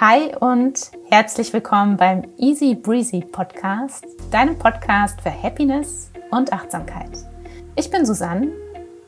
Hi 0.00 0.32
und 0.38 0.92
herzlich 1.10 1.52
willkommen 1.52 1.96
beim 1.96 2.22
Easy 2.36 2.76
Breezy 2.76 3.20
Podcast, 3.20 4.06
deinem 4.30 4.56
Podcast 4.56 5.20
für 5.20 5.42
Happiness 5.42 6.12
und 6.30 6.52
Achtsamkeit. 6.52 7.10
Ich 7.74 7.90
bin 7.90 8.06
Susanne, 8.06 8.52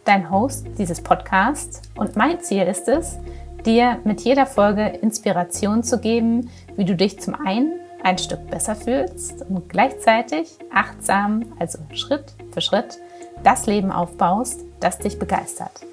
dein 0.05 0.29
Host 0.33 0.67
dieses 0.79 1.01
Podcasts 1.01 1.83
und 1.95 2.17
mein 2.17 2.41
Ziel 2.41 2.65
ist 2.65 2.89
es, 2.89 3.19
dir 3.65 4.01
mit 4.03 4.23
jeder 4.23 4.47
Folge 4.47 4.85
Inspiration 4.85 5.85
zu 5.85 6.01
geben, 6.01 6.51
wie 6.75 6.85
du 6.85 6.97
dich 6.97 7.21
zum 7.21 7.37
einen 7.37 7.71
ein 8.03 8.19
Stück 8.19 8.51
besser 8.51 8.75
fühlst 8.75 9.43
und 9.49 9.69
gleichzeitig 9.69 10.59
achtsam, 10.75 11.53
also 11.61 11.79
Schritt 11.95 12.35
für 12.51 12.61
Schritt, 12.61 12.99
das 13.45 13.67
Leben 13.67 13.93
aufbaust, 13.93 14.63
das 14.81 14.99
dich 14.99 15.21
begeistert. 15.21 15.87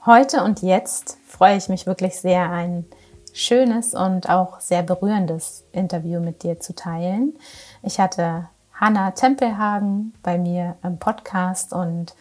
Heute 0.06 0.44
und 0.44 0.62
jetzt 0.62 1.18
freue 1.26 1.58
ich 1.58 1.70
mich 1.70 1.88
wirklich 1.88 2.20
sehr, 2.20 2.52
ein 2.52 2.86
schönes 3.34 3.96
und 3.96 4.30
auch 4.30 4.60
sehr 4.60 4.84
berührendes 4.84 5.64
Interview 5.72 6.20
mit 6.20 6.44
dir 6.44 6.60
zu 6.60 6.76
teilen. 6.76 7.34
Ich 7.82 8.00
hatte 8.00 8.50
Hanna 8.74 9.10
Tempelhagen 9.12 10.14
bei 10.22 10.38
mir 10.38 10.76
im 10.84 11.00
Podcast 11.00 11.72
und 11.74 12.14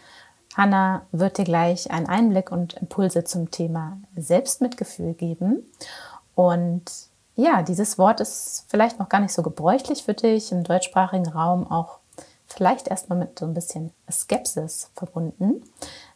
Hanna 0.55 1.06
wird 1.12 1.39
dir 1.39 1.45
gleich 1.45 1.91
einen 1.91 2.06
Einblick 2.06 2.53
und 2.53 2.75
Impulse 2.75 3.25
zum 3.25 3.50
Thema 3.50 3.98
Selbstmitgefühl 4.17 5.14
geben. 5.14 5.70
Und 6.34 6.84
ja, 7.36 7.62
dieses 7.62 7.98
Wort 7.98 8.20
ist 8.20 8.67
vielleicht 8.69 8.98
noch 8.98 9.09
gar 9.09 9.20
nicht 9.20 9.33
so 9.33 9.42
gebräuchlich 9.42 10.05
für 10.05 10.14
dich 10.14 10.53
im 10.53 10.64
deutschsprachigen 10.64 11.28
Raum, 11.28 11.70
auch 11.70 11.98
vielleicht 12.47 12.89
erstmal 12.89 13.19
mit 13.19 13.39
so 13.39 13.47
ein 13.47 13.55
bisschen 13.55 13.92
Skepsis 14.11 14.91
verbunden. 14.94 15.62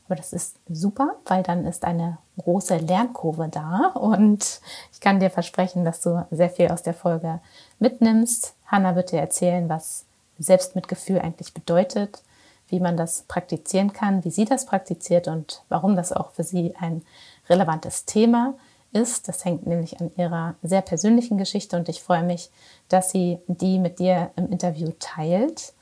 Aber 0.07 0.15
das 0.15 0.33
ist 0.33 0.57
super, 0.69 1.17
weil 1.25 1.43
dann 1.43 1.67
ist 1.67 1.85
eine 1.85 2.19
große 2.39 2.77
Lernkurve 2.77 3.49
da 3.49 3.93
und 3.95 4.61
ich 4.93 5.01
kann 5.01 5.19
dir 5.19 5.31
versprechen, 5.31 5.85
dass 5.85 6.01
du 6.01 6.27
sehr 6.31 6.51
viel 6.51 6.69
aus 6.69 6.83
der 6.83 6.95
Folge 6.95 7.41
mitnimmst. 7.79 8.55
Hanna 8.67 8.95
wird 8.95 9.11
dir 9.11 9.21
erzählen, 9.21 9.69
was 9.69 10.05
Selbstmitgefühl 10.39 11.19
eigentlich 11.19 11.55
bedeutet, 11.55 12.23
wie 12.69 12.81
man 12.81 12.97
das 12.97 13.23
praktizieren 13.23 13.93
kann, 13.93 14.25
wie 14.25 14.31
sie 14.31 14.45
das 14.45 14.67
praktiziert 14.67 15.29
und 15.29 15.63
warum 15.69 15.97
das 15.97 16.13
auch 16.13 16.31
für 16.33 16.45
sie 16.45 16.75
ein 16.79 17.03
relevantes 17.49 18.05
Thema 18.05 18.55
ist. 18.93 19.29
Das 19.29 19.45
hängt 19.45 19.67
nämlich 19.67 20.01
an 20.01 20.11
ihrer 20.17 20.55
sehr 20.63 20.83
persönlichen 20.83 21.39
Geschichte 21.39 21.77
und 21.77 21.89
ich 21.89 22.03
freue 22.03 22.23
mich, 22.23 22.51
dass 22.89 23.11
sie 23.11 23.39
die 23.47 23.79
mit 23.79 23.99
dir 23.99 24.31
im 24.37 24.51
Interview 24.51 24.91
teilt. 24.99 25.75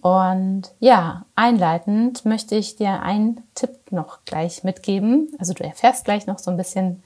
Und 0.00 0.72
ja, 0.78 1.24
einleitend 1.34 2.24
möchte 2.24 2.54
ich 2.54 2.76
dir 2.76 3.02
einen 3.02 3.42
Tipp 3.54 3.90
noch 3.90 4.24
gleich 4.24 4.62
mitgeben. 4.62 5.28
Also 5.38 5.54
du 5.54 5.64
erfährst 5.64 6.04
gleich 6.04 6.26
noch 6.26 6.38
so 6.38 6.50
ein 6.50 6.56
bisschen, 6.56 7.02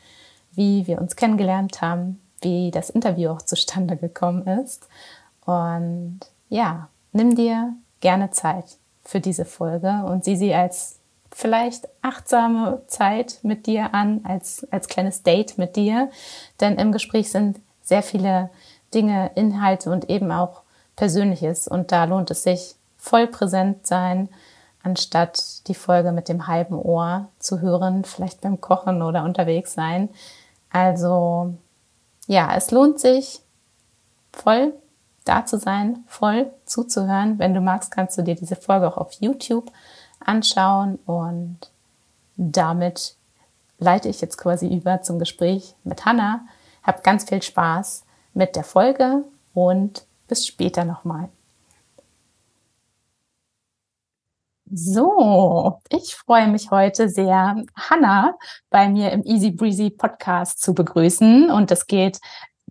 wie 0.52 0.86
wir 0.86 1.00
uns 1.00 1.16
kennengelernt 1.16 1.80
haben, 1.80 2.20
wie 2.42 2.70
das 2.70 2.90
Interview 2.90 3.30
auch 3.30 3.42
zustande 3.42 3.96
gekommen 3.96 4.46
ist. 4.46 4.88
Und 5.46 6.20
ja, 6.50 6.88
nimm 7.12 7.34
dir 7.34 7.74
gerne 8.00 8.30
Zeit 8.30 8.76
für 9.04 9.20
diese 9.20 9.44
Folge 9.44 10.04
und 10.06 10.24
sieh 10.24 10.36
sie 10.36 10.54
als 10.54 10.98
vielleicht 11.30 11.88
achtsame 12.02 12.82
Zeit 12.86 13.38
mit 13.42 13.66
dir 13.66 13.94
an, 13.94 14.20
als, 14.24 14.66
als 14.70 14.88
kleines 14.88 15.22
Date 15.22 15.58
mit 15.58 15.76
dir. 15.76 16.10
Denn 16.60 16.76
im 16.76 16.92
Gespräch 16.92 17.30
sind 17.30 17.58
sehr 17.82 18.02
viele 18.02 18.50
Dinge, 18.94 19.30
Inhalte 19.34 19.90
und 19.90 20.10
eben 20.10 20.30
auch 20.30 20.62
Persönliches. 20.96 21.68
Und 21.68 21.90
da 21.90 22.04
lohnt 22.04 22.30
es 22.30 22.42
sich, 22.42 22.76
voll 22.98 23.26
präsent 23.26 23.86
sein, 23.86 24.28
anstatt 24.82 25.66
die 25.68 25.74
Folge 25.74 26.12
mit 26.12 26.28
dem 26.28 26.46
halben 26.46 26.74
Ohr 26.74 27.28
zu 27.38 27.60
hören, 27.60 28.04
vielleicht 28.04 28.42
beim 28.42 28.60
Kochen 28.60 29.02
oder 29.02 29.24
unterwegs 29.24 29.74
sein. 29.74 30.08
Also 30.70 31.54
ja, 32.26 32.54
es 32.56 32.70
lohnt 32.70 33.00
sich, 33.00 33.40
voll 34.32 34.72
da 35.24 35.46
zu 35.46 35.58
sein, 35.58 36.04
voll 36.06 36.52
zuzuhören. 36.64 37.38
Wenn 37.38 37.54
du 37.54 37.60
magst, 37.60 37.90
kannst 37.90 38.18
du 38.18 38.22
dir 38.22 38.34
diese 38.34 38.56
Folge 38.56 38.88
auch 38.88 38.96
auf 38.96 39.12
YouTube 39.20 39.70
anschauen 40.20 40.98
und 41.06 41.58
damit 42.36 43.16
leite 43.78 44.08
ich 44.08 44.20
jetzt 44.20 44.38
quasi 44.38 44.72
über 44.72 45.02
zum 45.02 45.18
Gespräch 45.18 45.74
mit 45.84 46.04
Hannah. 46.04 46.46
Hab 46.82 47.04
ganz 47.04 47.24
viel 47.28 47.42
Spaß 47.42 48.04
mit 48.34 48.56
der 48.56 48.64
Folge 48.64 49.24
und 49.54 50.06
bis 50.28 50.46
später 50.46 50.84
nochmal. 50.84 51.28
So, 54.74 55.80
ich 55.90 56.14
freue 56.14 56.48
mich 56.48 56.70
heute 56.70 57.10
sehr, 57.10 57.62
Hannah 57.76 58.34
bei 58.70 58.88
mir 58.88 59.12
im 59.12 59.22
Easy 59.26 59.50
Breezy 59.50 59.90
Podcast 59.90 60.62
zu 60.62 60.72
begrüßen. 60.72 61.50
Und 61.50 61.70
es 61.70 61.86
geht 61.86 62.20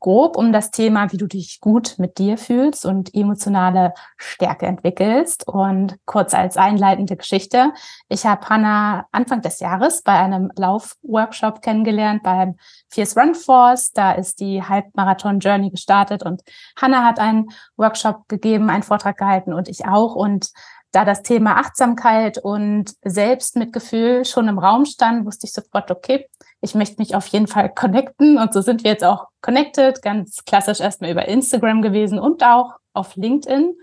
grob 0.02 0.36
um 0.36 0.52
das 0.52 0.72
Thema, 0.72 1.12
wie 1.14 1.18
du 1.18 1.28
dich 1.28 1.62
gut 1.62 1.96
mit 1.98 2.18
dir 2.18 2.38
fühlst 2.38 2.86
und 2.86 3.14
emotionale 3.14 3.94
Stärke 4.18 4.66
entwickelst. 4.66 5.48
Und 5.48 5.98
kurz 6.06 6.34
als 6.34 6.58
einleitende 6.58 7.16
Geschichte. 7.16 7.72
Ich 8.10 8.26
habe 8.26 8.50
Hannah 8.50 9.06
Anfang 9.14 9.42
des 9.42 9.62
Jahres 9.62 10.02
bei 10.02 10.14
einem 10.14 10.52
Laufworkshop 10.58 11.62
kennengelernt 11.62 12.24
beim 12.24 12.56
Fierce 12.90 13.16
Run 13.16 13.36
Force. 13.36 13.94
Da 13.94 14.12
ist 14.12 14.42
die 14.42 14.62
Halbmarathon 14.62 15.40
Journey 15.40 15.70
gestartet 15.70 16.24
und 16.24 16.42
Hannah 16.76 17.06
hat 17.06 17.20
einen 17.20 17.50
Workshop 17.78 18.28
gegeben, 18.28 18.70
einen 18.70 18.84
Vortrag 18.84 19.18
gehalten 19.18 19.54
und 19.54 19.70
ich 19.70 19.86
auch. 19.86 20.16
Und 20.16 20.52
da 20.92 21.06
das 21.06 21.22
Thema 21.22 21.58
Achtsamkeit 21.58 22.38
und 22.38 22.96
Selbstmitgefühl 23.04 24.26
schon 24.26 24.48
im 24.48 24.60
Raum 24.60 24.86
stand, 24.86 25.26
wusste 25.26 25.48
ich 25.48 25.54
sofort, 25.54 25.90
okay, 25.90 26.28
ich 26.62 26.76
möchte 26.76 27.02
mich 27.02 27.16
auf 27.16 27.26
jeden 27.28 27.48
Fall 27.48 27.74
connecten. 27.74 28.38
Und 28.38 28.54
so 28.54 28.62
sind 28.62 28.84
wir 28.84 28.92
jetzt 28.92 29.04
auch 29.04 29.28
connected, 29.42 30.02
ganz 30.02 30.46
klassisch 30.46 30.80
erstmal 30.80 31.12
über 31.12 31.28
Instagram 31.28 31.82
gewesen 31.82 32.20
und 32.20 32.44
auch 32.44 32.76
auf 32.94 33.16
LinkedIn. 33.16 33.74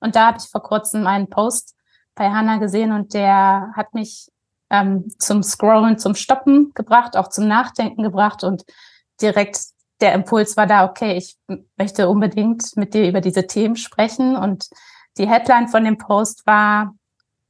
Und 0.00 0.16
da 0.16 0.28
habe 0.28 0.38
ich 0.38 0.48
vor 0.48 0.62
kurzem 0.62 1.06
einen 1.06 1.28
Post 1.28 1.74
bei 2.14 2.30
Hannah 2.30 2.58
gesehen 2.58 2.92
und 2.92 3.14
der 3.14 3.72
hat 3.74 3.94
mich 3.94 4.28
ähm, 4.70 5.08
zum 5.18 5.42
Scrollen, 5.42 5.98
zum 5.98 6.14
Stoppen 6.14 6.72
gebracht, 6.74 7.16
auch 7.16 7.28
zum 7.28 7.48
Nachdenken 7.48 8.02
gebracht 8.02 8.44
und 8.44 8.64
direkt 9.20 9.58
der 10.00 10.12
Impuls 10.12 10.56
war 10.56 10.66
da, 10.66 10.84
okay, 10.84 11.16
ich 11.16 11.36
möchte 11.76 12.08
unbedingt 12.08 12.76
mit 12.76 12.94
dir 12.94 13.08
über 13.08 13.20
diese 13.20 13.46
Themen 13.46 13.76
sprechen 13.76 14.36
und 14.36 14.68
die 15.16 15.28
Headline 15.28 15.68
von 15.68 15.84
dem 15.84 15.98
Post 15.98 16.46
war 16.46 16.94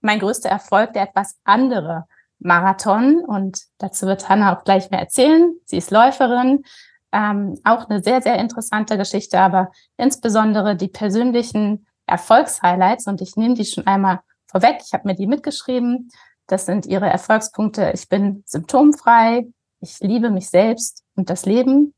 mein 0.00 0.18
größter 0.18 0.48
Erfolg, 0.48 0.94
der 0.94 1.02
etwas 1.02 1.36
andere 1.44 2.06
Marathon. 2.40 3.24
Und 3.24 3.62
dazu 3.78 4.06
wird 4.06 4.28
Hanna 4.28 4.56
auch 4.56 4.64
gleich 4.64 4.90
mehr 4.90 5.00
erzählen. 5.00 5.54
Sie 5.64 5.76
ist 5.76 5.90
Läuferin. 5.90 6.64
Ähm, 7.10 7.58
auch 7.64 7.88
eine 7.88 8.02
sehr, 8.02 8.20
sehr 8.20 8.38
interessante 8.38 8.98
Geschichte, 8.98 9.40
aber 9.40 9.70
insbesondere 9.96 10.76
die 10.76 10.88
persönlichen 10.88 11.86
Erfolgshighlights. 12.06 13.06
Und 13.06 13.20
ich 13.20 13.36
nehme 13.36 13.54
die 13.54 13.64
schon 13.64 13.86
einmal 13.86 14.20
vorweg. 14.46 14.80
Ich 14.84 14.92
habe 14.92 15.08
mir 15.08 15.14
die 15.14 15.26
mitgeschrieben. 15.26 16.10
Das 16.46 16.66
sind 16.66 16.86
ihre 16.86 17.06
Erfolgspunkte. 17.06 17.92
Ich 17.94 18.08
bin 18.08 18.42
symptomfrei. 18.46 19.46
Ich 19.80 20.00
liebe 20.00 20.30
mich 20.30 20.48
selbst 20.50 21.04
und 21.14 21.30
das 21.30 21.46
Leben. 21.46 21.94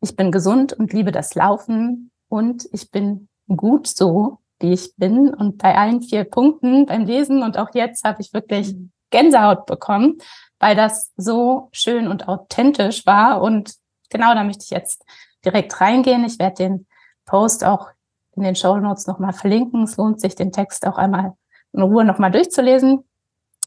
Ich 0.00 0.14
bin 0.14 0.30
gesund 0.30 0.72
und 0.72 0.92
liebe 0.92 1.12
das 1.12 1.34
Laufen. 1.34 2.10
Und 2.28 2.68
ich 2.72 2.90
bin 2.90 3.28
gut 3.48 3.86
so, 3.86 4.38
wie 4.60 4.72
ich 4.72 4.94
bin. 4.96 5.32
Und 5.32 5.58
bei 5.58 5.76
allen 5.76 6.02
vier 6.02 6.24
Punkten 6.24 6.86
beim 6.86 7.04
Lesen 7.04 7.42
und 7.42 7.58
auch 7.58 7.74
jetzt 7.74 8.04
habe 8.04 8.20
ich 8.20 8.32
wirklich 8.32 8.74
mhm. 8.74 8.92
Gänsehaut 9.10 9.66
bekommen, 9.66 10.18
weil 10.58 10.76
das 10.76 11.12
so 11.16 11.68
schön 11.72 12.08
und 12.08 12.28
authentisch 12.28 13.06
war. 13.06 13.40
Und 13.42 13.74
genau 14.10 14.34
da 14.34 14.44
möchte 14.44 14.64
ich 14.64 14.70
jetzt 14.70 15.04
direkt 15.44 15.80
reingehen. 15.80 16.24
Ich 16.24 16.38
werde 16.38 16.56
den 16.56 16.86
Post 17.24 17.64
auch 17.64 17.88
in 18.36 18.42
den 18.42 18.56
Show 18.56 18.76
Notes 18.78 19.06
nochmal 19.06 19.32
verlinken. 19.32 19.84
Es 19.84 19.96
lohnt 19.96 20.20
sich, 20.20 20.34
den 20.34 20.52
Text 20.52 20.86
auch 20.86 20.98
einmal 20.98 21.34
in 21.72 21.82
Ruhe 21.82 22.04
nochmal 22.04 22.30
durchzulesen. 22.30 23.04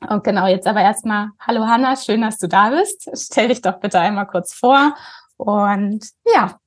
Und 0.10 0.24
genau, 0.24 0.48
jetzt 0.48 0.68
aber 0.68 0.82
erstmal, 0.82 1.30
hallo 1.40 1.68
Hanna, 1.68 1.96
schön, 1.96 2.22
dass 2.22 2.38
du 2.38 2.48
da 2.48 2.72
bist. 2.72 3.10
Stell 3.14 3.50
dich 3.50 3.62
doch 3.62 3.80
bitte 3.80 4.00
einmal 4.00 4.26
kurz 4.26 4.54
vor. 4.54 4.96
Und 5.38 6.10
ja. 6.26 6.60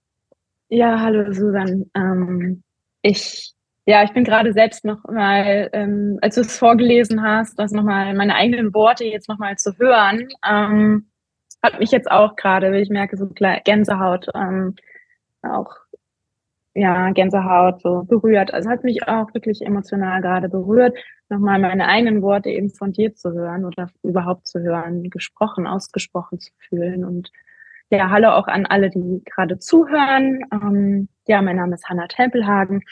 Ja, 0.69 1.01
hallo 1.01 1.33
Susan. 1.33 1.91
Ähm, 1.95 2.63
ich, 3.03 3.54
ja, 3.87 4.03
ich 4.03 4.13
bin 4.13 4.25
gerade 4.25 4.53
selbst 4.53 4.85
noch 4.85 5.05
mal, 5.05 5.69
ähm, 5.73 6.19
als 6.23 6.37
du 6.37 6.41
es 6.41 6.59
vorgelesen 6.59 7.23
hast, 7.23 7.59
das 7.59 7.73
nochmal 7.73 8.15
meine 8.15 8.35
eigenen 8.35 8.73
Worte 8.73 9.05
jetzt 9.05 9.29
nochmal 9.29 9.57
zu 9.57 9.77
hören, 9.79 10.29
ähm, 10.49 11.11
hat 11.63 11.79
mich 11.81 11.91
jetzt 11.91 12.11
auch 12.11 12.37
gerade, 12.37 12.79
ich 12.81 12.89
merke, 12.91 13.17
so 13.17 13.29
Gänsehaut, 13.65 14.29
ähm, 14.35 14.75
auch 15.43 15.71
ja, 16.75 17.11
Gänsehaut 17.11 17.83
so 17.83 18.03
berührt. 18.05 18.53
Also 18.53 18.71
hat 18.71 18.85
mich 18.85 19.07
auch 19.07 19.33
wirklich 19.35 19.63
emotional 19.63 20.21
gerade 20.23 20.49
berührt, 20.49 20.97
nochmal 21.29 21.59
meine 21.59 21.87
eigenen 21.87 22.23
Worte 22.23 22.51
eben 22.51 22.71
von 22.71 22.93
dir 22.93 23.15
zu 23.15 23.33
hören 23.33 23.65
oder 23.65 23.89
überhaupt 24.03 24.49
zu 24.49 24.61
hören, 24.61 25.09
gesprochen, 25.11 25.67
ausgesprochen 25.67 26.41
zu 26.41 26.53
fühlen. 26.69 27.05
Und 27.05 27.31
ja, 27.91 28.11
hallo 28.11 28.31
auch 28.31 28.49
an 28.49 28.67
alle, 28.67 28.91
die 28.91 29.23
gerade 29.25 29.59
zuhören. 29.59 30.41
Ähm, 30.53 31.09
ja, 31.27 31.43
mein 31.43 31.57
Name 31.57 31.75
ist 31.75 31.89
Hanna 31.89 32.07
Tempelhagen 32.09 32.83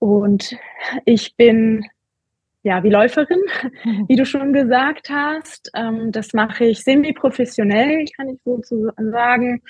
und 0.00 0.56
ich 1.04 1.36
bin 1.36 1.86
ja, 2.62 2.82
wie 2.82 2.90
Läuferin, 2.90 3.40
wie 4.08 4.16
du 4.16 4.26
schon 4.26 4.52
gesagt 4.52 5.08
hast. 5.08 5.70
Ähm, 5.74 6.12
das 6.12 6.32
mache 6.32 6.64
ich 6.64 6.82
semi-professionell, 6.82 8.04
kann 8.16 8.28
ich 8.28 8.40
sozusagen 8.44 9.10
sagen. 9.10 9.62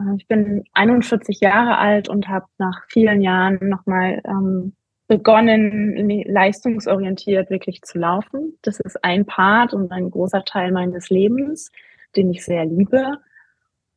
Äh, 0.00 0.16
ich 0.18 0.26
bin 0.26 0.64
41 0.74 1.40
Jahre 1.40 1.78
alt 1.78 2.08
und 2.08 2.28
habe 2.28 2.46
nach 2.58 2.84
vielen 2.88 3.22
Jahren 3.22 3.68
nochmal 3.68 4.20
ähm, 4.24 4.74
begonnen, 5.08 6.10
leistungsorientiert 6.26 7.48
wirklich 7.48 7.82
zu 7.82 7.98
laufen. 7.98 8.58
Das 8.62 8.80
ist 8.80 9.02
ein 9.04 9.24
Part 9.24 9.72
und 9.72 9.92
ein 9.92 10.10
großer 10.10 10.44
Teil 10.44 10.72
meines 10.72 11.10
Lebens, 11.10 11.70
den 12.16 12.30
ich 12.30 12.44
sehr 12.44 12.64
liebe. 12.64 13.18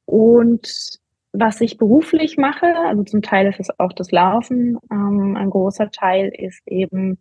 Und 0.06 0.99
was 1.32 1.62
ich 1.62 1.78
beruflich 1.78 2.38
mache, 2.38 2.76
also 2.76 3.04
zum 3.04 3.22
Teil 3.22 3.48
ist 3.48 3.60
es 3.60 3.70
auch 3.80 3.94
das 3.94 4.12
Laufen, 4.12 4.78
ähm, 4.92 5.38
ein 5.38 5.50
großer 5.50 5.92
Teil 5.92 6.32
ist 6.36 6.62
eben, 6.68 7.20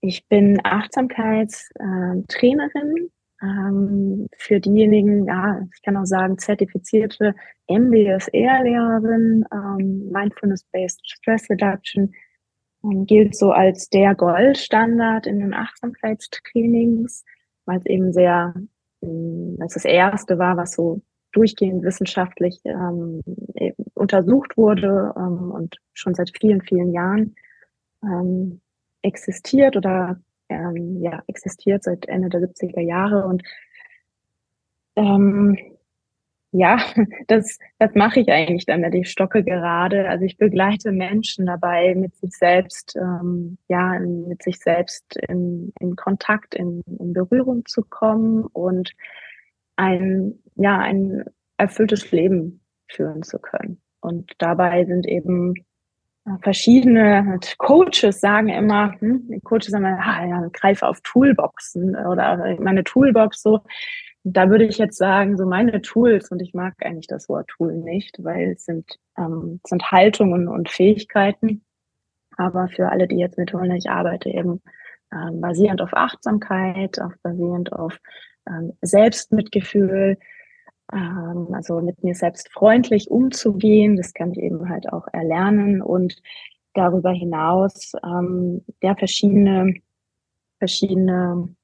ich 0.00 0.26
bin 0.28 0.60
Achtsamkeitstrainerin 0.64 3.10
ähm, 3.42 4.28
für 4.36 4.60
diejenigen, 4.60 5.26
ja, 5.26 5.60
ich 5.74 5.82
kann 5.82 5.96
auch 5.96 6.04
sagen, 6.04 6.38
zertifizierte 6.38 7.34
MBSR-Lehrerin, 7.68 9.44
ähm, 9.52 10.10
Mindfulness-Based 10.12 11.00
Stress 11.04 11.48
Reduction, 11.50 12.14
ähm, 12.84 13.06
gilt 13.06 13.36
so 13.36 13.52
als 13.52 13.88
der 13.88 14.14
Goldstandard 14.14 15.26
in 15.26 15.40
den 15.40 15.54
Achtsamkeitstrainings, 15.54 17.24
weil 17.64 17.78
es 17.78 17.86
eben 17.86 18.12
sehr, 18.12 18.54
ähm, 19.02 19.56
als 19.60 19.74
das 19.74 19.84
erste 19.84 20.38
war, 20.38 20.56
was 20.56 20.72
so 20.72 21.02
durchgehend 21.32 21.82
wissenschaftlich 21.82 22.60
ähm, 22.64 23.22
untersucht 23.94 24.56
wurde 24.56 25.12
ähm, 25.16 25.50
und 25.52 25.76
schon 25.92 26.14
seit 26.14 26.32
vielen, 26.38 26.62
vielen 26.62 26.92
Jahren 26.92 27.34
ähm, 28.02 28.60
existiert 29.02 29.76
oder 29.76 30.20
ähm, 30.48 31.00
ja, 31.02 31.22
existiert 31.26 31.84
seit 31.84 32.06
Ende 32.08 32.28
der 32.28 32.40
70er 32.40 32.80
Jahre 32.80 33.26
und 33.26 33.42
ähm, 34.96 35.56
ja, 36.52 36.78
das, 37.28 37.58
das 37.78 37.94
mache 37.94 38.20
ich 38.20 38.28
eigentlich 38.28 38.66
damit. 38.66 38.94
Ich 38.94 39.10
stocke 39.10 39.44
gerade. 39.44 40.08
Also 40.08 40.24
ich 40.24 40.36
begleite 40.36 40.92
Menschen 40.92 41.46
dabei, 41.46 41.94
mit 41.94 42.16
sich 42.16 42.32
selbst, 42.32 42.96
ähm, 42.96 43.58
ja, 43.68 43.98
mit 44.00 44.42
sich 44.42 44.58
selbst 44.58 45.16
in, 45.28 45.72
in 45.78 45.96
Kontakt, 45.96 46.54
in, 46.54 46.82
in 46.98 47.12
Berührung 47.12 47.64
zu 47.66 47.82
kommen 47.82 48.44
und 48.46 48.92
ein, 49.76 50.40
ja, 50.60 50.78
ein 50.78 51.24
erfülltes 51.56 52.10
Leben 52.12 52.62
führen 52.88 53.22
zu 53.22 53.38
können. 53.38 53.80
Und 54.00 54.32
dabei 54.38 54.84
sind 54.84 55.06
eben 55.06 55.54
verschiedene 56.42 57.38
Coaches 57.58 58.20
sagen 58.20 58.48
immer, 58.48 58.92
hm, 59.00 59.40
Coaches 59.42 59.68
sagen 59.68 59.84
immer, 59.84 59.98
ah, 60.00 60.26
ja, 60.26 60.48
greife 60.52 60.86
auf 60.86 61.00
Toolboxen 61.02 61.96
oder 61.96 62.56
meine 62.60 62.84
Toolbox 62.84 63.42
so. 63.42 63.60
Da 64.22 64.50
würde 64.50 64.66
ich 64.66 64.76
jetzt 64.76 64.98
sagen, 64.98 65.38
so 65.38 65.46
meine 65.46 65.80
Tools, 65.80 66.30
und 66.30 66.42
ich 66.42 66.52
mag 66.52 66.74
eigentlich 66.84 67.06
das 67.06 67.28
Wort 67.30 67.48
Tool 67.48 67.74
nicht, 67.74 68.22
weil 68.22 68.50
es 68.50 68.66
sind, 68.66 68.98
ähm, 69.16 69.60
sind 69.66 69.90
Haltungen 69.90 70.46
und 70.46 70.68
Fähigkeiten. 70.68 71.64
Aber 72.36 72.68
für 72.68 72.90
alle, 72.90 73.08
die 73.08 73.16
jetzt 73.16 73.38
mit 73.38 73.54
holen, 73.54 73.74
ich 73.74 73.88
arbeite 73.88 74.28
eben 74.28 74.60
ähm, 75.12 75.40
basierend 75.40 75.80
auf 75.80 75.94
Achtsamkeit, 75.94 77.00
auch 77.00 77.12
basierend 77.22 77.72
auf 77.72 77.98
ähm, 78.46 78.74
Selbstmitgefühl, 78.82 80.18
ähm, 80.92 81.48
also 81.52 81.80
mit 81.80 82.02
mir 82.04 82.14
selbst 82.14 82.50
freundlich 82.52 83.10
umzugehen. 83.10 83.96
Das 83.96 84.12
kann 84.14 84.32
ich 84.32 84.38
eben 84.38 84.68
halt 84.68 84.92
auch 84.92 85.06
erlernen 85.12 85.82
und 85.82 86.16
darüber 86.74 87.10
hinaus 87.10 87.92
ähm, 88.04 88.64
ja 88.82 88.94
verschiedene 88.94 89.74
verschiedene 90.58 91.54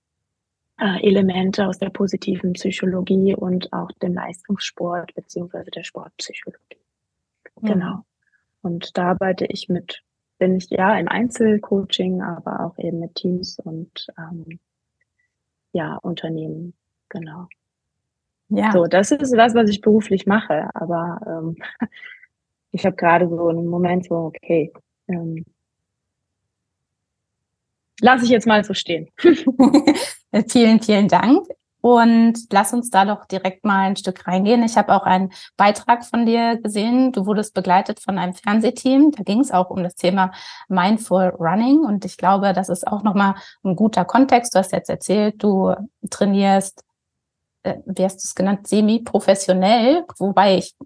äh, 0.78 1.06
Elemente 1.06 1.66
aus 1.66 1.78
der 1.78 1.90
positiven 1.90 2.54
Psychologie 2.54 3.34
und 3.34 3.72
auch 3.72 3.90
dem 4.02 4.14
Leistungssport 4.14 5.14
beziehungsweise 5.14 5.70
der 5.70 5.84
Sportpsychologie. 5.84 6.80
Mhm. 7.60 7.66
Genau. 7.66 8.04
Und 8.62 8.96
da 8.96 9.10
arbeite 9.10 9.46
ich 9.46 9.68
mit, 9.68 10.02
bin 10.38 10.56
ich 10.56 10.68
ja 10.70 10.98
im 10.98 11.08
Einzelcoaching, 11.08 12.22
aber 12.22 12.60
auch 12.66 12.78
eben 12.78 12.98
mit 12.98 13.14
Teams 13.14 13.58
und 13.60 14.06
ähm, 14.18 14.58
ja 15.72 15.96
Unternehmen. 15.96 16.74
Genau. 17.08 17.48
Ja. 18.48 18.72
So, 18.72 18.86
das 18.86 19.10
ist 19.10 19.32
das, 19.32 19.54
was 19.54 19.70
ich 19.70 19.80
beruflich 19.80 20.26
mache. 20.26 20.70
Aber 20.74 21.20
ähm, 21.26 21.56
ich 22.70 22.86
habe 22.86 22.96
gerade 22.96 23.28
so 23.28 23.48
einen 23.48 23.66
Moment 23.66 24.06
so, 24.06 24.14
okay, 24.14 24.72
ähm, 25.08 25.44
lasse 28.00 28.24
ich 28.24 28.30
jetzt 28.30 28.46
mal 28.46 28.64
so 28.64 28.74
stehen. 28.74 29.08
vielen, 30.48 30.80
vielen 30.80 31.08
Dank. 31.08 31.46
Und 31.82 32.34
lass 32.50 32.72
uns 32.72 32.90
da 32.90 33.04
doch 33.04 33.26
direkt 33.26 33.64
mal 33.64 33.86
ein 33.86 33.94
Stück 33.94 34.26
reingehen. 34.26 34.64
Ich 34.64 34.76
habe 34.76 34.92
auch 34.92 35.04
einen 35.04 35.30
Beitrag 35.56 36.04
von 36.04 36.26
dir 36.26 36.56
gesehen. 36.56 37.12
Du 37.12 37.26
wurdest 37.26 37.54
begleitet 37.54 38.00
von 38.00 38.18
einem 38.18 38.34
Fernsehteam. 38.34 39.12
Da 39.12 39.22
ging 39.22 39.38
es 39.38 39.52
auch 39.52 39.70
um 39.70 39.84
das 39.84 39.94
Thema 39.94 40.32
Mindful 40.68 41.28
Running. 41.38 41.84
Und 41.84 42.04
ich 42.04 42.16
glaube, 42.16 42.52
das 42.54 42.70
ist 42.70 42.88
auch 42.88 43.04
nochmal 43.04 43.36
ein 43.62 43.76
guter 43.76 44.04
Kontext. 44.04 44.52
Du 44.54 44.58
hast 44.58 44.72
jetzt 44.72 44.90
erzählt, 44.90 45.40
du 45.40 45.74
trainierst 46.10 46.82
äh, 47.66 47.78
wie 47.84 48.04
hast 48.04 48.16
du 48.16 48.24
es 48.24 48.34
genannt, 48.34 48.66
semi-professionell, 48.66 50.04
wobei 50.18 50.58
ich 50.58 50.76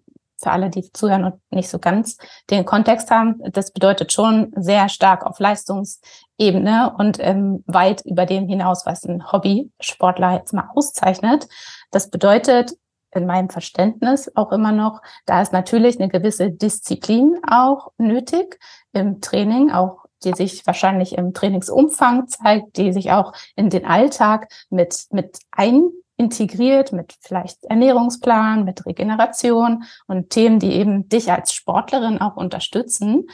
für 0.42 0.50
alle, 0.50 0.70
die 0.70 0.90
zuhören 0.92 1.24
und 1.24 1.34
nicht 1.50 1.68
so 1.68 1.78
ganz 1.78 2.16
den 2.48 2.64
Kontext 2.64 3.10
haben, 3.10 3.40
das 3.52 3.72
bedeutet 3.72 4.12
schon 4.12 4.52
sehr 4.56 4.88
stark 4.88 5.26
auf 5.26 5.38
Leistungsebene 5.38 6.94
und 6.96 7.18
ähm, 7.20 7.62
weit 7.66 8.02
über 8.06 8.24
dem 8.24 8.48
hinaus, 8.48 8.86
was 8.86 9.04
ein 9.04 9.30
Hobby-Sportler 9.30 10.38
jetzt 10.38 10.54
mal 10.54 10.70
auszeichnet. 10.74 11.46
Das 11.90 12.08
bedeutet 12.08 12.72
in 13.12 13.26
meinem 13.26 13.50
Verständnis 13.50 14.30
auch 14.34 14.52
immer 14.52 14.72
noch, 14.72 15.02
da 15.26 15.42
ist 15.42 15.52
natürlich 15.52 15.98
eine 15.98 16.08
gewisse 16.08 16.50
Disziplin 16.50 17.38
auch 17.46 17.92
nötig 17.98 18.58
im 18.92 19.20
Training, 19.20 19.72
auch 19.72 20.04
die 20.24 20.32
sich 20.32 20.66
wahrscheinlich 20.66 21.16
im 21.16 21.34
Trainingsumfang 21.34 22.28
zeigt, 22.28 22.76
die 22.76 22.92
sich 22.92 23.10
auch 23.10 23.32
in 23.56 23.70
den 23.70 23.84
Alltag 23.84 24.48
mit, 24.68 25.06
mit 25.10 25.38
ein 25.50 25.90
integriert 26.20 26.92
mit 26.92 27.16
vielleicht 27.22 27.64
Ernährungsplan, 27.64 28.64
mit 28.64 28.84
Regeneration 28.84 29.84
und 30.06 30.28
Themen, 30.28 30.58
die 30.58 30.72
eben 30.72 31.08
dich 31.08 31.32
als 31.32 31.54
Sportlerin 31.54 32.20
auch 32.20 32.36
unterstützen. 32.36 33.26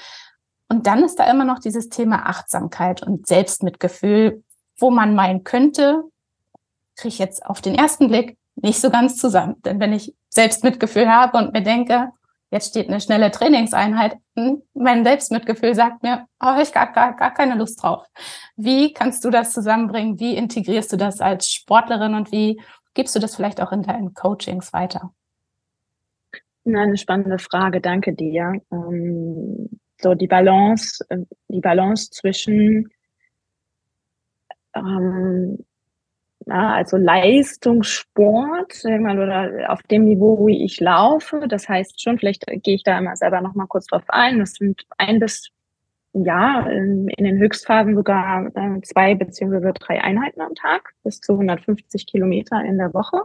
Und 0.69 0.87
dann 0.87 1.03
ist 1.03 1.19
da 1.19 1.29
immer 1.29 1.45
noch 1.45 1.59
dieses 1.59 1.89
Thema 1.89 2.27
Achtsamkeit 2.27 3.03
und 3.03 3.27
Selbstmitgefühl, 3.27 4.45
wo 4.79 4.93
man 4.93 5.17
meinen 5.17 5.43
könnte, 5.43 6.05
kriege 6.95 7.09
ich 7.09 7.19
jetzt 7.19 7.45
auf 7.45 7.61
den 7.61 7.75
ersten 7.75 8.07
Blick 8.07 8.39
nicht 8.55 8.81
so 8.81 8.89
ganz 8.89 9.17
zusammen. 9.17 9.61
Denn 9.65 9.81
wenn 9.81 9.93
ich 9.93 10.15
Selbstmitgefühl 10.29 11.11
habe 11.11 11.39
und 11.39 11.53
mir 11.53 11.63
denke, 11.63 12.11
jetzt 12.57 12.71
steht 12.71 12.89
eine 12.89 13.01
schnelle 13.01 13.31
Trainingseinheit, 13.31 14.17
hm, 14.37 14.63
mein 14.75 15.05
Selbstmitgefühl 15.05 15.75
sagt 15.75 16.03
mir, 16.03 16.27
oh, 16.41 16.47
habe 16.47 16.63
ich 16.63 16.73
gar, 16.73 16.93
gar, 16.93 17.15
gar 17.15 17.33
keine 17.33 17.55
Lust 17.55 17.83
drauf. 17.83 18.07
Wie 18.57 18.93
kannst 18.93 19.25
du 19.25 19.31
das 19.31 19.53
zusammenbringen? 19.53 20.19
Wie 20.19 20.37
integrierst 20.37 20.93
du 20.93 20.97
das 20.97 21.21
als 21.21 21.51
Sportlerin 21.51 22.15
und 22.15 22.33
wie 22.33 22.61
gibst 22.95 23.15
du 23.15 23.21
das 23.21 23.37
vielleicht 23.37 23.61
auch 23.61 23.73
in 23.73 23.83
deinen 23.83 24.15
Coachings 24.15 24.73
weiter? 24.73 25.13
Eine 26.65 26.97
spannende 26.97 27.39
Frage, 27.39 27.81
danke 27.81 28.15
dir. 28.15 28.61
Ähm, 28.73 29.79
so 30.01 30.15
die 30.15 30.27
Balance, 30.27 31.05
äh, 31.11 31.19
die 31.49 31.61
Balance 31.61 32.11
zwischen 32.11 32.89
ähm, 34.75 35.59
ja, 36.47 36.75
also 36.75 36.97
Leistungssport, 36.97 38.85
oder 38.85 39.67
auf 39.69 39.83
dem 39.85 40.05
Niveau, 40.05 40.39
wo 40.39 40.49
ich 40.49 40.81
laufe. 40.81 41.47
Das 41.49 41.69
heißt 41.69 42.01
schon, 42.01 42.19
vielleicht 42.19 42.47
gehe 42.47 42.77
ich 42.77 42.85
da 42.85 42.99
immer 42.99 43.17
selber 43.17 43.41
noch 43.41 43.55
mal 43.55 43.67
kurz 43.67 43.87
drauf 43.87 44.05
ein. 44.09 44.39
Das 44.39 44.53
sind 44.53 44.87
ein 44.97 45.19
bis 45.19 45.51
ja, 46.13 46.61
in, 46.69 47.09
in, 47.09 47.25
den 47.25 47.39
Höchstphasen 47.39 47.95
sogar 47.95 48.47
äh, 48.55 48.81
zwei 48.83 49.15
beziehungsweise 49.15 49.73
drei 49.75 50.01
Einheiten 50.03 50.41
am 50.41 50.55
Tag, 50.55 50.95
bis 51.03 51.21
zu 51.21 51.33
150 51.33 52.07
Kilometer 52.07 52.65
in 52.65 52.79
der 52.79 52.95
Woche, 52.95 53.23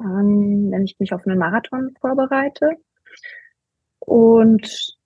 ähm, 0.00 0.68
wenn 0.70 0.84
ich 0.84 0.98
mich 0.98 1.12
auf 1.12 1.26
einen 1.26 1.38
Marathon 1.38 1.94
vorbereite. 2.00 2.76
Und 3.98 4.96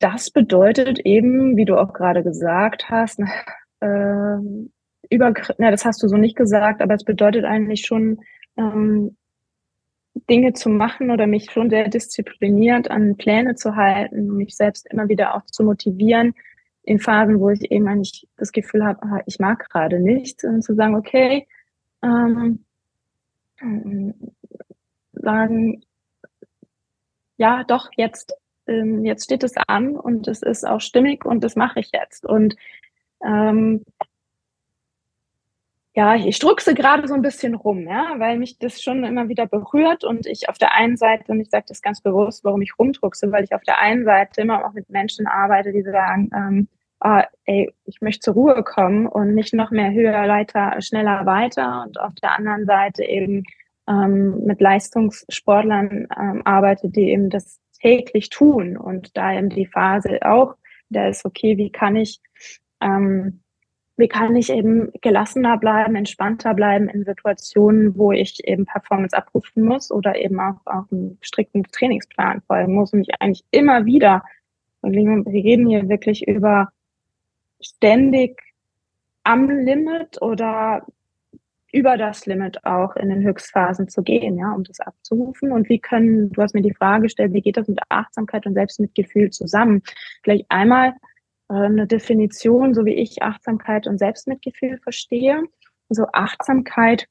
das 0.00 0.30
bedeutet 0.30 0.98
eben, 1.00 1.56
wie 1.56 1.64
du 1.64 1.76
auch 1.76 1.92
gerade 1.92 2.24
gesagt 2.24 2.90
hast, 2.90 3.20
äh, 3.80 4.38
über, 5.14 5.32
na, 5.58 5.70
das 5.70 5.84
hast 5.84 6.02
du 6.02 6.08
so 6.08 6.16
nicht 6.16 6.36
gesagt, 6.36 6.82
aber 6.82 6.94
es 6.94 7.04
bedeutet 7.04 7.44
eigentlich 7.44 7.86
schon, 7.86 8.20
ähm, 8.56 9.16
Dinge 10.30 10.52
zu 10.52 10.68
machen 10.68 11.10
oder 11.10 11.26
mich 11.26 11.50
schon 11.50 11.70
sehr 11.70 11.88
diszipliniert 11.88 12.90
an 12.90 13.16
Pläne 13.16 13.56
zu 13.56 13.76
halten, 13.76 14.36
mich 14.36 14.56
selbst 14.56 14.86
immer 14.90 15.08
wieder 15.08 15.34
auch 15.34 15.44
zu 15.46 15.64
motivieren, 15.64 16.34
in 16.82 16.98
Phasen, 16.98 17.40
wo 17.40 17.50
ich 17.50 17.70
eben 17.70 17.88
eigentlich 17.88 18.28
das 18.36 18.52
Gefühl 18.52 18.84
habe, 18.84 19.02
ah, 19.02 19.20
ich 19.26 19.38
mag 19.38 19.68
gerade 19.70 20.00
nichts, 20.00 20.44
und 20.44 20.62
zu 20.62 20.74
sagen, 20.74 20.94
okay, 20.94 21.46
ähm, 22.02 22.64
sagen, 25.12 25.82
ja, 27.36 27.64
doch, 27.64 27.90
jetzt, 27.96 28.34
ähm, 28.66 29.04
jetzt 29.04 29.24
steht 29.24 29.42
es 29.42 29.54
an 29.66 29.96
und 29.96 30.28
es 30.28 30.42
ist 30.42 30.66
auch 30.66 30.80
stimmig 30.80 31.24
und 31.24 31.42
das 31.42 31.56
mache 31.56 31.80
ich 31.80 31.90
jetzt. 31.92 32.24
Und 32.26 32.54
ähm, 33.24 33.84
ja, 35.96 36.16
ich 36.16 36.38
druckse 36.40 36.74
gerade 36.74 37.06
so 37.06 37.14
ein 37.14 37.22
bisschen 37.22 37.54
rum, 37.54 37.86
ja, 37.86 38.14
weil 38.18 38.36
mich 38.38 38.58
das 38.58 38.82
schon 38.82 39.04
immer 39.04 39.28
wieder 39.28 39.46
berührt 39.46 40.02
und 40.02 40.26
ich 40.26 40.48
auf 40.48 40.58
der 40.58 40.74
einen 40.74 40.96
Seite, 40.96 41.30
und 41.30 41.40
ich 41.40 41.50
sage 41.50 41.66
das 41.68 41.82
ganz 41.82 42.00
bewusst, 42.00 42.44
warum 42.44 42.62
ich 42.62 42.76
rumdruckse, 42.78 43.30
weil 43.30 43.44
ich 43.44 43.54
auf 43.54 43.62
der 43.62 43.78
einen 43.78 44.04
Seite 44.04 44.40
immer 44.40 44.64
auch 44.64 44.72
mit 44.72 44.90
Menschen 44.90 45.28
arbeite, 45.28 45.72
die 45.72 45.82
sagen, 45.82 46.30
ähm, 46.34 46.68
oh, 47.00 47.20
ey, 47.44 47.72
ich 47.84 48.00
möchte 48.00 48.20
zur 48.20 48.34
Ruhe 48.34 48.64
kommen 48.64 49.06
und 49.06 49.34
nicht 49.34 49.54
noch 49.54 49.70
mehr 49.70 49.92
höher, 49.92 50.28
weiter, 50.28 50.80
schneller, 50.80 51.26
weiter 51.26 51.84
und 51.86 52.00
auf 52.00 52.14
der 52.20 52.36
anderen 52.36 52.66
Seite 52.66 53.04
eben 53.04 53.44
ähm, 53.88 54.44
mit 54.44 54.60
Leistungssportlern 54.60 56.08
ähm, 56.18 56.42
arbeite, 56.44 56.88
die 56.88 57.10
eben 57.10 57.30
das 57.30 57.60
täglich 57.80 58.30
tun 58.30 58.76
und 58.76 59.16
da 59.16 59.32
eben 59.32 59.50
die 59.50 59.66
Phase 59.66 60.18
auch, 60.22 60.56
da 60.88 61.06
ist 61.06 61.24
okay, 61.24 61.56
wie 61.56 61.70
kann 61.70 61.94
ich 61.94 62.20
ähm, 62.80 63.43
wie 63.96 64.08
kann 64.08 64.34
ich 64.34 64.50
eben 64.50 64.90
gelassener 65.00 65.56
bleiben, 65.56 65.94
entspannter 65.94 66.54
bleiben 66.54 66.88
in 66.88 67.04
Situationen, 67.04 67.96
wo 67.96 68.10
ich 68.12 68.46
eben 68.46 68.66
Performance 68.66 69.16
abrufen 69.16 69.62
muss 69.62 69.90
oder 69.90 70.16
eben 70.16 70.40
auch, 70.40 70.60
auch 70.64 70.90
einen 70.90 71.18
strikten 71.20 71.62
Trainingsplan 71.64 72.42
folgen 72.42 72.74
muss 72.74 72.92
und 72.92 73.02
ich 73.02 73.20
eigentlich 73.20 73.44
immer 73.50 73.84
wieder, 73.84 74.24
wir 74.82 74.92
reden 74.92 75.68
hier 75.68 75.88
wirklich 75.88 76.26
über 76.26 76.68
ständig 77.60 78.40
am 79.22 79.48
Limit 79.48 80.20
oder 80.20 80.84
über 81.72 81.96
das 81.96 82.26
Limit 82.26 82.64
auch 82.64 82.94
in 82.94 83.08
den 83.08 83.24
Höchstphasen 83.24 83.88
zu 83.88 84.02
gehen, 84.02 84.38
ja, 84.38 84.52
um 84.52 84.62
das 84.62 84.78
abzurufen. 84.78 85.50
Und 85.50 85.68
wie 85.68 85.80
können, 85.80 86.30
du 86.30 86.40
hast 86.40 86.54
mir 86.54 86.62
die 86.62 86.74
Frage 86.74 87.04
gestellt, 87.04 87.32
wie 87.32 87.40
geht 87.40 87.56
das 87.56 87.66
mit 87.66 87.80
Achtsamkeit 87.88 88.46
und 88.46 88.54
Selbstmitgefühl 88.54 89.30
zusammen? 89.30 89.82
Vielleicht 90.22 90.46
einmal 90.50 90.94
eine 91.56 91.86
Definition, 91.86 92.74
so 92.74 92.84
wie 92.84 92.94
ich 92.94 93.22
Achtsamkeit 93.22 93.86
und 93.86 93.98
Selbstmitgefühl 93.98 94.78
verstehe. 94.78 95.42
Also 95.88 96.06
Achtsamkeit 96.12 97.06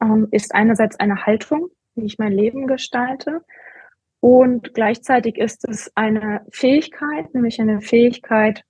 ähm, 0.00 0.28
ist 0.30 0.54
einerseits 0.54 0.98
eine 0.98 1.26
Haltung, 1.26 1.68
wie 1.94 2.04
ich 2.04 2.18
mein 2.18 2.32
Leben 2.32 2.66
gestalte. 2.66 3.42
Und 4.20 4.74
gleichzeitig 4.74 5.36
ist 5.36 5.68
es 5.68 5.90
eine 5.94 6.46
Fähigkeit, 6.50 7.34
nämlich 7.34 7.60
eine 7.60 7.80
Fähigkeit, 7.80 8.64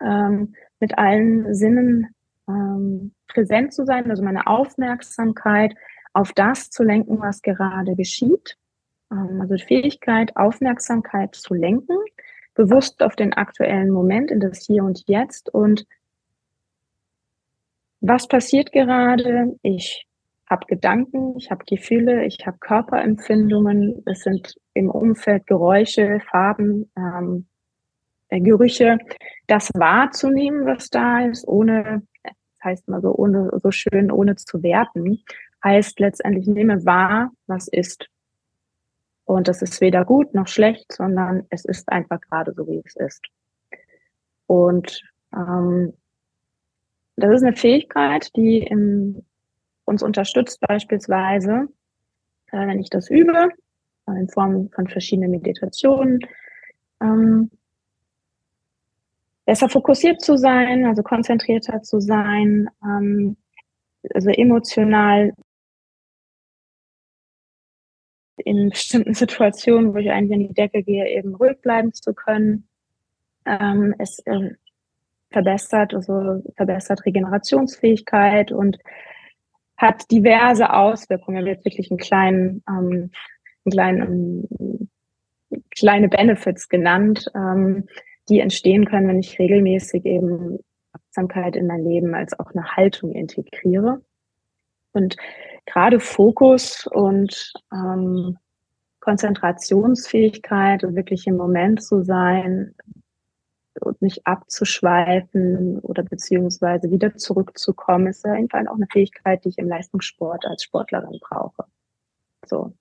ähm, 0.00 0.54
mit 0.80 0.98
allen 0.98 1.54
Sinnen 1.54 2.08
ähm, 2.48 3.14
präsent 3.28 3.72
zu 3.72 3.84
sein, 3.84 4.10
also 4.10 4.22
meine 4.22 4.46
Aufmerksamkeit 4.46 5.74
auf 6.12 6.32
das 6.32 6.70
zu 6.70 6.82
lenken, 6.82 7.20
was 7.20 7.42
gerade 7.42 7.94
geschieht. 7.94 8.56
Ähm, 9.10 9.40
also 9.40 9.56
Fähigkeit, 9.56 10.36
Aufmerksamkeit 10.36 11.34
zu 11.34 11.54
lenken 11.54 11.98
bewusst 12.54 13.02
auf 13.02 13.16
den 13.16 13.32
aktuellen 13.32 13.90
Moment, 13.90 14.30
in 14.30 14.40
das 14.40 14.64
Hier 14.66 14.84
und 14.84 15.04
Jetzt 15.06 15.52
und 15.52 15.86
was 18.00 18.26
passiert 18.26 18.72
gerade? 18.72 19.56
Ich 19.62 20.06
habe 20.50 20.66
Gedanken, 20.66 21.36
ich 21.38 21.50
habe 21.50 21.64
Gefühle, 21.64 22.24
ich 22.26 22.38
habe 22.46 22.58
Körperempfindungen, 22.58 24.02
es 24.06 24.20
sind 24.20 24.54
im 24.74 24.90
Umfeld 24.90 25.46
Geräusche, 25.46 26.20
Farben, 26.30 26.90
ähm, 26.96 27.46
äh, 28.28 28.40
Gerüche. 28.40 28.98
Das 29.46 29.70
wahrzunehmen, 29.74 30.66
was 30.66 30.90
da 30.90 31.26
ist, 31.26 31.46
ohne, 31.46 32.02
das 32.24 32.34
heißt 32.64 32.88
mal 32.88 33.00
so, 33.00 33.14
ohne 33.14 33.50
so 33.62 33.70
schön, 33.70 34.10
ohne 34.10 34.36
zu 34.36 34.62
werten, 34.62 35.22
heißt 35.64 36.00
letztendlich 36.00 36.46
nehme 36.48 36.84
wahr, 36.84 37.30
was 37.46 37.68
ist. 37.68 38.08
Und 39.32 39.48
das 39.48 39.62
ist 39.62 39.80
weder 39.80 40.04
gut 40.04 40.34
noch 40.34 40.46
schlecht, 40.46 40.92
sondern 40.92 41.46
es 41.48 41.64
ist 41.64 41.90
einfach 41.90 42.20
gerade 42.20 42.52
so, 42.52 42.66
wie 42.66 42.82
es 42.84 42.96
ist. 42.96 43.22
Und 44.46 45.02
ähm, 45.32 45.94
das 47.16 47.36
ist 47.36 47.42
eine 47.42 47.56
Fähigkeit, 47.56 48.28
die 48.36 48.58
in, 48.58 49.24
uns 49.86 50.02
unterstützt, 50.02 50.60
beispielsweise, 50.60 51.66
äh, 52.50 52.66
wenn 52.66 52.78
ich 52.78 52.90
das 52.90 53.08
übe, 53.08 53.48
äh, 54.06 54.12
in 54.12 54.28
Form 54.28 54.68
von 54.68 54.86
verschiedenen 54.88 55.30
Meditationen, 55.30 56.20
ähm, 57.00 57.50
besser 59.46 59.70
fokussiert 59.70 60.20
zu 60.20 60.36
sein, 60.36 60.84
also 60.84 61.02
konzentrierter 61.02 61.80
zu 61.80 62.00
sein, 62.00 62.68
ähm, 62.84 63.38
also 64.12 64.28
emotional 64.28 65.32
in 68.36 68.70
bestimmten 68.70 69.14
Situationen, 69.14 69.94
wo 69.94 69.98
ich 69.98 70.10
eigentlich 70.10 70.40
in 70.40 70.48
die 70.48 70.54
Decke 70.54 70.82
gehe, 70.82 71.08
eben 71.08 71.34
ruhig 71.34 71.60
bleiben 71.60 71.92
zu 71.92 72.14
können. 72.14 72.68
Ähm, 73.44 73.94
es 73.98 74.18
äh, 74.20 74.50
verbessert, 75.30 75.94
also 75.94 76.42
verbessert 76.56 77.04
Regenerationsfähigkeit 77.04 78.52
und 78.52 78.78
hat 79.76 80.10
diverse 80.10 80.72
Auswirkungen. 80.72 81.44
Wird 81.44 81.64
wirklich 81.64 81.90
einen 81.90 81.98
kleinen, 81.98 82.62
ähm, 82.68 83.10
einen 83.64 83.70
kleinen, 83.72 84.48
ähm, 84.60 84.88
kleine 85.70 86.08
Benefits 86.08 86.68
genannt, 86.68 87.26
ähm, 87.34 87.86
die 88.28 88.40
entstehen 88.40 88.84
können, 88.84 89.08
wenn 89.08 89.18
ich 89.18 89.38
regelmäßig 89.38 90.04
eben 90.06 90.58
Achtsamkeit 90.92 91.56
in 91.56 91.66
mein 91.66 91.84
Leben 91.84 92.14
als 92.14 92.38
auch 92.38 92.52
eine 92.52 92.76
Haltung 92.76 93.12
integriere. 93.12 94.00
Und 94.92 95.16
gerade 95.66 96.00
Fokus 96.00 96.86
und 96.86 97.52
ähm, 97.72 98.38
Konzentrationsfähigkeit 99.00 100.84
und 100.84 100.94
wirklich 100.94 101.26
im 101.26 101.36
Moment 101.36 101.82
zu 101.82 102.02
sein 102.02 102.74
und 103.80 104.00
nicht 104.00 104.26
abzuschweifen 104.26 105.78
oder 105.80 106.02
beziehungsweise 106.02 106.90
wieder 106.90 107.16
zurückzukommen, 107.16 108.06
ist 108.06 108.24
ja 108.24 108.36
jeden 108.36 108.68
auch 108.68 108.76
eine 108.76 108.86
Fähigkeit, 108.92 109.44
die 109.44 109.50
ich 109.50 109.58
im 109.58 109.68
Leistungssport 109.68 110.46
als 110.46 110.62
Sportlerin 110.62 111.18
brauche. 111.20 111.64
So. 112.46 112.72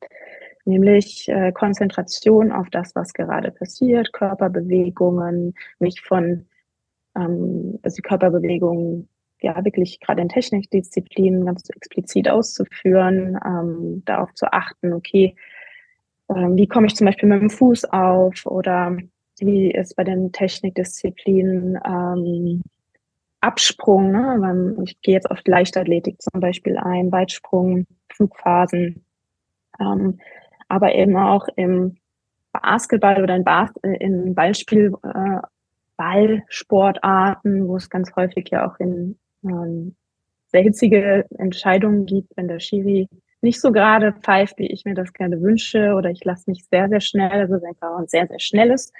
Nämlich 0.64 1.28
äh, 1.28 1.52
Konzentration 1.54 2.52
auf 2.52 2.70
das, 2.70 2.96
was 2.96 3.14
gerade 3.14 3.52
passiert, 3.52 4.14
Körperbewegungen, 4.14 5.56
mich 5.80 6.02
von 6.02 6.46
ähm, 7.16 7.80
also 7.82 7.96
die 7.96 8.02
Körperbewegungen 8.04 9.10
ja 9.43 9.63
wirklich 9.63 10.00
gerade 10.00 10.21
in 10.21 10.29
Technikdisziplinen 10.29 11.45
ganz 11.45 11.69
explizit 11.69 12.29
auszuführen, 12.29 13.39
ähm, 13.45 14.03
darauf 14.05 14.33
zu 14.33 14.51
achten, 14.51 14.93
okay, 14.93 15.36
ähm, 16.29 16.55
wie 16.55 16.67
komme 16.67 16.88
ich 16.88 16.95
zum 16.95 17.05
Beispiel 17.05 17.29
mit 17.29 17.41
dem 17.41 17.50
Fuß 17.50 17.86
auf 17.86 18.45
oder 18.45 18.98
wie 19.39 19.71
ist 19.71 19.95
bei 19.95 20.03
den 20.03 20.31
Technikdisziplinen 20.31 21.79
ähm, 21.86 22.62
Absprung, 23.41 24.12
ne? 24.12 24.75
ich 24.83 25.01
gehe 25.01 25.15
jetzt 25.15 25.29
auf 25.29 25.39
Leichtathletik 25.45 26.21
zum 26.21 26.39
Beispiel 26.39 26.77
ein, 26.77 27.12
Weitsprung, 27.12 27.88
Flugphasen, 28.13 29.03
ähm, 29.79 30.19
aber 30.67 30.93
eben 30.93 31.17
auch 31.17 31.48
im 31.55 31.98
Basketball 32.53 33.24
oder 33.24 33.36
in, 33.36 33.43
Bas 33.43 33.71
in 33.81 34.36
Ballspiel, 34.36 34.93
äh, 35.03 35.39
Ballsportarten, 35.98 37.67
wo 37.67 37.77
es 37.77 37.89
ganz 37.89 38.15
häufig 38.15 38.50
ja 38.51 38.69
auch 38.69 38.79
in 38.79 39.17
ähm, 39.43 39.95
sehr 40.48 40.62
hitzige 40.62 41.25
Entscheidungen 41.38 42.05
gibt, 42.05 42.36
wenn 42.36 42.48
der 42.48 42.60
Schiri 42.60 43.07
nicht 43.41 43.60
so 43.60 43.71
gerade 43.71 44.13
pfeift, 44.13 44.60
wie 44.60 44.67
ich 44.67 44.86
mir 44.86 44.93
das 44.93 45.13
gerne 45.13 45.41
wünsche, 45.41 45.93
oder 45.95 46.10
ich 46.10 46.24
lasse 46.24 46.50
mich 46.50 46.65
sehr, 46.65 46.89
sehr 46.89 47.01
schnell, 47.01 47.31
also 47.31 47.55
einfach 47.55 47.98
ein 47.98 48.07
sehr, 48.07 48.27
sehr 48.27 48.39
schnelles 48.39 48.91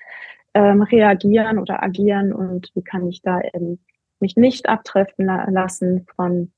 ähm, 0.54 0.82
Reagieren 0.82 1.60
oder 1.60 1.84
Agieren 1.84 2.34
und 2.34 2.72
wie 2.74 2.84
kann 2.84 3.08
ich 3.08 3.22
da 3.22 3.40
eben 3.54 3.80
mich 4.20 4.36
nicht 4.36 4.68
abtreffen 4.70 5.26
la 5.26 5.50
lassen 5.50 6.06
von 6.16 6.52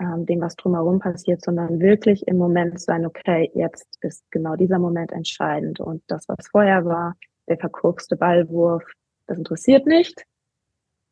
ähm, 0.00 0.26
dem, 0.26 0.40
was 0.40 0.56
drumherum 0.56 0.98
passiert, 0.98 1.42
sondern 1.42 1.80
wirklich 1.80 2.26
im 2.26 2.38
Moment 2.38 2.80
sein, 2.80 3.06
okay, 3.06 3.50
jetzt 3.54 3.86
ist 4.00 4.24
genau 4.30 4.56
dieser 4.56 4.78
Moment 4.78 5.12
entscheidend 5.12 5.80
und 5.80 6.02
das, 6.06 6.28
was 6.28 6.48
vorher 6.48 6.84
war, 6.84 7.16
der 7.48 7.58
verkurkste 7.58 8.16
Ballwurf, 8.16 8.84
das 9.26 9.38
interessiert 9.38 9.86
nicht, 9.86 10.24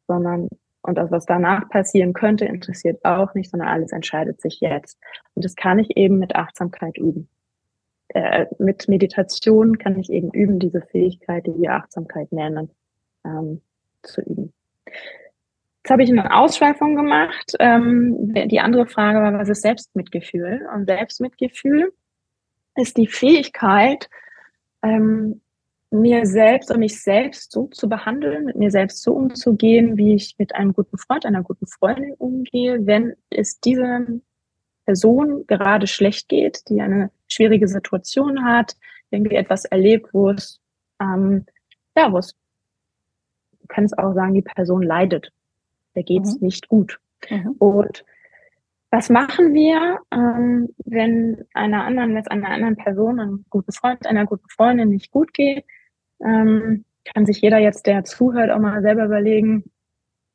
sondern 0.06 0.48
und 0.88 0.96
das, 0.96 1.10
was 1.10 1.26
danach 1.26 1.68
passieren 1.68 2.14
könnte, 2.14 2.46
interessiert 2.46 3.04
auch 3.04 3.34
nicht, 3.34 3.50
sondern 3.50 3.68
alles 3.68 3.92
entscheidet 3.92 4.40
sich 4.40 4.60
jetzt. 4.60 4.98
Und 5.34 5.44
das 5.44 5.54
kann 5.54 5.78
ich 5.78 5.96
eben 5.98 6.18
mit 6.18 6.34
Achtsamkeit 6.34 6.96
üben. 6.96 7.28
Äh, 8.08 8.46
mit 8.58 8.88
Meditation 8.88 9.76
kann 9.76 9.98
ich 9.98 10.10
eben 10.10 10.30
üben, 10.32 10.58
diese 10.58 10.80
Fähigkeit, 10.80 11.46
die 11.46 11.60
wir 11.60 11.74
Achtsamkeit 11.74 12.32
nennen, 12.32 12.70
ähm, 13.22 13.60
zu 14.02 14.22
üben. 14.22 14.54
Jetzt 14.86 15.90
habe 15.90 16.02
ich 16.02 16.10
eine 16.10 16.34
Ausschweifung 16.34 16.96
gemacht. 16.96 17.52
Ähm, 17.60 18.32
die 18.32 18.60
andere 18.60 18.86
Frage 18.86 19.20
war, 19.20 19.38
was 19.38 19.50
ist 19.50 19.60
Selbstmitgefühl? 19.60 20.66
Und 20.74 20.86
Selbstmitgefühl 20.86 21.92
ist 22.76 22.96
die 22.96 23.08
Fähigkeit, 23.08 24.08
ähm, 24.82 25.42
mir 25.90 26.26
selbst 26.26 26.70
und 26.70 26.80
mich 26.80 27.02
selbst 27.02 27.52
so 27.52 27.66
zu 27.68 27.88
behandeln, 27.88 28.44
mit 28.44 28.56
mir 28.56 28.70
selbst 28.70 29.02
so 29.02 29.14
umzugehen, 29.14 29.96
wie 29.96 30.14
ich 30.14 30.36
mit 30.38 30.54
einem 30.54 30.72
guten 30.72 30.98
Freund, 30.98 31.24
einer 31.24 31.42
guten 31.42 31.66
Freundin 31.66 32.14
umgehe, 32.14 32.86
wenn 32.86 33.14
es 33.30 33.60
dieser 33.60 34.06
Person 34.84 35.46
gerade 35.46 35.86
schlecht 35.86 36.28
geht, 36.28 36.68
die 36.68 36.80
eine 36.80 37.10
schwierige 37.26 37.68
Situation 37.68 38.44
hat, 38.44 38.76
irgendwie 39.10 39.36
etwas 39.36 39.64
erlebt, 39.64 40.08
wo 40.12 40.30
es, 40.30 40.60
ähm, 41.00 41.46
ja, 41.96 42.12
wo 42.12 42.18
es, 42.18 42.34
du 43.60 43.66
kannst 43.68 43.98
auch 43.98 44.14
sagen, 44.14 44.34
die 44.34 44.42
Person 44.42 44.82
leidet. 44.82 45.32
Der 45.94 46.02
geht 46.02 46.24
es 46.24 46.40
mhm. 46.40 46.46
nicht 46.46 46.68
gut. 46.68 47.00
Mhm. 47.30 47.52
Und 47.58 48.04
was 48.90 49.10
machen 49.10 49.52
wir, 49.54 49.98
ähm, 50.10 50.68
wenn 50.84 51.44
einer 51.52 51.84
anderen, 51.84 52.10
wenn 52.10 52.22
es 52.22 52.28
einer 52.28 52.48
anderen 52.48 52.76
Person, 52.76 53.20
einem 53.20 53.44
guten 53.50 53.72
Freund, 53.72 54.06
einer 54.06 54.24
guten 54.24 54.48
Freundin 54.48 54.90
nicht 54.90 55.10
gut 55.10 55.34
geht? 55.34 55.64
Ähm, 56.20 56.84
kann 57.04 57.26
sich 57.26 57.40
jeder 57.40 57.58
jetzt, 57.58 57.86
der 57.86 58.04
zuhört, 58.04 58.50
auch 58.50 58.58
mal 58.58 58.82
selber 58.82 59.04
überlegen, 59.04 59.64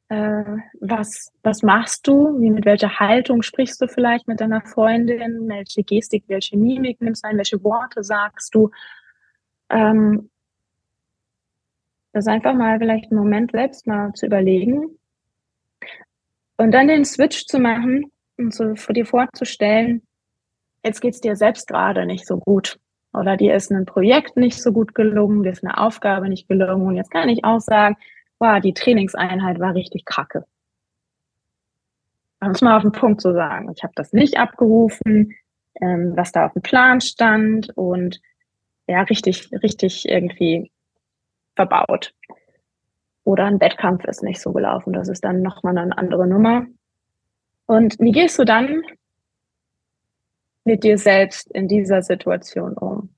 äh, 0.09 0.43
was, 0.79 1.31
was 1.43 1.61
machst 1.63 2.07
du? 2.07 2.39
Wie, 2.39 2.49
mit 2.49 2.65
welcher 2.65 2.99
Haltung 2.99 3.41
sprichst 3.41 3.81
du 3.81 3.87
vielleicht 3.87 4.27
mit 4.27 4.41
deiner 4.41 4.61
Freundin? 4.61 5.47
Welche 5.47 5.83
Gestik, 5.83 6.23
welche 6.27 6.57
Mimik 6.57 7.01
nimmst 7.01 7.23
du 7.23 7.29
ein? 7.29 7.37
Welche 7.37 7.63
Worte 7.63 8.03
sagst 8.03 8.53
du? 8.55 8.69
Ähm, 9.69 10.29
das 12.11 12.27
einfach 12.27 12.53
mal 12.53 12.77
vielleicht 12.79 13.11
einen 13.11 13.19
Moment 13.19 13.51
selbst 13.51 13.87
mal 13.87 14.13
zu 14.13 14.27
überlegen 14.27 14.99
und 16.57 16.71
dann 16.71 16.87
den 16.87 17.05
Switch 17.05 17.45
zu 17.47 17.59
machen 17.59 18.11
und 18.37 18.53
vor 18.53 18.93
dir 18.93 19.05
vorzustellen, 19.05 20.03
jetzt 20.83 21.01
geht's 21.01 21.21
dir 21.21 21.35
selbst 21.35 21.67
gerade 21.67 22.05
nicht 22.05 22.27
so 22.27 22.37
gut. 22.37 22.79
Oder 23.13 23.38
dir 23.38 23.55
ist 23.55 23.72
ein 23.72 23.86
Projekt 23.86 24.38
nicht 24.38 24.62
so 24.62 24.72
gut 24.72 24.96
gelungen, 24.96 25.43
dir 25.43 25.51
ist 25.51 25.63
eine 25.63 25.77
Aufgabe 25.77 26.29
nicht 26.29 26.48
gelungen 26.48 26.88
und 26.88 26.96
jetzt 26.96 27.12
kann 27.12 27.29
ich 27.29 27.46
auch 27.46 27.60
sagen, 27.60 27.96
wow, 28.39 28.60
die 28.60 28.74
Trainingseinheit 28.74 29.60
war 29.60 29.75
richtig 29.75 30.05
kacke. 30.05 30.46
Um 32.41 32.51
es 32.51 32.62
mal 32.62 32.75
auf 32.75 32.82
den 32.82 32.91
Punkt 32.91 33.22
zu 33.22 33.34
sagen. 33.34 33.72
Ich 33.75 33.84
habe 33.84 33.93
das 33.96 34.12
nicht 34.12 34.38
abgerufen, 34.38 35.34
ähm, 35.79 36.13
was 36.15 36.32
da 36.32 36.48
auf 36.48 36.53
dem 36.53 36.62
Plan 36.62 37.00
stand 37.00 37.70
und 37.75 38.20
ja, 38.88 39.01
richtig, 39.03 39.50
richtig 39.63 40.10
irgendwie 40.10 40.72
verbaut. 41.55 42.13
Oder 43.24 43.46
ein 43.46 43.62
Wettkampf 43.62 44.03
ist 44.05 44.24
nicht 44.24 44.41
so 44.41 44.51
gelaufen. 44.51 44.91
Das 44.91 45.08
ist 45.08 45.24
dann 45.24 45.41
nochmal 45.41 45.77
eine 45.77 45.98
andere 45.98 46.27
Nummer. 46.27 46.65
Und 47.65 47.98
wie 48.00 48.12
gehst 48.12 48.38
du 48.38 48.43
dann 48.43 48.84
mit 50.65 50.84
dir 50.84 50.98
selbst 50.98 51.51
in 51.51 51.67
dieser 51.67 52.01
Situation 52.01 52.74
um? 52.74 53.10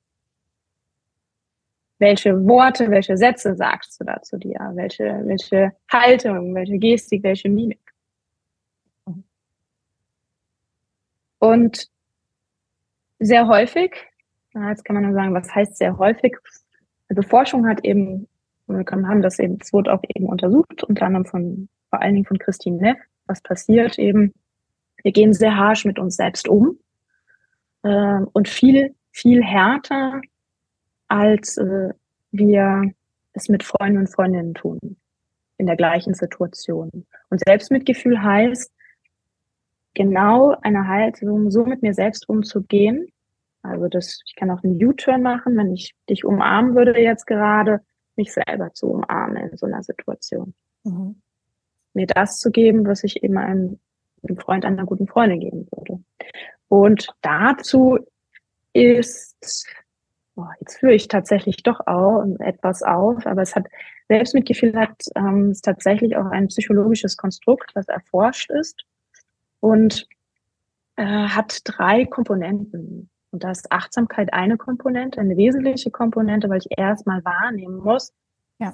Welche 1.98 2.46
Worte, 2.46 2.92
welche 2.92 3.16
Sätze 3.16 3.56
sagst 3.56 4.00
du 4.00 4.04
da 4.04 4.22
zu 4.22 4.38
dir? 4.38 4.60
Welche, 4.74 5.22
welche 5.26 5.72
Haltung, 5.90 6.54
welche 6.54 6.78
Gestik, 6.78 7.24
welche 7.24 7.50
Mimik? 7.50 7.80
Und 11.40 11.90
sehr 13.20 13.48
häufig, 13.48 13.96
jetzt 14.54 14.84
kann 14.84 14.96
man 14.96 15.04
dann 15.04 15.14
sagen, 15.14 15.34
was 15.34 15.54
heißt 15.54 15.78
sehr 15.78 15.98
häufig? 15.98 16.36
Also 17.08 17.22
Forschung 17.22 17.68
hat 17.68 17.86
eben, 17.86 18.28
wir 18.68 18.84
haben 18.86 19.22
das 19.22 19.40
eben, 19.40 19.60
es 19.62 19.72
wurde 19.72 19.94
auch 19.94 20.02
eben 20.16 20.26
untersucht, 20.26 20.84
unter 20.84 21.06
anderem 21.06 21.26
von, 21.26 21.70
vor 21.90 22.02
allen 22.02 22.16
Dingen 22.16 22.26
von 22.26 22.40
Christine 22.40 22.78
Neff, 22.78 22.98
was 23.28 23.42
passiert 23.42 23.98
eben. 24.00 24.34
Wir 25.04 25.12
gehen 25.12 25.34
sehr 25.34 25.56
harsch 25.56 25.86
mit 25.86 26.00
uns 26.00 26.16
selbst 26.16 26.48
um 26.48 26.80
äh, 27.86 28.26
und 28.34 28.50
viel, 28.50 28.96
viel 29.12 29.44
härter, 29.44 30.22
als 31.08 31.58
äh, 31.58 31.94
wir 32.32 32.92
es 33.34 33.48
mit 33.48 33.64
Freunden 33.64 34.00
und 34.00 34.08
Freundinnen 34.08 34.56
tun 34.56 34.98
in 35.58 35.68
der 35.68 35.78
gleichen 35.78 36.14
Situation. 36.14 37.06
Und 37.30 37.42
Selbstmitgefühl 37.46 38.22
heißt, 38.22 38.74
genau 39.94 40.56
eine 40.62 40.88
Haltung, 40.88 41.52
so 41.52 41.66
mit 41.66 41.82
mir 41.82 41.94
selbst 41.94 42.28
umzugehen. 42.28 43.08
Also 43.62 43.88
das, 43.88 44.20
ich 44.26 44.36
kann 44.36 44.52
auch 44.52 44.64
einen 44.64 44.84
U-Turn 44.84 45.22
machen, 45.22 45.56
wenn 45.56 45.72
ich 45.74 45.94
dich 46.10 46.26
umarmen 46.26 46.76
würde 46.76 47.00
jetzt 47.00 47.26
gerade, 47.26 47.82
mich 48.16 48.34
selber 48.34 48.74
zu 48.74 48.88
umarmen 48.88 49.38
in 49.38 49.58
so 49.58 49.66
einer 49.66 49.84
Situation. 49.84 50.54
Mhm. 50.84 51.22
Mir 51.94 52.08
das 52.08 52.40
zu 52.40 52.52
geben, 52.52 52.86
was 52.86 53.04
ich 53.04 53.24
eben 53.24 53.38
einem, 53.38 53.80
einem 54.24 54.38
Freund, 54.38 54.66
einer 54.66 54.86
guten 54.86 55.08
Freundin 55.08 55.40
geben 55.40 55.68
würde. 55.72 56.04
Und 56.68 57.08
dazu 57.22 58.00
ist, 58.74 59.68
oh, 60.36 60.46
jetzt 60.60 60.78
führe 60.78 60.94
ich 60.94 61.08
tatsächlich 61.08 61.64
doch 61.64 61.80
auch 61.88 62.24
etwas 62.40 62.84
auf, 62.84 63.26
aber 63.26 63.42
es 63.42 63.56
hat, 63.56 63.68
Selbstmitgefühl 64.08 64.76
hat 64.76 65.04
ähm, 65.16 65.52
ist 65.52 65.64
tatsächlich 65.64 66.16
auch 66.18 66.26
ein 66.26 66.48
psychologisches 66.48 67.18
Konstrukt, 67.18 67.72
was 67.74 67.88
erforscht 67.88 68.52
ist 68.52 68.84
und 69.60 70.08
äh, 70.96 71.04
hat 71.06 71.62
drei 71.64 72.06
Komponenten. 72.06 73.10
Und 73.32 73.44
da 73.44 73.52
ist 73.52 73.72
Achtsamkeit 73.72 74.34
eine 74.34 74.58
Komponente, 74.58 75.20
eine 75.20 75.36
wesentliche 75.36 75.92
Komponente, 75.92 76.50
weil 76.50 76.60
ich 76.60 76.78
erstmal 76.78 77.24
wahrnehmen 77.26 77.78
muss, 77.78 78.14
ja. 78.60 78.74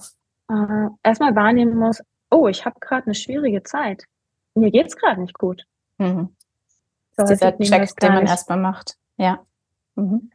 äh, 0.49 0.89
erstmal 1.04 1.36
wahrnehmen 1.36 1.75
muss, 1.77 2.01
oh, 2.30 2.47
ich 2.47 2.65
habe 2.65 2.80
gerade 2.80 3.06
eine 3.06 3.15
schwierige 3.15 3.63
Zeit. 3.63 4.06
Mir 4.54 4.71
geht's 4.71 4.95
gerade 4.95 5.21
nicht 5.21 5.38
gut. 5.38 5.63
Mhm. 5.97 6.36
So, 7.17 7.24
dieser 7.26 7.58
Check, 7.58 7.95
den 7.97 8.13
man 8.13 8.26
erstmal 8.26 8.58
macht. 8.58 8.95
Ja. 9.17 9.45
Mhm. 9.95 10.32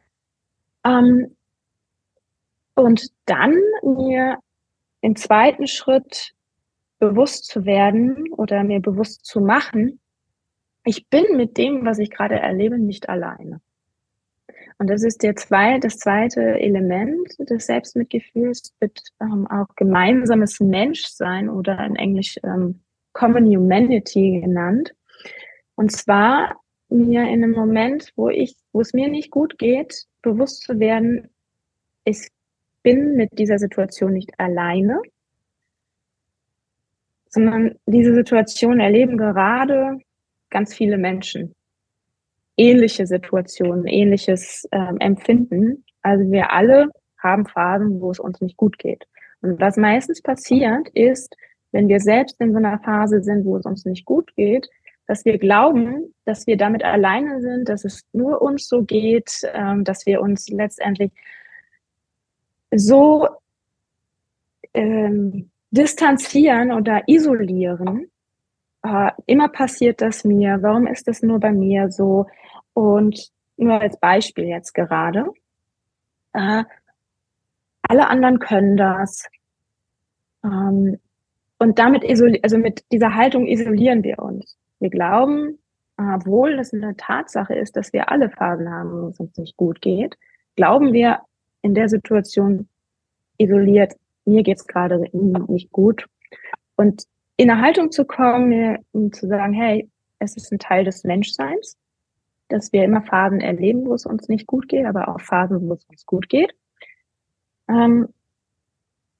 Ähm, 0.85 1.35
und 2.75 3.07
dann 3.25 3.55
mir 3.83 4.37
im 5.01 5.15
zweiten 5.15 5.67
Schritt 5.67 6.33
bewusst 6.99 7.45
zu 7.45 7.65
werden 7.65 8.31
oder 8.33 8.63
mir 8.63 8.79
bewusst 8.79 9.25
zu 9.25 9.41
machen, 9.41 9.99
ich 10.83 11.09
bin 11.09 11.25
mit 11.35 11.57
dem, 11.57 11.85
was 11.85 11.99
ich 11.99 12.09
gerade 12.09 12.35
erlebe, 12.35 12.79
nicht 12.79 13.09
alleine. 13.09 13.61
Und 14.79 14.89
das 14.89 15.03
ist 15.03 15.23
der 15.23 15.35
zwei, 15.35 15.79
das 15.79 15.97
zweite 15.97 16.41
Element 16.41 17.35
des 17.39 17.65
Selbstmitgefühls, 17.65 18.73
wird 18.79 19.01
ähm, 19.19 19.47
auch 19.47 19.75
gemeinsames 19.75 20.59
Menschsein 20.59 21.49
oder 21.49 21.83
in 21.83 21.95
Englisch 21.95 22.37
ähm, 22.43 22.81
Common 23.13 23.45
Humanity 23.45 24.39
genannt. 24.41 24.93
Und 25.75 25.91
zwar 25.91 26.55
mir 26.89 27.21
in 27.23 27.43
einem 27.43 27.51
Moment, 27.51 28.11
wo 28.15 28.29
ich, 28.29 28.55
wo 28.71 28.81
es 28.81 28.93
mir 28.93 29.09
nicht 29.09 29.31
gut 29.31 29.57
geht, 29.57 30.05
bewusst 30.21 30.63
zu 30.63 30.79
werden, 30.79 31.29
ich 32.03 32.29
bin 32.83 33.15
mit 33.15 33.37
dieser 33.37 33.59
Situation 33.59 34.13
nicht 34.13 34.31
alleine, 34.39 35.01
sondern 37.29 37.75
diese 37.85 38.13
Situation 38.13 38.79
erleben 38.79 39.17
gerade 39.17 39.99
ganz 40.49 40.73
viele 40.73 40.97
Menschen. 40.97 41.53
Ähnliche 42.55 43.05
Situationen, 43.05 43.85
ähnliches 43.85 44.67
ähm, 44.71 44.97
Empfinden. 44.99 45.83
Also 46.01 46.31
wir 46.31 46.51
alle 46.51 46.89
haben 47.19 47.45
Phasen, 47.45 47.99
wo 48.01 48.11
es 48.11 48.19
uns 48.19 48.41
nicht 48.41 48.57
gut 48.57 48.79
geht. 48.79 49.05
Und 49.41 49.59
was 49.59 49.77
meistens 49.77 50.21
passiert 50.21 50.89
ist, 50.93 51.35
wenn 51.71 51.87
wir 51.87 51.99
selbst 51.99 52.39
in 52.39 52.53
so 52.53 52.57
einer 52.57 52.79
Phase 52.79 53.21
sind, 53.21 53.45
wo 53.45 53.57
es 53.57 53.65
uns 53.65 53.85
nicht 53.85 54.05
gut 54.05 54.33
geht, 54.35 54.67
dass 55.07 55.25
wir 55.25 55.37
glauben, 55.37 56.13
dass 56.25 56.45
wir 56.47 56.57
damit 56.57 56.83
alleine 56.83 57.41
sind, 57.41 57.69
dass 57.69 57.85
es 57.85 58.05
nur 58.11 58.41
uns 58.41 58.67
so 58.67 58.83
geht, 58.83 59.41
ähm, 59.53 59.83
dass 59.83 60.05
wir 60.05 60.21
uns 60.21 60.49
letztendlich 60.49 61.11
so 62.71 63.27
ähm, 64.73 65.49
distanzieren 65.71 66.71
oder 66.71 67.03
isolieren. 67.07 68.11
Äh, 68.83 69.11
immer 69.25 69.47
passiert 69.47 70.01
das 70.01 70.25
mir. 70.25 70.59
Warum 70.61 70.87
ist 70.87 71.07
das 71.07 71.23
nur 71.23 71.39
bei 71.39 71.51
mir 71.51 71.89
so? 71.89 72.27
Und 72.73 73.31
nur 73.55 73.81
als 73.81 73.97
Beispiel 73.99 74.45
jetzt 74.45 74.73
gerade. 74.73 75.25
Äh, 76.33 76.63
alle 77.81 78.07
anderen 78.09 78.39
können 78.39 78.75
das. 78.75 79.25
Ähm, 80.43 80.99
und 81.59 81.79
damit 81.79 82.03
also 82.43 82.57
mit 82.57 82.83
dieser 82.91 83.15
Haltung 83.15 83.47
isolieren 83.47 84.03
wir 84.03 84.19
uns. 84.19 84.57
Wir 84.79 84.89
glauben, 84.89 85.59
obwohl 85.97 86.59
es 86.59 86.73
eine 86.73 86.95
Tatsache 86.95 87.55
ist, 87.55 87.75
dass 87.75 87.91
wir 87.93 88.09
alle 88.11 88.29
Phasen 88.29 88.69
haben, 88.69 88.91
wo 88.91 89.07
es 89.07 89.19
uns 89.19 89.37
nicht 89.37 89.57
gut 89.57 89.81
geht, 89.81 90.17
glauben 90.55 90.93
wir 90.93 91.21
in 91.61 91.73
der 91.73 91.89
Situation, 91.89 92.67
isoliert, 93.37 93.93
mir 94.25 94.43
geht's 94.43 94.67
gerade 94.67 95.05
nicht 95.11 95.71
gut. 95.71 96.05
Und 96.75 97.03
in 97.37 97.49
eine 97.49 97.61
Haltung 97.61 97.91
zu 97.91 98.05
kommen, 98.05 98.77
um 98.91 99.11
zu 99.11 99.27
sagen, 99.27 99.53
hey, 99.53 99.89
es 100.19 100.35
ist 100.35 100.51
ein 100.51 100.59
Teil 100.59 100.85
des 100.85 101.03
Menschseins, 101.03 101.77
dass 102.49 102.71
wir 102.73 102.83
immer 102.83 103.01
Phasen 103.01 103.41
erleben, 103.41 103.85
wo 103.85 103.93
es 103.93 104.05
uns 104.05 104.27
nicht 104.27 104.47
gut 104.47 104.67
geht, 104.67 104.85
aber 104.85 105.07
auch 105.07 105.21
Phasen, 105.21 105.67
wo 105.67 105.73
es 105.73 105.85
uns 105.85 106.05
gut 106.05 106.29
geht. 106.29 106.53
Ähm, 107.67 108.07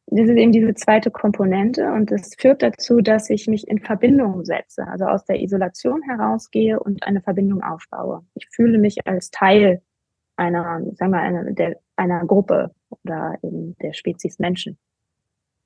das 0.09 0.29
ist 0.29 0.37
eben 0.37 0.53
diese 0.53 0.73
zweite 0.73 1.11
Komponente 1.11 1.91
und 1.91 2.11
es 2.11 2.33
führt 2.37 2.63
dazu, 2.63 3.01
dass 3.01 3.29
ich 3.29 3.47
mich 3.47 3.67
in 3.67 3.79
Verbindung 3.79 4.45
setze, 4.45 4.87
also 4.87 5.05
aus 5.05 5.25
der 5.25 5.41
Isolation 5.41 6.01
herausgehe 6.01 6.79
und 6.79 7.03
eine 7.03 7.21
Verbindung 7.21 7.61
aufbaue. 7.61 8.25
Ich 8.33 8.47
fühle 8.49 8.77
mich 8.77 9.05
als 9.05 9.31
Teil 9.31 9.81
einer, 10.37 10.81
sagen 10.93 11.11
wir, 11.11 11.19
einer, 11.19 11.51
der, 11.51 11.77
einer 11.97 12.25
Gruppe 12.25 12.71
oder 13.03 13.37
eben 13.41 13.75
der 13.81 13.93
Spezies 13.93 14.39
Menschen. 14.39 14.77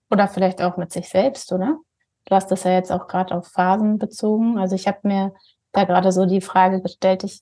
Oder 0.10 0.28
vielleicht 0.28 0.62
auch 0.62 0.76
mit 0.76 0.92
sich 0.92 1.08
selbst, 1.08 1.54
oder? 1.54 1.78
Du 2.26 2.36
hast 2.36 2.48
das 2.48 2.64
ja 2.64 2.72
jetzt 2.72 2.92
auch 2.92 3.08
gerade 3.08 3.36
auf 3.36 3.48
Phasen 3.48 4.00
bezogen. 4.00 4.58
Also 4.58 4.76
ich 4.76 4.88
habe 4.88 5.00
mir 5.04 5.34
da 5.72 5.84
gerade 5.84 6.12
so 6.12 6.26
die 6.26 6.42
Frage 6.42 6.82
gestellt, 6.82 7.24
ich 7.24 7.42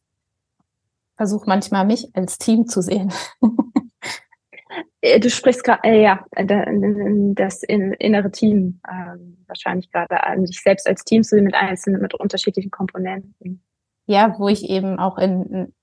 versuche 1.16 1.48
manchmal 1.48 1.86
mich 1.86 2.14
als 2.14 2.38
Team 2.38 2.68
zu 2.68 2.82
sehen. 2.82 3.14
Äh, 5.02 5.20
du 5.20 5.30
sprichst 5.30 5.64
gerade, 5.64 5.84
äh, 5.84 6.02
ja, 6.02 6.26
das 6.32 7.64
innere 7.64 8.32
Team 8.32 8.82
äh, 8.88 9.18
wahrscheinlich 9.48 9.92
gerade 9.92 10.24
an 10.24 10.46
sich 10.46 10.62
selbst 10.62 10.88
als 10.88 11.04
Team 11.04 11.24
zu 11.24 11.36
sehen 11.36 11.46
mit 11.46 11.56
einzelnen, 11.56 12.02
mit 12.02 12.14
unterschiedlichen 12.14 12.72
Komponenten. 12.72 13.64
Ja, 14.06 14.36
wo 14.40 14.48
ich 14.48 14.70
eben 14.70 15.00
auch 15.00 15.18
in, 15.18 15.74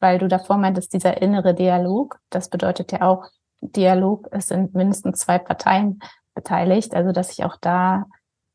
weil 0.00 0.18
du 0.18 0.28
davor 0.28 0.58
meintest, 0.58 0.92
dieser 0.92 1.20
innere 1.20 1.54
Dialog, 1.54 2.18
das 2.30 2.48
bedeutet 2.48 2.92
ja 2.92 3.02
auch, 3.02 3.26
Dialog, 3.60 4.28
es 4.30 4.48
sind 4.48 4.74
mindestens 4.74 5.20
zwei 5.20 5.38
Parteien 5.38 6.00
beteiligt, 6.34 6.94
also 6.94 7.12
dass 7.12 7.32
ich 7.32 7.44
auch 7.44 7.56
da 7.60 8.06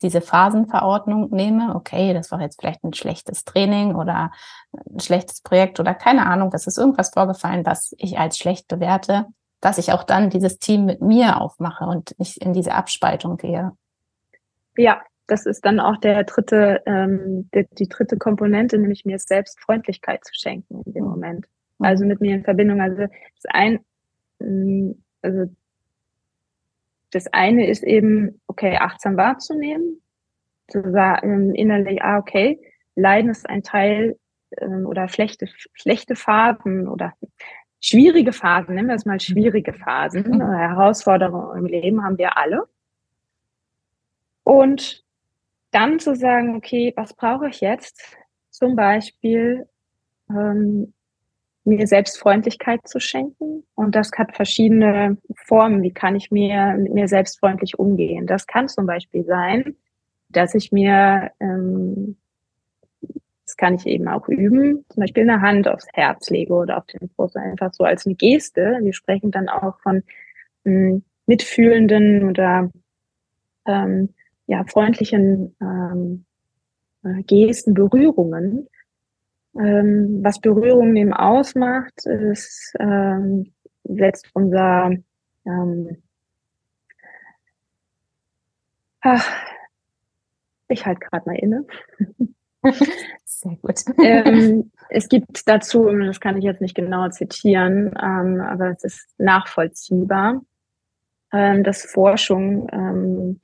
diese 0.01 0.21
Phasenverordnung 0.21 1.29
nehme, 1.31 1.75
okay, 1.75 2.13
das 2.13 2.31
war 2.31 2.39
jetzt 2.41 2.59
vielleicht 2.59 2.83
ein 2.83 2.93
schlechtes 2.93 3.43
Training 3.43 3.95
oder 3.95 4.31
ein 4.71 4.99
schlechtes 4.99 5.41
Projekt 5.41 5.79
oder 5.79 5.93
keine 5.93 6.25
Ahnung, 6.25 6.51
das 6.51 6.67
ist 6.67 6.77
irgendwas 6.77 7.09
vorgefallen, 7.09 7.65
was 7.65 7.93
ich 7.97 8.17
als 8.17 8.37
schlecht 8.37 8.67
bewerte, 8.67 9.25
dass 9.61 9.77
ich 9.77 9.91
auch 9.91 10.03
dann 10.03 10.29
dieses 10.29 10.59
Team 10.59 10.85
mit 10.85 11.01
mir 11.01 11.41
aufmache 11.41 11.85
und 11.85 12.17
nicht 12.19 12.37
in 12.37 12.53
diese 12.53 12.73
Abspaltung 12.73 13.37
gehe. 13.37 13.71
Ja, 14.77 15.01
das 15.27 15.45
ist 15.45 15.65
dann 15.65 15.79
auch 15.79 15.97
der 15.97 16.23
dritte, 16.23 16.81
ähm, 16.85 17.49
die, 17.53 17.67
die 17.71 17.87
dritte 17.87 18.17
Komponente, 18.17 18.77
nämlich 18.77 19.05
mir 19.05 19.19
selbst 19.19 19.59
Freundlichkeit 19.59 20.23
zu 20.25 20.33
schenken 20.33 20.81
in 20.85 20.93
dem 20.93 21.03
mhm. 21.03 21.09
Moment. 21.09 21.45
Also 21.79 22.05
mit 22.05 22.19
mir 22.19 22.35
in 22.35 22.43
Verbindung. 22.43 22.81
Also 22.81 22.97
das 22.97 23.45
ein, 23.49 23.79
mm, 24.39 24.91
also 25.21 25.45
das 27.11 27.27
eine 27.27 27.67
ist 27.67 27.83
eben, 27.83 28.41
okay, 28.47 28.77
achtsam 28.77 29.17
wahrzunehmen, 29.17 30.01
zu 30.67 30.91
sagen 30.91 31.55
innerlich, 31.55 32.01
ah, 32.01 32.17
okay, 32.17 32.59
Leiden 32.95 33.31
ist 33.31 33.49
ein 33.49 33.63
Teil 33.63 34.17
ähm, 34.57 34.85
oder 34.85 35.07
schlechte, 35.07 35.47
schlechte 35.73 36.15
Phasen 36.15 36.87
oder 36.87 37.13
schwierige 37.79 38.33
Phasen, 38.33 38.75
nennen 38.75 38.87
wir 38.87 38.95
es 38.95 39.05
mal 39.05 39.19
schwierige 39.19 39.73
Phasen, 39.73 40.23
mhm. 40.23 40.41
Herausforderungen 40.41 41.57
im 41.57 41.65
Leben 41.65 42.03
haben 42.03 42.17
wir 42.17 42.37
alle. 42.37 42.67
Und 44.43 45.03
dann 45.71 45.99
zu 45.99 46.15
sagen, 46.15 46.55
okay, 46.55 46.93
was 46.95 47.13
brauche 47.13 47.49
ich 47.49 47.61
jetzt? 47.61 48.01
Zum 48.49 48.75
Beispiel 48.75 49.67
ähm, 50.29 50.93
mir 51.63 51.87
Selbstfreundlichkeit 51.87 52.87
zu 52.87 52.99
schenken. 52.99 53.63
Und 53.75 53.95
das 53.95 54.11
hat 54.17 54.35
verschiedene 54.35 55.17
Formen. 55.45 55.81
Wie 55.83 55.93
kann 55.93 56.15
ich 56.15 56.31
mir 56.31 56.75
mit 56.77 56.93
mir 56.93 57.07
selbstfreundlich 57.07 57.77
umgehen? 57.77 58.27
Das 58.27 58.47
kann 58.47 58.67
zum 58.67 58.85
Beispiel 58.85 59.23
sein, 59.23 59.75
dass 60.29 60.55
ich 60.55 60.71
mir, 60.71 61.31
ähm, 61.39 62.17
kann 63.59 63.75
ich 63.75 63.85
eben 63.85 64.07
auch 64.07 64.27
üben, 64.27 64.85
zum 64.89 65.01
Beispiel 65.01 65.29
eine 65.29 65.41
Hand 65.41 65.67
aufs 65.67 65.87
Herz 65.93 66.29
lege 66.29 66.53
oder 66.53 66.77
auf 66.77 66.85
den 66.87 67.09
Brust, 67.09 67.37
einfach 67.37 67.73
so 67.73 67.83
als 67.83 68.05
eine 68.05 68.15
Geste. 68.15 68.79
Wir 68.81 68.93
sprechen 68.93 69.31
dann 69.31 69.49
auch 69.49 69.79
von 69.81 70.03
ähm, 70.65 71.03
mitfühlenden 71.27 72.27
oder 72.27 72.71
ähm, 73.67 74.09
ja, 74.47 74.63
freundlichen 74.65 75.55
ähm, 75.61 76.25
äh, 77.03 77.21
Gesten, 77.23 77.73
Berührungen 77.73 78.67
ähm, 79.55 80.23
was 80.23 80.39
Berührung 80.39 80.95
eben 80.95 81.13
ausmacht, 81.13 82.05
ist, 82.05 82.73
ähm, 82.79 83.51
setzt 83.83 84.29
unser, 84.33 84.91
ähm, 85.45 86.03
ach, 89.01 89.27
ich 90.67 90.85
halte 90.85 90.99
gerade 90.99 91.29
mal 91.29 91.37
inne. 91.37 91.65
Sehr 93.41 93.55
gut. 93.61 93.85
ähm, 94.03 94.69
es 94.89 95.07
gibt 95.07 95.47
dazu, 95.47 95.85
das 95.85 96.19
kann 96.19 96.37
ich 96.37 96.43
jetzt 96.43 96.59
nicht 96.59 96.75
genau 96.75 97.07
zitieren, 97.07 97.93
ähm, 98.01 98.41
aber 98.41 98.71
es 98.71 98.83
ist 98.83 99.15
nachvollziehbar, 99.17 100.41
ähm, 101.31 101.63
dass 101.63 101.85
Forschung, 101.85 102.67
ähm, 102.73 103.39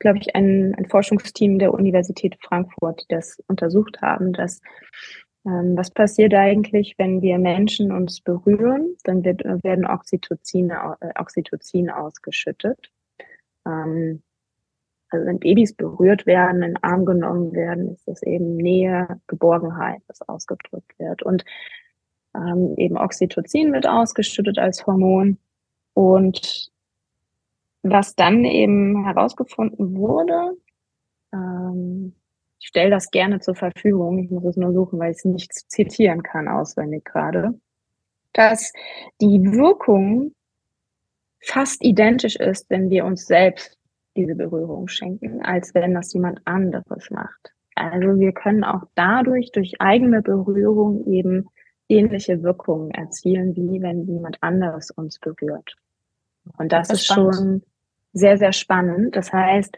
glaube 0.00 0.18
ich, 0.18 0.34
ein, 0.34 0.74
ein 0.74 0.86
Forschungsteam 0.86 1.60
der 1.60 1.72
Universität 1.72 2.36
Frankfurt, 2.42 3.04
das 3.10 3.40
untersucht 3.46 4.02
haben, 4.02 4.32
dass 4.32 4.60
ähm, 5.46 5.76
was 5.76 5.92
passiert 5.92 6.34
eigentlich, 6.34 6.96
wenn 6.98 7.22
wir 7.22 7.38
Menschen 7.38 7.92
uns 7.92 8.20
berühren? 8.20 8.96
Dann 9.04 9.24
wird, 9.24 9.44
äh, 9.44 9.62
werden 9.62 9.86
Oxytocin, 9.86 10.70
äh, 10.70 11.12
Oxytocin 11.16 11.90
ausgeschüttet. 11.90 12.90
Ähm, 13.64 14.24
also 15.10 15.26
wenn 15.26 15.38
Babys 15.38 15.74
berührt 15.74 16.26
werden, 16.26 16.62
in 16.62 16.74
den 16.74 16.84
Arm 16.84 17.04
genommen 17.04 17.52
werden, 17.52 17.92
ist 17.92 18.06
das 18.06 18.22
eben 18.22 18.56
Nähe, 18.56 19.20
Geborgenheit, 19.26 20.02
das 20.06 20.22
ausgedrückt 20.22 20.98
wird. 20.98 21.22
Und 21.22 21.44
ähm, 22.34 22.74
eben 22.76 22.98
Oxytocin 22.98 23.72
wird 23.72 23.88
ausgeschüttet 23.88 24.58
als 24.58 24.86
Hormon. 24.86 25.38
Und 25.94 26.70
was 27.82 28.14
dann 28.14 28.44
eben 28.44 29.04
herausgefunden 29.04 29.96
wurde, 29.96 30.56
ähm, 31.32 32.14
ich 32.60 32.68
stelle 32.68 32.90
das 32.90 33.10
gerne 33.10 33.40
zur 33.40 33.54
Verfügung. 33.54 34.18
Ich 34.18 34.30
muss 34.30 34.44
es 34.44 34.56
nur 34.56 34.72
suchen, 34.72 34.98
weil 34.98 35.12
ich 35.12 35.18
es 35.18 35.24
nicht 35.24 35.52
zitieren 35.52 36.22
kann 36.22 36.48
auswendig 36.48 37.04
gerade. 37.04 37.58
Dass 38.32 38.72
die 39.20 39.42
Wirkung 39.42 40.34
fast 41.40 41.82
identisch 41.84 42.36
ist, 42.36 42.68
wenn 42.68 42.90
wir 42.90 43.04
uns 43.04 43.26
selbst 43.26 43.77
diese 44.18 44.34
Berührung 44.34 44.88
schenken, 44.88 45.42
als 45.42 45.74
wenn 45.74 45.94
das 45.94 46.12
jemand 46.12 46.40
anderes 46.44 47.10
macht. 47.10 47.54
Also 47.76 48.18
wir 48.18 48.32
können 48.32 48.64
auch 48.64 48.82
dadurch, 48.96 49.52
durch 49.52 49.80
eigene 49.80 50.20
Berührung 50.20 51.06
eben 51.06 51.46
ähnliche 51.88 52.42
Wirkungen 52.42 52.90
erzielen, 52.90 53.54
wie 53.54 53.80
wenn 53.80 54.04
jemand 54.06 54.42
anderes 54.42 54.90
uns 54.90 55.20
berührt. 55.20 55.76
Und 56.58 56.72
das, 56.72 56.88
das 56.88 56.98
ist, 56.98 57.10
ist 57.10 57.14
schon 57.14 57.62
sehr, 58.12 58.36
sehr 58.36 58.52
spannend. 58.52 59.14
Das 59.14 59.32
heißt, 59.32 59.76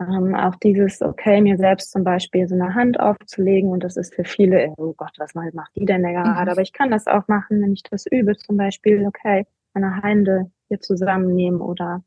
ähm, 0.00 0.34
auch 0.34 0.54
dieses, 0.56 1.02
okay, 1.02 1.40
mir 1.40 1.56
selbst 1.56 1.90
zum 1.90 2.04
Beispiel 2.04 2.46
so 2.46 2.54
eine 2.54 2.74
Hand 2.74 3.00
aufzulegen 3.00 3.70
und 3.70 3.82
das 3.82 3.96
ist 3.96 4.14
für 4.14 4.24
viele, 4.24 4.72
oh 4.76 4.94
Gott, 4.96 5.12
was 5.18 5.34
macht 5.34 5.74
die 5.76 5.84
denn 5.84 6.02
da 6.02 6.10
gerade? 6.10 6.42
Mhm. 6.42 6.48
Aber 6.48 6.62
ich 6.62 6.72
kann 6.72 6.90
das 6.90 7.06
auch 7.06 7.26
machen, 7.26 7.60
wenn 7.62 7.72
ich 7.72 7.82
das 7.82 8.06
übe, 8.10 8.36
zum 8.36 8.56
Beispiel, 8.56 9.04
okay, 9.06 9.46
meine 9.72 10.02
Hände 10.02 10.50
hier 10.68 10.80
zusammennehmen 10.80 11.60
oder 11.60 12.02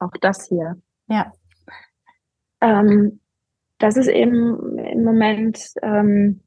auch 0.00 0.12
das 0.20 0.48
hier. 0.48 0.76
Ja. 1.08 1.32
Ähm, 2.60 3.20
das 3.78 3.96
ist 3.96 4.08
eben 4.08 4.78
im 4.78 5.04
Moment, 5.04 5.72
ähm, 5.82 6.40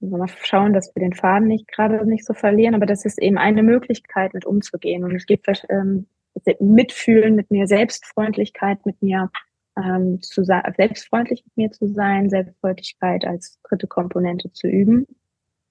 mal 0.00 0.28
schauen, 0.42 0.72
dass 0.72 0.94
wir 0.94 1.00
den 1.00 1.14
Faden 1.14 1.48
nicht 1.48 1.68
gerade 1.68 2.04
nicht 2.06 2.24
so 2.24 2.34
verlieren, 2.34 2.74
aber 2.74 2.86
das 2.86 3.04
ist 3.04 3.20
eben 3.20 3.38
eine 3.38 3.62
Möglichkeit, 3.62 4.34
mit 4.34 4.44
umzugehen. 4.44 5.04
Und 5.04 5.14
es 5.14 5.26
gibt 5.26 5.48
ähm, 5.68 6.06
Mitfühlen 6.60 7.34
mit 7.34 7.50
mir, 7.50 7.66
Selbstfreundlichkeit 7.66 8.84
mit 8.86 9.00
mir 9.02 9.30
ähm, 9.76 10.20
zu 10.22 10.44
sein, 10.44 10.62
selbstfreundlich 10.76 11.44
mit 11.44 11.56
mir 11.56 11.70
zu 11.70 11.88
sein, 11.88 12.30
Selbstfreundlichkeit 12.30 13.24
als 13.24 13.60
dritte 13.62 13.86
Komponente 13.86 14.52
zu 14.52 14.66
üben. 14.66 15.06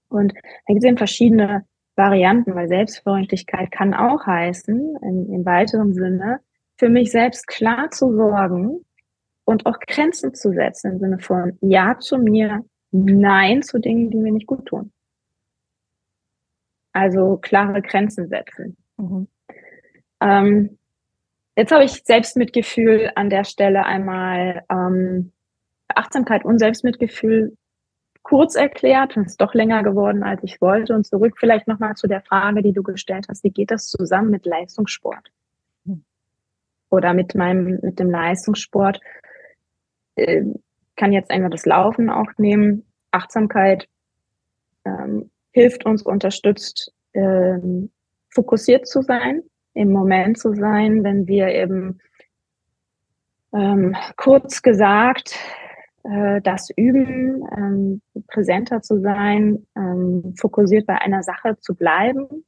Und 0.10 0.34
da 0.34 0.40
gibt 0.74 0.80
es 0.80 0.88
eben 0.88 0.98
verschiedene 0.98 1.66
Varianten, 1.96 2.56
weil 2.56 2.68
Selbstfreundlichkeit 2.68 3.72
kann 3.72 3.94
auch 3.94 4.26
heißen, 4.26 4.98
in, 5.02 5.34
im 5.34 5.46
weiteren 5.46 5.94
Sinne, 5.94 6.40
für 6.82 6.90
mich 6.90 7.12
selbst 7.12 7.46
klar 7.46 7.92
zu 7.92 8.12
sorgen 8.16 8.84
und 9.46 9.68
auch 9.68 9.78
Grenzen 9.82 10.34
zu 10.34 10.52
setzen 10.52 10.94
im 10.94 11.00
Sinne 11.00 11.20
von 11.20 11.56
Ja 11.62 12.00
zu 12.00 12.18
mir, 12.18 12.66
Nein 12.90 13.62
zu 13.62 13.78
Dingen, 13.78 14.10
die 14.10 14.18
mir 14.18 14.32
nicht 14.32 14.48
gut 14.48 14.66
tun. 14.66 14.92
Also 16.92 17.38
klare 17.38 17.84
Grenzen 17.84 18.30
setzen. 18.30 18.78
Mhm. 18.98 19.28
Ähm, 20.22 20.80
jetzt 21.56 21.72
habe 21.72 21.84
ich 21.84 22.04
Selbstmitgefühl 22.04 23.12
an 23.14 23.30
der 23.30 23.44
Stelle 23.44 23.86
einmal 23.86 24.64
ähm, 24.72 25.34
Achtsamkeit 25.88 26.46
und 26.46 26.58
Selbstmitgefühl 26.58 27.56
kurz 28.24 28.56
erklärt 28.56 29.16
und 29.18 29.28
es 29.28 29.34
ist 29.34 29.42
doch 29.42 29.54
länger 29.54 29.84
geworden, 29.84 30.24
als 30.24 30.42
ich 30.44 30.60
wollte. 30.62 30.96
Und 30.96 31.06
zurück 31.06 31.36
vielleicht 31.38 31.68
nochmal 31.68 31.94
zu 31.94 32.08
der 32.08 32.22
Frage, 32.22 32.64
die 32.64 32.74
du 32.74 32.82
gestellt 32.82 33.28
hast, 33.30 33.44
wie 33.44 33.52
geht 33.52 33.70
das 33.70 33.88
zusammen 33.88 34.32
mit 34.32 34.48
Leistungssport? 34.48 35.32
Oder 36.92 37.16
mit 37.16 37.34
meinem, 37.34 37.80
mit 37.82 37.98
dem 38.00 38.12
Leistungssport? 38.12 39.00
Äh, 40.16 40.44
kann 40.96 41.14
jetzt 41.14 41.32
einfach 41.32 41.50
das 41.50 41.66
Laufen 41.66 42.12
auch 42.12 42.28
nehmen. 42.38 42.86
Achtsamkeit 43.10 43.88
ähm, 44.86 45.32
hilft 45.52 45.86
uns, 45.86 46.04
unterstützt, 46.04 46.94
ähm, 47.14 47.90
fokussiert 48.30 48.88
zu 48.88 49.02
sein, 49.02 49.42
im 49.74 49.92
Moment 49.92 50.38
zu 50.38 50.54
sein, 50.54 51.04
wenn 51.04 51.28
wir 51.28 51.48
eben 51.48 52.00
ähm, 53.54 53.96
kurz 54.16 54.62
gesagt 54.62 55.38
äh, 56.04 56.42
das 56.42 56.70
üben, 56.76 57.44
ähm, 57.56 58.02
präsenter 58.28 58.82
zu 58.82 59.00
sein, 59.02 59.66
ähm, 59.76 60.34
fokussiert 60.40 60.88
bei 60.88 60.96
einer 60.96 61.24
Sache 61.24 61.58
zu 61.60 61.76
bleiben. 61.76 62.46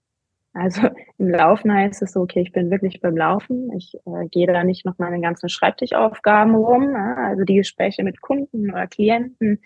Also 0.53 0.81
im 1.17 1.29
Laufen 1.29 1.73
heißt 1.73 2.01
es 2.03 2.13
so, 2.13 2.21
okay, 2.21 2.41
ich 2.41 2.51
bin 2.51 2.69
wirklich 2.69 3.01
beim 3.01 3.17
Laufen. 3.17 3.71
Ich 3.75 3.95
äh, 4.05 4.27
gehe 4.29 4.47
da 4.47 4.63
nicht 4.63 4.85
noch 4.85 4.99
meine 4.99 5.19
ganzen 5.19 5.49
Schreibtischaufgaben 5.49 6.55
rum, 6.55 6.91
ja? 6.91 7.15
also 7.15 7.43
die 7.43 7.55
Gespräche 7.55 8.03
mit 8.03 8.21
Kunden 8.21 8.71
oder 8.71 8.87
Klienten 8.87 9.61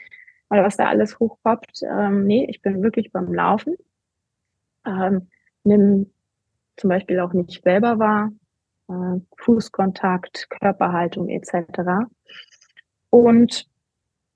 oder 0.50 0.64
was 0.64 0.78
da 0.78 0.88
alles 0.88 1.20
hochpoppt. 1.20 1.84
Ähm, 1.84 2.26
nee, 2.26 2.46
ich 2.50 2.62
bin 2.62 2.82
wirklich 2.82 3.12
beim 3.12 3.34
Laufen. 3.34 3.76
Ähm, 4.86 5.28
nimm 5.66 6.10
zum 6.78 6.90
Beispiel 6.90 7.20
auch 7.20 7.34
nicht 7.34 7.64
selber 7.64 8.00
wahr, 8.00 8.32
äh, 8.88 9.20
Fußkontakt, 9.38 10.50
Körperhaltung 10.50 11.28
etc. 11.28 12.08
Und 13.10 13.68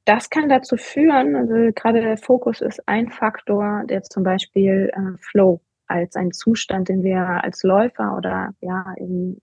das 0.03 0.29
kann 0.29 0.49
dazu 0.49 0.75
führen, 0.75 1.35
also 1.35 1.53
gerade 1.73 2.01
der 2.01 2.17
Fokus 2.17 2.59
ist 2.59 2.85
ein 2.87 3.09
Faktor, 3.09 3.83
der 3.85 4.03
zum 4.03 4.23
Beispiel 4.23 4.91
äh, 4.93 5.17
Flow 5.19 5.61
als 5.91 6.15
ein 6.15 6.31
Zustand, 6.31 6.89
den 6.89 7.03
wir 7.03 7.43
als 7.43 7.63
Läufer 7.63 8.17
oder 8.17 8.53
ja, 8.61 8.93
eben, 8.97 9.41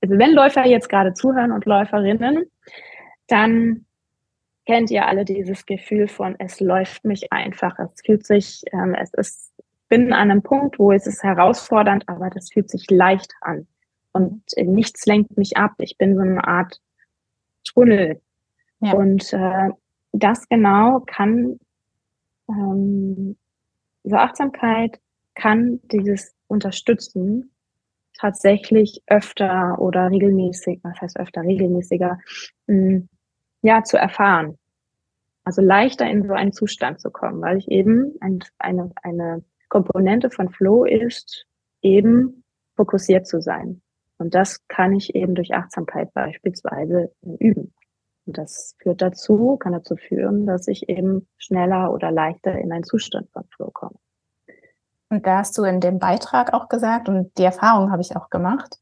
also 0.00 0.18
wenn 0.18 0.32
Läufer 0.32 0.66
jetzt 0.66 0.88
gerade 0.88 1.14
zuhören 1.14 1.52
und 1.52 1.64
Läuferinnen, 1.64 2.50
dann 3.28 3.86
kennt 4.66 4.90
ihr 4.90 5.06
alle 5.06 5.24
dieses 5.24 5.66
Gefühl 5.66 6.08
von, 6.08 6.34
es 6.38 6.60
läuft 6.60 7.04
mich 7.04 7.32
einfach, 7.32 7.78
es 7.78 8.00
fühlt 8.04 8.26
sich, 8.26 8.62
ähm, 8.72 8.94
es 8.94 9.14
ist, 9.14 9.52
bin 9.88 10.12
an 10.12 10.30
einem 10.30 10.42
Punkt, 10.42 10.78
wo 10.78 10.92
es 10.92 11.06
ist 11.06 11.22
herausfordernd, 11.22 12.08
aber 12.08 12.30
das 12.30 12.50
fühlt 12.52 12.68
sich 12.70 12.90
leicht 12.90 13.32
an 13.40 13.66
und 14.12 14.42
nichts 14.56 15.06
lenkt 15.06 15.36
mich 15.36 15.56
ab. 15.56 15.74
Ich 15.78 15.96
bin 15.98 16.16
so 16.16 16.22
eine 16.22 16.42
Art 16.46 16.80
Tunnel, 17.64 18.20
ja. 18.80 18.92
Und 18.92 19.32
äh, 19.32 19.70
das 20.12 20.48
genau 20.48 21.00
kann, 21.06 21.58
ähm, 22.48 23.36
diese 24.06 24.18
Achtsamkeit 24.20 25.00
kann 25.34 25.80
dieses 25.92 26.34
unterstützen, 26.46 27.50
tatsächlich 28.18 29.02
öfter 29.08 29.78
oder 29.78 30.10
regelmäßig, 30.10 30.80
was 30.82 31.00
heißt 31.00 31.18
öfter, 31.18 31.42
regelmäßiger, 31.42 32.18
hm, 32.66 33.08
ja, 33.62 33.82
zu 33.82 33.98
erfahren. 33.98 34.56
Also 35.44 35.60
leichter 35.60 36.08
in 36.08 36.26
so 36.26 36.32
einen 36.32 36.52
Zustand 36.52 37.00
zu 37.00 37.10
kommen, 37.10 37.42
weil 37.42 37.58
ich 37.58 37.68
eben 37.68 38.14
ein, 38.20 38.38
eine, 38.58 38.90
eine 39.02 39.44
Komponente 39.68 40.30
von 40.30 40.50
Flow 40.50 40.84
ist, 40.84 41.44
eben 41.82 42.44
fokussiert 42.76 43.26
zu 43.26 43.42
sein. 43.42 43.82
Und 44.18 44.34
das 44.34 44.66
kann 44.68 44.94
ich 44.94 45.14
eben 45.14 45.34
durch 45.34 45.52
Achtsamkeit 45.52 46.14
beispielsweise 46.14 47.12
üben. 47.22 47.74
Und 48.26 48.38
das 48.38 48.74
führt 48.78 49.00
dazu, 49.02 49.56
kann 49.56 49.72
dazu 49.72 49.96
führen, 49.96 50.46
dass 50.46 50.66
ich 50.66 50.88
eben 50.88 51.28
schneller 51.38 51.92
oder 51.92 52.10
leichter 52.10 52.58
in 52.58 52.72
einen 52.72 52.84
Zustand 52.84 53.30
von 53.30 53.44
Flow 53.54 53.70
komme. 53.70 53.96
Und 55.08 55.26
da 55.26 55.38
hast 55.38 55.56
du 55.56 55.62
in 55.62 55.80
dem 55.80 56.00
Beitrag 56.00 56.52
auch 56.52 56.68
gesagt, 56.68 57.08
und 57.08 57.36
die 57.38 57.44
Erfahrung 57.44 57.92
habe 57.92 58.02
ich 58.02 58.16
auch 58.16 58.28
gemacht, 58.28 58.78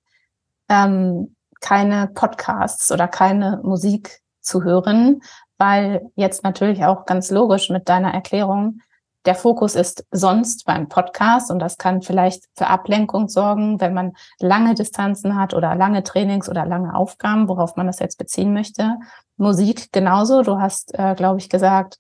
ähm, 0.70 1.36
keine 1.60 2.08
Podcasts 2.08 2.90
oder 2.90 3.08
keine 3.08 3.60
Musik 3.62 4.20
zu 4.40 4.64
hören, 4.64 5.20
weil 5.58 6.10
jetzt 6.14 6.42
natürlich 6.42 6.84
auch 6.84 7.04
ganz 7.04 7.30
logisch 7.30 7.70
mit 7.70 7.88
deiner 7.88 8.12
Erklärung 8.12 8.80
der 9.24 9.34
Fokus 9.34 9.74
ist 9.74 10.06
sonst 10.10 10.64
beim 10.66 10.88
Podcast 10.88 11.50
und 11.50 11.58
das 11.58 11.78
kann 11.78 12.02
vielleicht 12.02 12.44
für 12.56 12.66
Ablenkung 12.66 13.28
sorgen, 13.28 13.80
wenn 13.80 13.94
man 13.94 14.12
lange 14.38 14.74
Distanzen 14.74 15.36
hat 15.36 15.54
oder 15.54 15.74
lange 15.74 16.02
Trainings 16.02 16.48
oder 16.48 16.66
lange 16.66 16.94
Aufgaben, 16.94 17.48
worauf 17.48 17.76
man 17.76 17.86
das 17.86 18.00
jetzt 18.00 18.18
beziehen 18.18 18.52
möchte. 18.52 18.96
Musik 19.36 19.92
genauso. 19.92 20.42
Du 20.42 20.58
hast, 20.58 20.94
äh, 20.98 21.14
glaube 21.14 21.38
ich, 21.38 21.48
gesagt, 21.48 21.98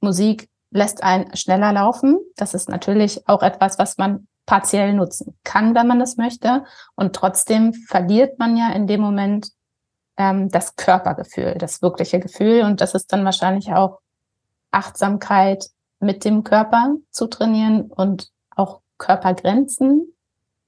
Musik 0.00 0.48
lässt 0.70 1.02
einen 1.02 1.34
schneller 1.36 1.72
laufen. 1.72 2.18
Das 2.36 2.52
ist 2.52 2.68
natürlich 2.68 3.26
auch 3.28 3.42
etwas, 3.42 3.78
was 3.78 3.96
man 3.96 4.26
partiell 4.44 4.92
nutzen 4.92 5.38
kann, 5.44 5.74
wenn 5.74 5.86
man 5.86 6.00
das 6.00 6.16
möchte. 6.16 6.64
Und 6.96 7.14
trotzdem 7.14 7.72
verliert 7.72 8.38
man 8.38 8.56
ja 8.56 8.72
in 8.72 8.86
dem 8.86 9.00
Moment 9.00 9.50
ähm, 10.16 10.50
das 10.50 10.76
Körpergefühl, 10.76 11.54
das 11.58 11.80
wirkliche 11.80 12.20
Gefühl. 12.20 12.62
Und 12.62 12.80
das 12.80 12.94
ist 12.94 13.12
dann 13.12 13.24
wahrscheinlich 13.24 13.72
auch 13.72 14.00
Achtsamkeit 14.70 15.66
mit 16.00 16.24
dem 16.24 16.44
Körper 16.44 16.96
zu 17.10 17.26
trainieren 17.26 17.82
und 17.82 18.30
auch 18.50 18.80
Körpergrenzen 18.98 20.14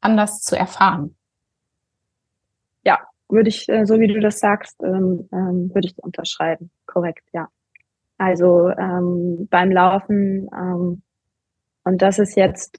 anders 0.00 0.42
zu 0.42 0.56
erfahren. 0.56 1.16
Ja, 2.84 3.00
würde 3.28 3.48
ich, 3.48 3.68
äh, 3.68 3.84
so 3.86 3.98
wie 3.98 4.08
du 4.08 4.20
das 4.20 4.38
sagst, 4.38 4.82
ähm, 4.82 5.28
ähm, 5.32 5.70
würde 5.74 5.88
ich 5.88 5.98
unterschreiben. 5.98 6.70
Korrekt, 6.86 7.28
ja. 7.32 7.48
Also 8.18 8.70
ähm, 8.70 9.48
beim 9.50 9.70
Laufen, 9.70 10.48
ähm, 10.52 11.02
und 11.84 12.02
das 12.02 12.18
ist 12.18 12.36
jetzt, 12.36 12.78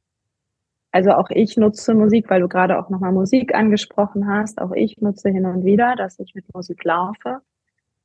also 0.91 1.11
auch 1.11 1.29
ich 1.29 1.57
nutze 1.57 1.93
Musik, 1.93 2.29
weil 2.29 2.41
du 2.41 2.47
gerade 2.47 2.79
auch 2.79 2.89
nochmal 2.89 3.11
Musik 3.11 3.53
angesprochen 3.53 4.27
hast. 4.27 4.59
Auch 4.59 4.71
ich 4.71 4.97
nutze 4.99 5.29
hin 5.29 5.45
und 5.45 5.63
wieder, 5.63 5.95
dass 5.95 6.19
ich 6.19 6.33
mit 6.33 6.53
Musik 6.53 6.83
laufe. 6.83 7.41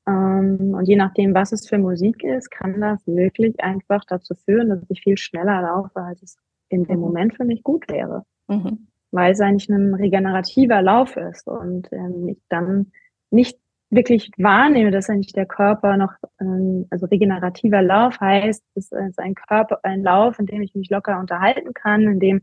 Ähm, 0.07 0.75
und 0.75 0.85
je 0.87 0.97
nachdem, 0.97 1.35
was 1.35 1.53
es 1.53 1.69
für 1.69 1.79
Musik 1.79 2.25
ist, 2.25 2.51
kann 2.51 2.81
das 2.81 3.07
wirklich 3.07 3.63
einfach 3.63 4.05
dazu 4.07 4.35
führen, 4.35 4.71
dass 4.71 4.81
ich 4.89 5.03
viel 5.03 5.17
schneller 5.17 5.63
laufe, 5.63 6.01
als 6.01 6.23
es 6.23 6.37
in 6.69 6.85
dem 6.85 6.97
mhm. 6.97 7.03
Moment 7.03 7.37
für 7.37 7.45
mich 7.45 7.63
gut 7.63 7.89
wäre. 7.91 8.25
Mhm. 8.49 8.89
Weil 9.11 9.33
es 9.33 9.41
eigentlich 9.41 9.69
ein 9.69 9.95
regenerativer 9.95 10.83
Lauf 10.83 11.17
ist 11.17 11.47
und 11.47 11.89
ähm, 11.93 12.29
ich 12.29 12.43
dann 12.49 12.93
nicht 13.31 13.59
wirklich 13.91 14.31
wahrnehme, 14.39 14.91
dass 14.91 15.11
eigentlich 15.11 15.35
der 15.35 15.47
Körper 15.47 15.99
noch, 15.99 16.13
ähm, 16.41 16.87
also 16.91 17.07
regenerativer 17.07 17.83
Lauf 17.83 18.19
heißt, 18.21 18.65
es 18.75 18.91
ist 18.91 19.19
ein 19.19 19.35
Körper, 19.35 19.81
ein 19.83 20.03
Lauf, 20.03 20.39
in 20.39 20.47
dem 20.47 20.63
ich 20.63 20.75
mich 20.75 20.89
locker 20.89 21.21
unterhalten 21.21 21.75
kann, 21.75 22.03
in 22.03 22.21
dem 22.21 22.43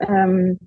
ähm, 0.00 0.58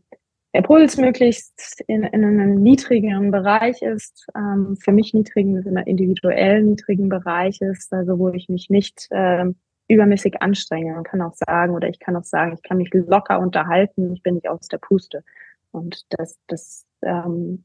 der 0.54 0.62
Puls 0.64 0.98
möglichst 0.98 1.82
in, 1.88 2.04
in 2.04 2.26
einem 2.26 2.56
niedrigeren 2.56 3.32
Bereich 3.32 3.82
ist, 3.82 4.28
ähm, 4.36 4.78
für 4.78 4.92
mich 4.92 5.14
niedrigen, 5.14 5.58
in 5.58 5.78
einem 5.78 5.86
individuell 5.86 6.64
niedrigen 6.64 7.10
Bereich 7.10 7.62
ist, 7.62 7.94
also 7.94 8.18
wo 8.18 8.30
ich 8.30 8.50
mich 8.50 8.70
nicht 8.70 9.08
ähm, 9.12 9.56
übermäßig 9.88 10.42
anstrenge. 10.42 10.94
Man 10.94 11.04
kann 11.04 11.22
auch 11.22 11.34
sagen, 11.34 11.76
oder 11.76 11.88
ich 11.90 12.00
kann 12.00 12.16
auch 12.16 12.24
sagen, 12.24 12.54
ich 12.54 12.64
kann 12.64 12.78
mich 12.78 12.90
locker 12.94 13.40
unterhalten, 13.40 14.14
ich 14.14 14.24
bin 14.24 14.36
nicht 14.36 14.50
aus 14.50 14.68
der 14.68 14.80
Puste. 14.80 15.24
Und 15.72 16.06
das, 16.10 16.40
das, 16.48 16.86
ähm, 17.04 17.64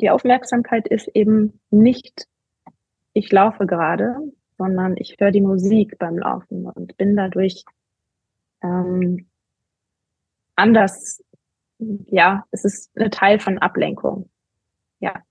die 0.00 0.10
Aufmerksamkeit 0.10 0.88
ist 0.88 1.08
eben 1.08 1.60
nicht, 1.70 2.26
ich 3.12 3.30
laufe 3.30 3.66
gerade, 3.66 4.16
sondern 4.58 4.96
ich 4.96 5.16
höre 5.18 5.30
die 5.30 5.40
Musik 5.40 5.98
beim 5.98 6.18
Laufen 6.18 6.66
und 6.66 6.96
bin 6.96 7.16
dadurch 7.16 7.64
ähm, 8.62 9.26
anders 10.56 11.22
ja, 12.10 12.44
es 12.50 12.64
ist 12.64 12.96
ein 12.96 13.10
Teil 13.10 13.38
von 13.38 13.58
Ablenkung. 13.58 14.28
Ja. 15.00 15.22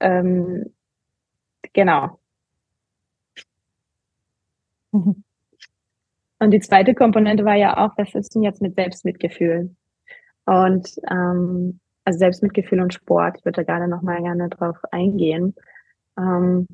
Ähm, 0.00 0.72
genau. 1.72 2.18
Mhm. 4.92 5.24
Und 6.38 6.50
die 6.50 6.60
zweite 6.60 6.94
Komponente 6.94 7.44
war 7.44 7.54
ja 7.54 7.76
auch, 7.76 7.96
was 7.96 8.14
ist 8.14 8.34
denn 8.34 8.42
jetzt 8.42 8.60
mit 8.60 8.74
Selbstmitgefühl? 8.74 9.74
Und 10.44 10.90
ähm, 11.08 11.78
also 12.04 12.18
Selbstmitgefühl 12.18 12.80
und 12.80 12.92
Sport. 12.92 13.38
Ich 13.38 13.44
würde 13.44 13.56
da 13.56 13.62
gerne 13.62 13.88
nochmal 13.88 14.20
gerne 14.22 14.48
drauf 14.48 14.76
eingehen. 14.90 15.54
Ähm, 16.18 16.66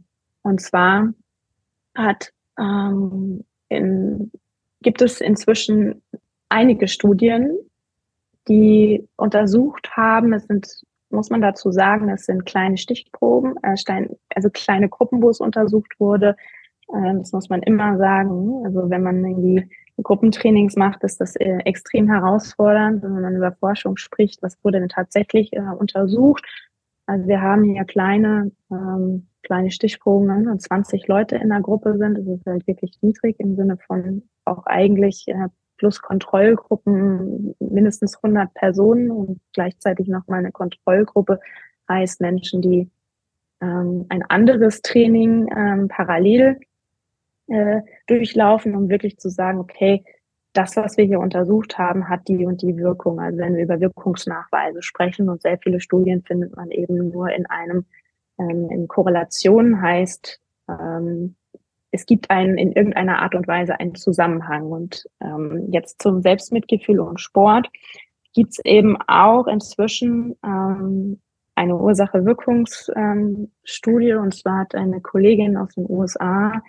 und 0.42 0.60
zwar 0.60 1.12
hat 1.94 2.32
ähm, 2.58 3.44
in, 3.68 4.32
gibt 4.80 5.02
es 5.02 5.20
inzwischen 5.20 6.02
einige 6.48 6.88
Studien, 6.88 7.58
die 8.48 9.08
untersucht 9.16 9.90
haben. 9.96 10.32
Es 10.32 10.46
sind, 10.46 10.68
muss 11.10 11.30
man 11.30 11.40
dazu 11.40 11.70
sagen, 11.70 12.08
es 12.08 12.26
sind 12.26 12.46
kleine 12.46 12.76
Stichproben, 12.76 13.54
äh, 13.62 13.76
also 14.34 14.50
kleine 14.50 14.88
Gruppen, 14.88 15.22
wo 15.22 15.30
es 15.30 15.40
untersucht 15.40 15.98
wurde. 15.98 16.36
Äh, 16.92 17.14
das 17.18 17.32
muss 17.32 17.48
man 17.48 17.62
immer 17.62 17.98
sagen. 17.98 18.64
Also 18.64 18.90
wenn 18.90 19.02
man 19.02 19.24
irgendwie 19.24 19.68
Gruppentrainings 20.02 20.76
macht, 20.76 21.02
ist 21.04 21.20
das 21.20 21.36
äh, 21.36 21.58
extrem 21.64 22.08
herausfordernd, 22.08 23.02
wenn 23.02 23.20
man 23.20 23.36
über 23.36 23.52
Forschung 23.52 23.96
spricht, 23.96 24.42
was 24.42 24.56
wurde 24.62 24.80
denn 24.80 24.88
tatsächlich 24.88 25.52
äh, 25.52 25.60
untersucht. 25.60 26.44
Also 27.06 27.26
wir 27.26 27.40
haben 27.40 27.64
hier 27.64 27.84
kleine, 27.84 28.52
ähm, 28.70 29.28
kleine 29.42 29.70
Stichproben 29.70 30.48
und 30.48 30.60
20 30.60 31.08
Leute 31.08 31.36
in 31.36 31.48
der 31.48 31.60
Gruppe 31.60 31.96
sind, 31.96 32.18
das 32.18 32.26
ist 32.26 32.46
halt 32.46 32.66
wirklich 32.66 32.98
niedrig 33.00 33.36
im 33.40 33.56
Sinne 33.56 33.78
von 33.86 34.22
auch 34.44 34.66
eigentlich 34.66 35.26
plus 35.78 36.02
Kontrollgruppen 36.02 37.54
mindestens 37.58 38.16
100 38.16 38.52
Personen 38.54 39.10
und 39.10 39.40
gleichzeitig 39.54 40.08
nochmal 40.08 40.40
eine 40.40 40.52
Kontrollgruppe 40.52 41.40
heißt 41.88 42.20
Menschen, 42.20 42.60
die 42.60 42.90
ähm, 43.60 44.06
ein 44.08 44.22
anderes 44.28 44.82
Training 44.82 45.48
ähm, 45.56 45.88
parallel 45.88 46.60
äh, 47.46 47.80
durchlaufen, 48.06 48.74
um 48.76 48.88
wirklich 48.88 49.18
zu 49.18 49.30
sagen, 49.30 49.58
okay, 49.58 50.04
das, 50.52 50.76
was 50.76 50.96
wir 50.96 51.04
hier 51.04 51.20
untersucht 51.20 51.78
haben, 51.78 52.08
hat 52.08 52.28
die 52.28 52.44
und 52.44 52.62
die 52.62 52.76
Wirkung. 52.76 53.20
Also 53.20 53.38
wenn 53.38 53.56
wir 53.56 53.62
über 53.62 53.80
Wirkungsnachweise 53.80 54.82
sprechen 54.82 55.28
und 55.28 55.42
sehr 55.42 55.58
viele 55.58 55.80
Studien 55.80 56.22
findet 56.22 56.56
man 56.56 56.70
eben 56.70 57.10
nur 57.10 57.30
in 57.30 57.46
einem 57.46 57.86
ähm, 58.38 58.68
in 58.70 58.88
Korrelation 58.88 59.80
heißt, 59.80 60.40
ähm, 60.68 61.36
es 61.90 62.06
gibt 62.06 62.30
einen 62.30 62.56
in 62.58 62.72
irgendeiner 62.72 63.22
Art 63.22 63.34
und 63.34 63.48
Weise 63.48 63.80
einen 63.80 63.94
Zusammenhang. 63.94 64.66
Und 64.66 65.08
ähm, 65.20 65.68
jetzt 65.70 66.02
zum 66.02 66.20
Selbstmitgefühl 66.22 67.00
und 67.00 67.20
Sport 67.20 67.68
gibt 68.34 68.52
es 68.52 68.58
eben 68.64 68.98
auch 69.06 69.46
inzwischen 69.46 70.36
ähm, 70.44 71.20
eine 71.54 71.76
Ursache-Wirkungsstudie. 71.76 74.14
Und 74.14 74.34
zwar 74.34 74.60
hat 74.60 74.74
eine 74.74 75.00
Kollegin 75.00 75.56
aus 75.56 75.74
den 75.74 75.86
USA 75.88 76.62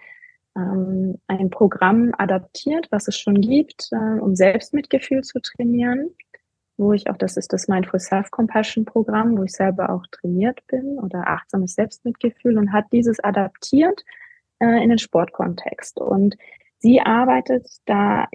ähm, 0.55 1.17
ein 1.27 1.49
Programm 1.49 2.13
adaptiert, 2.17 2.87
was 2.91 3.07
es 3.07 3.17
schon 3.17 3.41
gibt, 3.41 3.89
äh, 3.91 4.19
um 4.19 4.35
Selbstmitgefühl 4.35 5.23
zu 5.23 5.39
trainieren, 5.41 6.11
wo 6.77 6.93
ich 6.93 7.09
auch, 7.09 7.17
das 7.17 7.37
ist 7.37 7.51
das 7.51 7.67
Mindful 7.67 7.99
Self-Compassion 7.99 8.85
Programm, 8.85 9.37
wo 9.37 9.43
ich 9.43 9.51
selber 9.51 9.89
auch 9.89 10.05
trainiert 10.11 10.65
bin 10.67 10.97
oder 10.97 11.27
achtsames 11.27 11.73
Selbstmitgefühl 11.73 12.57
und 12.57 12.71
hat 12.71 12.85
dieses 12.93 13.19
adaptiert 13.19 14.05
äh, 14.59 14.83
in 14.83 14.89
den 14.89 14.99
Sportkontext. 14.99 15.99
Und 15.99 16.35
sie 16.77 17.01
arbeitet 17.01 17.67
da 17.85 18.27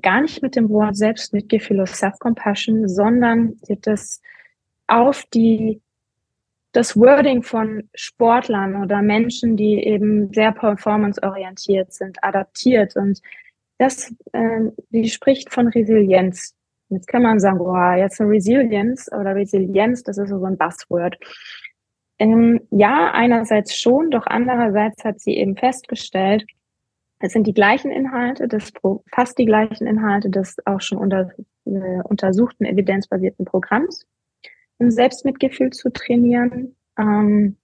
gar 0.00 0.22
nicht 0.22 0.42
mit 0.42 0.56
dem 0.56 0.70
Wort 0.70 0.96
Selbstmitgefühl 0.96 1.80
oder 1.80 1.86
Self-Compassion, 1.86 2.88
sondern 2.88 3.58
sie 3.62 3.74
hat 3.74 3.86
das 3.86 4.20
auf 4.86 5.24
die 5.32 5.80
das 6.72 6.96
Wording 6.96 7.42
von 7.42 7.88
Sportlern 7.94 8.82
oder 8.82 9.02
Menschen, 9.02 9.56
die 9.56 9.74
eben 9.84 10.32
sehr 10.32 10.52
performanceorientiert 10.52 11.92
sind, 11.92 12.16
adaptiert. 12.24 12.96
Und 12.96 13.20
das, 13.78 14.12
äh, 14.32 14.70
die 14.90 15.08
spricht 15.08 15.52
von 15.52 15.68
Resilienz. 15.68 16.54
Jetzt 16.88 17.08
kann 17.08 17.22
man 17.22 17.40
sagen, 17.40 17.58
boah, 17.58 17.94
jetzt 17.94 18.20
Resilienz 18.20 19.08
oder 19.12 19.34
Resilienz, 19.34 20.02
das 20.02 20.18
ist 20.18 20.30
so 20.30 20.44
ein 20.44 20.56
Buzzword. 20.56 21.16
Ähm, 22.22 22.60
ja, 22.70 23.10
einerseits 23.12 23.76
schon, 23.76 24.12
doch 24.12 24.26
andererseits 24.26 25.04
hat 25.04 25.18
sie 25.18 25.36
eben 25.36 25.56
festgestellt, 25.56 26.46
es 27.18 27.32
sind 27.32 27.48
die 27.48 27.54
gleichen 27.54 27.90
Inhalte, 27.90 28.46
des, 28.46 28.72
fast 29.10 29.38
die 29.38 29.44
gleichen 29.44 29.88
Inhalte 29.88 30.30
des 30.30 30.56
auch 30.64 30.80
schon 30.80 30.98
unter, 30.98 31.30
äh, 31.64 32.02
untersuchten 32.04 32.64
evidenzbasierten 32.64 33.44
Programms 33.44 34.06
um 34.78 34.92
Selbstmitgefühl 34.92 35.70
zu 35.70 35.90
trainieren 35.92 36.76
ähm, 36.96 37.56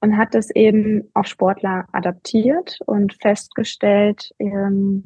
und 0.00 0.16
hat 0.16 0.34
das 0.34 0.50
eben 0.50 1.10
auf 1.12 1.26
Sportler 1.26 1.86
adaptiert 1.92 2.78
und 2.86 3.12
festgestellt, 3.20 4.32
ähm, 4.38 5.04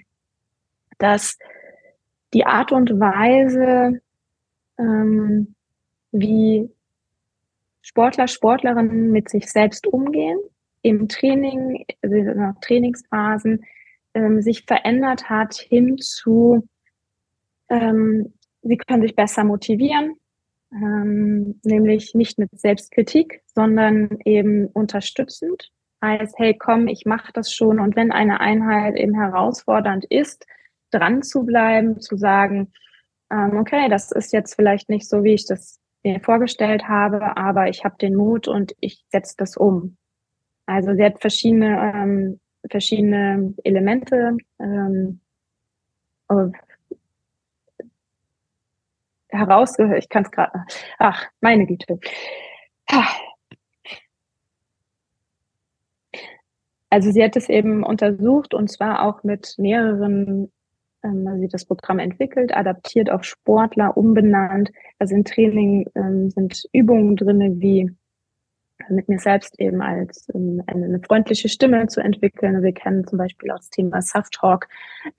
dass 0.98 1.38
die 2.34 2.46
Art 2.46 2.70
und 2.70 3.00
Weise, 3.00 4.00
ähm, 4.78 5.56
wie 6.12 6.70
Sportler, 7.86 8.26
Sportlerinnen 8.26 9.12
mit 9.12 9.28
sich 9.28 9.48
selbst 9.48 9.86
umgehen, 9.86 10.40
im 10.82 11.06
Training, 11.06 11.86
also 12.02 12.16
Trainingsphasen, 12.60 13.64
ähm, 14.12 14.42
sich 14.42 14.64
verändert 14.64 15.30
hat 15.30 15.54
hin 15.54 15.96
zu, 15.98 16.68
ähm, 17.68 18.34
sie 18.62 18.76
können 18.76 19.02
sich 19.02 19.14
besser 19.14 19.44
motivieren, 19.44 20.16
ähm, 20.72 21.60
nämlich 21.62 22.12
nicht 22.14 22.40
mit 22.40 22.50
Selbstkritik, 22.58 23.42
sondern 23.54 24.18
eben 24.24 24.66
unterstützend. 24.66 25.70
Heißt, 26.02 26.36
hey, 26.38 26.56
komm, 26.58 26.88
ich 26.88 27.06
mache 27.06 27.32
das 27.32 27.52
schon. 27.52 27.78
Und 27.78 27.94
wenn 27.94 28.10
eine 28.10 28.40
Einheit 28.40 28.96
eben 28.96 29.14
herausfordernd 29.14 30.06
ist, 30.06 30.44
dran 30.90 31.22
zu 31.22 31.44
bleiben, 31.44 32.00
zu 32.00 32.16
sagen, 32.16 32.72
ähm, 33.30 33.58
okay, 33.58 33.88
das 33.88 34.10
ist 34.10 34.32
jetzt 34.32 34.56
vielleicht 34.56 34.88
nicht 34.88 35.08
so, 35.08 35.22
wie 35.22 35.34
ich 35.34 35.46
das 35.46 35.78
mir 36.06 36.20
vorgestellt 36.20 36.88
habe, 36.88 37.36
aber 37.36 37.68
ich 37.68 37.84
habe 37.84 37.96
den 37.98 38.14
Mut 38.14 38.48
und 38.48 38.74
ich 38.80 39.04
setze 39.10 39.34
das 39.36 39.56
um. 39.56 39.96
Also 40.66 40.94
sie 40.94 41.04
hat 41.04 41.20
verschiedene, 41.20 41.92
ähm, 41.94 42.40
verschiedene 42.70 43.54
Elemente 43.64 44.36
ähm, 44.58 45.20
herausgehört. 49.28 49.98
Ich 49.98 50.08
kann 50.08 50.24
es 50.24 50.30
gerade. 50.30 50.64
Ach, 50.98 51.26
meine 51.40 51.66
Güte. 51.66 51.98
Also 56.88 57.10
sie 57.10 57.22
hat 57.22 57.36
es 57.36 57.48
eben 57.48 57.82
untersucht 57.82 58.54
und 58.54 58.70
zwar 58.70 59.02
auch 59.02 59.22
mit 59.24 59.54
mehreren, 59.58 60.52
ähm, 61.02 61.26
also 61.26 61.46
das 61.50 61.64
Programm 61.64 61.98
entwickelt, 61.98 62.56
adaptiert 62.56 63.10
auf 63.10 63.24
Sportler, 63.24 63.96
umbenannt. 63.96 64.70
Also 64.98 65.14
im 65.14 65.24
Training 65.24 65.88
ähm, 65.94 66.30
sind 66.30 66.64
Übungen 66.72 67.16
drinne 67.16 67.60
wie 67.60 67.90
mit 68.88 69.08
mir 69.08 69.18
selbst 69.18 69.58
eben 69.58 69.80
als 69.80 70.28
um, 70.32 70.62
eine, 70.66 71.00
freundliche 71.00 71.48
Stimme 71.48 71.86
zu 71.86 72.00
entwickeln. 72.00 72.62
Wir 72.62 72.72
kennen 72.72 73.06
zum 73.06 73.18
Beispiel 73.18 73.50
auch 73.50 73.56
das 73.56 73.70
Thema 73.70 74.02
Soft 74.02 74.34
Talk, 74.34 74.68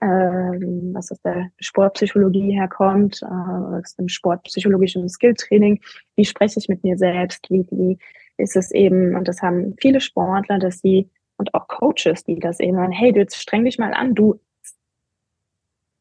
äh, 0.00 0.06
was 0.06 1.10
aus 1.10 1.20
der 1.22 1.50
Sportpsychologie 1.58 2.52
herkommt, 2.52 3.20
äh, 3.22 3.26
aus 3.26 3.96
dem 3.96 4.08
sportpsychologischen 4.08 5.08
Skilltraining. 5.08 5.80
Wie 6.16 6.24
spreche 6.24 6.58
ich 6.58 6.68
mit 6.68 6.84
mir 6.84 6.96
selbst? 6.96 7.50
Wie, 7.50 7.66
wie 7.70 7.98
ist 8.36 8.56
es 8.56 8.70
eben, 8.70 9.16
und 9.16 9.26
das 9.26 9.42
haben 9.42 9.74
viele 9.80 10.00
Sportler, 10.00 10.58
dass 10.58 10.78
sie 10.78 11.10
und 11.36 11.54
auch 11.54 11.68
Coaches, 11.68 12.24
die 12.24 12.38
das 12.38 12.60
eben 12.60 12.76
sagen, 12.76 12.92
hey, 12.92 13.12
du 13.12 13.20
jetzt 13.20 13.36
streng 13.36 13.64
dich 13.64 13.78
mal 13.78 13.94
an, 13.94 14.14
du 14.14 14.40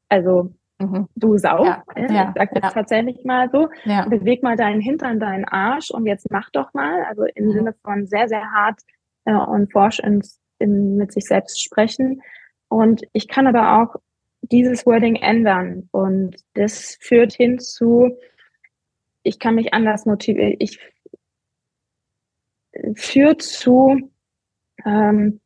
also 0.10 0.52
Mhm. 0.80 1.08
Du 1.16 1.38
Sau, 1.38 1.66
ja, 1.66 1.84
äh, 1.96 2.14
ja, 2.14 2.30
ich 2.30 2.36
sag 2.36 2.54
jetzt 2.54 2.64
ja. 2.64 2.70
tatsächlich 2.70 3.24
mal 3.24 3.50
so, 3.52 3.68
beweg 4.10 4.44
mal 4.44 4.56
deinen 4.56 4.80
Hintern, 4.80 5.20
deinen 5.20 5.46
Arsch 5.46 5.90
und 5.90 6.06
jetzt 6.06 6.30
mach 6.30 6.52
doch 6.52 6.72
mal, 6.74 7.04
also 7.06 7.24
im 7.34 7.46
mhm. 7.46 7.52
Sinne 7.52 7.76
von 7.84 8.06
sehr, 8.06 8.28
sehr 8.28 8.52
hart 8.52 8.82
äh, 9.26 9.34
und 9.34 9.72
forsch 9.72 10.00
ins, 10.00 10.40
in, 10.60 10.96
mit 10.96 11.12
sich 11.12 11.26
selbst 11.26 11.64
sprechen. 11.64 12.22
Und 12.68 13.02
ich 13.14 13.28
kann 13.28 13.48
aber 13.48 13.82
auch 13.82 13.96
dieses 14.42 14.86
Wording 14.86 15.16
ändern 15.16 15.90
und 15.92 16.36
das 16.54 16.98
führt 17.02 17.34
hin 17.34 17.60
zu, 17.60 18.16
ich 19.24 19.40
kann 19.40 19.56
mich 19.56 19.74
anders 19.74 20.06
motivieren, 20.06 20.58
ich 20.60 20.80
führt 22.94 23.42
zu 23.42 24.12
ähm, 24.86 25.40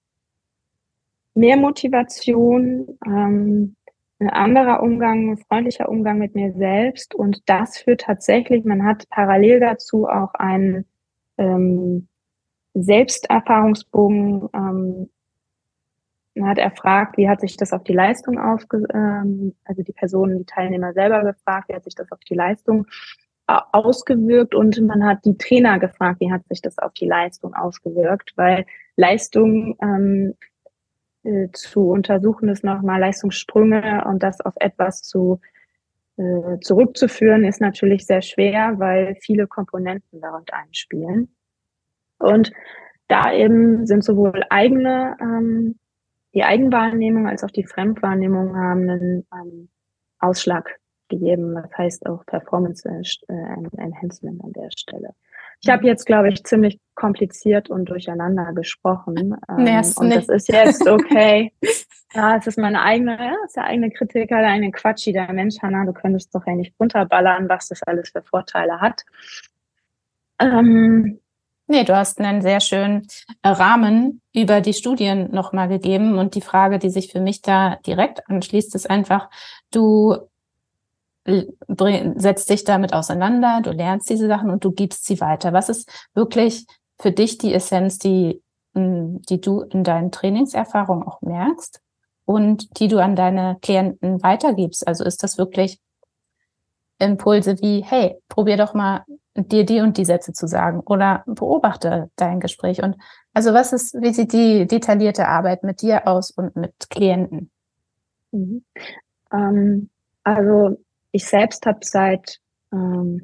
mehr 1.34 1.56
Motivation, 1.56 2.98
ähm, 3.06 3.78
ein 4.22 4.30
anderer 4.30 4.84
Umgang, 4.84 5.32
ein 5.32 5.38
freundlicher 5.38 5.90
Umgang 5.90 6.20
mit 6.20 6.36
mir 6.36 6.54
selbst. 6.54 7.16
Und 7.16 7.42
das 7.48 7.80
führt 7.80 8.02
tatsächlich, 8.02 8.64
man 8.64 8.86
hat 8.86 9.10
parallel 9.10 9.60
dazu 9.60 10.08
auch 10.08 10.34
einen 10.36 10.86
ähm, 11.38 12.08
Selbsterfahrungsbogen. 12.76 14.48
Ähm, 14.54 15.10
man 16.36 16.50
hat 16.50 16.60
erfragt, 16.60 17.18
wie 17.18 17.28
hat 17.28 17.42
sich 17.42 17.58
das 17.58 17.74
auf 17.74 17.84
die 17.84 17.94
Leistung 17.94 18.40
ausge, 18.40 18.86
ähm, 18.94 19.56
also 19.66 19.82
die 19.82 19.92
Personen, 19.92 20.38
die 20.38 20.46
Teilnehmer 20.46 20.94
selber 20.94 21.24
gefragt, 21.24 21.70
wie 21.70 21.76
hat 21.76 21.84
sich 21.84 21.96
das 21.96 22.12
auf 22.12 22.20
die 22.20 22.36
Leistung 22.36 22.86
äh, 23.48 23.60
ausgewirkt 23.72 24.56
und 24.56 24.80
man 24.82 25.04
hat 25.04 25.26
die 25.26 25.38
Trainer 25.38 25.80
gefragt, 25.80 26.22
wie 26.22 26.32
hat 26.32 26.48
sich 26.48 26.62
das 26.62 26.78
auf 26.78 26.94
die 26.94 27.08
Leistung 27.08 27.54
ausgewirkt, 27.54 28.34
weil 28.38 28.66
Leistung 28.96 29.76
ähm, 29.82 30.36
äh, 31.24 31.50
zu 31.54 31.90
untersuchen 31.90 32.50
ist, 32.50 32.64
nochmal 32.64 33.00
Leistungssprünge 33.00 34.06
und 34.06 34.24
das 34.24 34.42
auf 34.42 34.54
etwas 34.60 35.02
zu 35.04 35.40
äh, 36.18 36.60
zurückzuführen, 36.60 37.44
ist 37.46 37.62
natürlich 37.62 38.06
sehr 38.06 38.22
schwer, 38.22 38.74
weil 38.78 39.16
viele 39.22 39.48
Komponenten 39.48 40.22
darunter 40.22 40.56
einspielen. 40.58 41.36
Und 42.20 42.52
da 43.08 43.34
eben 43.34 43.86
sind 43.88 44.04
sowohl 44.04 44.44
eigene, 44.50 45.18
ähm, 45.20 45.80
die 46.34 46.44
Eigenwahrnehmung 46.44 47.28
als 47.28 47.44
auch 47.44 47.52
die 47.52 47.66
Fremdwahrnehmung 47.66 48.56
haben 48.56 48.90
einen 48.90 49.28
ähm, 49.34 49.70
Ausschlag 50.20 50.80
gegeben. 51.10 51.56
Das 51.56 51.78
heißt 51.78 52.06
auch 52.06 52.26
Performance 52.26 52.88
äh, 52.88 53.34
Enhancement 53.78 54.44
an 54.44 54.54
der 54.54 54.70
Stelle. 54.78 55.14
Ich 55.64 55.70
habe 55.70 55.86
jetzt, 55.86 56.06
glaube 56.06 56.30
ich, 56.30 56.44
ziemlich 56.44 56.80
kompliziert 56.96 57.70
und 57.70 57.86
durcheinander 57.86 58.52
gesprochen. 58.54 59.36
Ähm, 59.48 59.64
nee, 59.64 59.78
und 59.96 60.08
nicht. 60.08 60.18
das 60.18 60.30
ist 60.30 60.50
jetzt 60.50 60.88
okay. 60.88 61.54
ja, 62.14 62.38
es 62.38 62.48
ist 62.48 62.58
meine 62.58 62.82
eigene, 62.82 63.18
ja, 63.18 63.36
ist 63.46 63.56
der 63.56 63.66
eigene 63.66 63.92
Kritiker, 63.92 64.40
der 64.40 64.50
eigene 64.50 64.72
Quatschi, 64.72 65.14
der 65.14 65.32
Mensch, 65.34 65.62
Hanna, 65.62 65.86
du 65.86 65.94
könntest 65.94 66.34
doch 66.34 66.46
ja 66.48 66.54
nicht 66.56 66.74
runterballern, 66.80 67.48
was 67.48 67.68
das 67.68 67.84
alles 67.84 68.10
für 68.10 68.24
Vorteile 68.24 68.82
hat. 68.82 69.04
Ähm, 70.40 71.20
Nee, 71.72 71.86
du 71.86 71.96
hast 71.96 72.20
einen 72.20 72.42
sehr 72.42 72.60
schönen 72.60 73.08
äh, 73.44 73.48
Rahmen 73.48 74.22
über 74.34 74.60
die 74.60 74.74
Studien 74.74 75.32
nochmal 75.32 75.70
gegeben. 75.70 76.18
Und 76.18 76.36
die 76.36 76.42
Frage, 76.42 76.80
die 76.80 76.90
sich 76.90 77.10
für 77.10 77.22
mich 77.22 77.42
da 77.42 77.78
direkt 77.88 78.30
anschließt, 78.30 78.76
ist 78.76 78.90
einfach, 78.90 79.30
du 79.72 80.18
setzt 81.26 82.50
dich 82.50 82.64
damit 82.64 82.94
auseinander, 82.94 83.62
du 83.62 83.72
lernst 83.72 84.10
diese 84.10 84.28
Sachen 84.28 84.50
und 84.50 84.64
du 84.64 84.72
gibst 84.72 85.06
sie 85.06 85.22
weiter. 85.22 85.54
Was 85.54 85.70
ist 85.70 85.90
wirklich 86.14 86.66
für 87.00 87.12
dich 87.12 87.38
die 87.38 87.54
Essenz, 87.54 88.00
die, 88.00 88.42
die 88.74 89.42
du 89.42 89.62
in 89.62 89.84
deinen 89.84 90.12
Trainingserfahrungen 90.12 91.08
auch 91.08 91.22
merkst 91.22 91.82
und 92.26 92.80
die 92.80 92.88
du 92.88 93.00
an 93.00 93.16
deine 93.16 93.58
Klienten 93.62 94.24
weitergibst? 94.24 94.88
Also 94.88 95.04
ist 95.04 95.24
das 95.24 95.38
wirklich 95.38 95.80
Impulse 97.00 97.60
wie, 97.62 97.84
hey, 97.84 98.18
probier 98.30 98.58
doch 98.58 98.74
mal 98.74 99.04
dir 99.36 99.66
die 99.66 99.80
und 99.80 99.98
die 99.98 100.06
Sätze 100.06 100.34
zu 100.34 100.48
sagen 100.48 100.82
oder 100.82 101.24
beobachte 101.26 102.10
dein 102.16 102.40
Gespräch. 102.40 102.84
Und 102.84 102.98
also 103.34 103.54
was 103.54 103.74
ist, 103.74 103.94
wie 104.02 104.14
sieht 104.14 104.34
die 104.34 104.68
detaillierte 104.68 105.28
Arbeit 105.28 105.64
mit 105.64 105.82
dir 105.82 106.08
aus 106.08 106.32
und 106.32 106.56
mit 106.56 106.90
Klienten? 106.90 107.50
Mhm. 108.32 108.64
Ähm, 109.32 109.90
also 110.24 110.78
ich 111.12 111.26
selbst 111.26 111.66
habe 111.66 111.80
seit 111.82 112.40
ähm, 112.72 113.24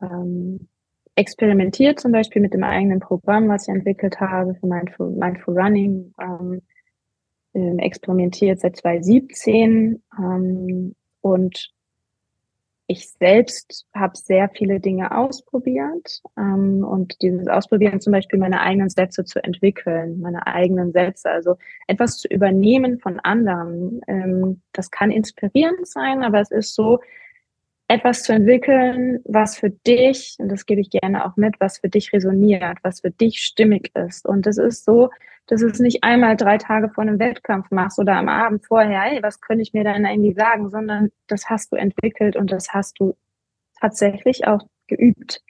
ähm, 0.00 0.68
experimentiert 1.14 1.98
zum 1.98 2.12
Beispiel 2.12 2.40
mit 2.42 2.54
dem 2.54 2.62
eigenen 2.62 3.00
Programm, 3.00 3.48
was 3.48 3.66
ich 3.66 3.74
entwickelt 3.74 4.20
habe 4.20 4.54
für 4.54 4.66
Mindful, 4.66 5.10
Mindful 5.10 5.58
Running, 5.58 6.14
ähm, 6.20 6.62
ähm 7.54 7.78
experimentiert 7.78 8.60
seit 8.60 8.76
2017 8.76 10.02
ähm, 10.18 10.94
und 11.20 11.72
ich 12.90 13.10
selbst 13.10 13.86
habe 13.94 14.16
sehr 14.16 14.48
viele 14.48 14.80
Dinge 14.80 15.14
ausprobiert 15.16 16.22
ähm, 16.38 16.82
und 16.82 17.20
dieses 17.20 17.46
Ausprobieren 17.46 18.00
zum 18.00 18.14
Beispiel 18.14 18.38
meine 18.38 18.62
eigenen 18.62 18.88
Sätze 18.88 19.26
zu 19.26 19.44
entwickeln, 19.44 20.20
meine 20.20 20.46
eigenen 20.46 20.92
Sätze, 20.92 21.30
also 21.30 21.58
etwas 21.86 22.16
zu 22.16 22.28
übernehmen 22.28 22.98
von 22.98 23.20
anderen. 23.20 24.00
Ähm, 24.08 24.62
das 24.72 24.90
kann 24.90 25.10
inspirierend 25.10 25.86
sein, 25.86 26.24
aber 26.24 26.40
es 26.40 26.50
ist 26.50 26.74
so, 26.74 27.00
etwas 27.88 28.22
zu 28.22 28.32
entwickeln, 28.34 29.20
was 29.24 29.56
für 29.56 29.70
dich, 29.70 30.36
und 30.38 30.52
das 30.52 30.66
gebe 30.66 30.80
ich 30.80 30.90
gerne 30.90 31.24
auch 31.24 31.36
mit, 31.36 31.58
was 31.58 31.78
für 31.78 31.88
dich 31.88 32.12
resoniert, 32.12 32.78
was 32.82 33.00
für 33.00 33.10
dich 33.10 33.40
stimmig 33.40 33.90
ist. 33.96 34.26
Und 34.26 34.44
das 34.44 34.58
ist 34.58 34.84
so, 34.84 35.08
dass 35.46 35.62
es 35.62 35.80
nicht 35.80 36.04
einmal 36.04 36.36
drei 36.36 36.58
Tage 36.58 36.90
vor 36.90 37.02
einem 37.02 37.18
Wettkampf 37.18 37.70
machst 37.70 37.98
oder 37.98 38.16
am 38.16 38.28
Abend 38.28 38.66
vorher, 38.66 39.00
hey, 39.00 39.22
was 39.22 39.40
könnte 39.40 39.62
ich 39.62 39.72
mir 39.72 39.84
dann 39.84 40.04
irgendwie 40.04 40.34
sagen, 40.34 40.68
sondern 40.68 41.10
das 41.26 41.48
hast 41.48 41.72
du 41.72 41.76
entwickelt 41.76 42.36
und 42.36 42.52
das 42.52 42.68
hast 42.74 43.00
du 43.00 43.16
tatsächlich 43.80 44.46
auch 44.46 44.66
geübt. 44.86 45.40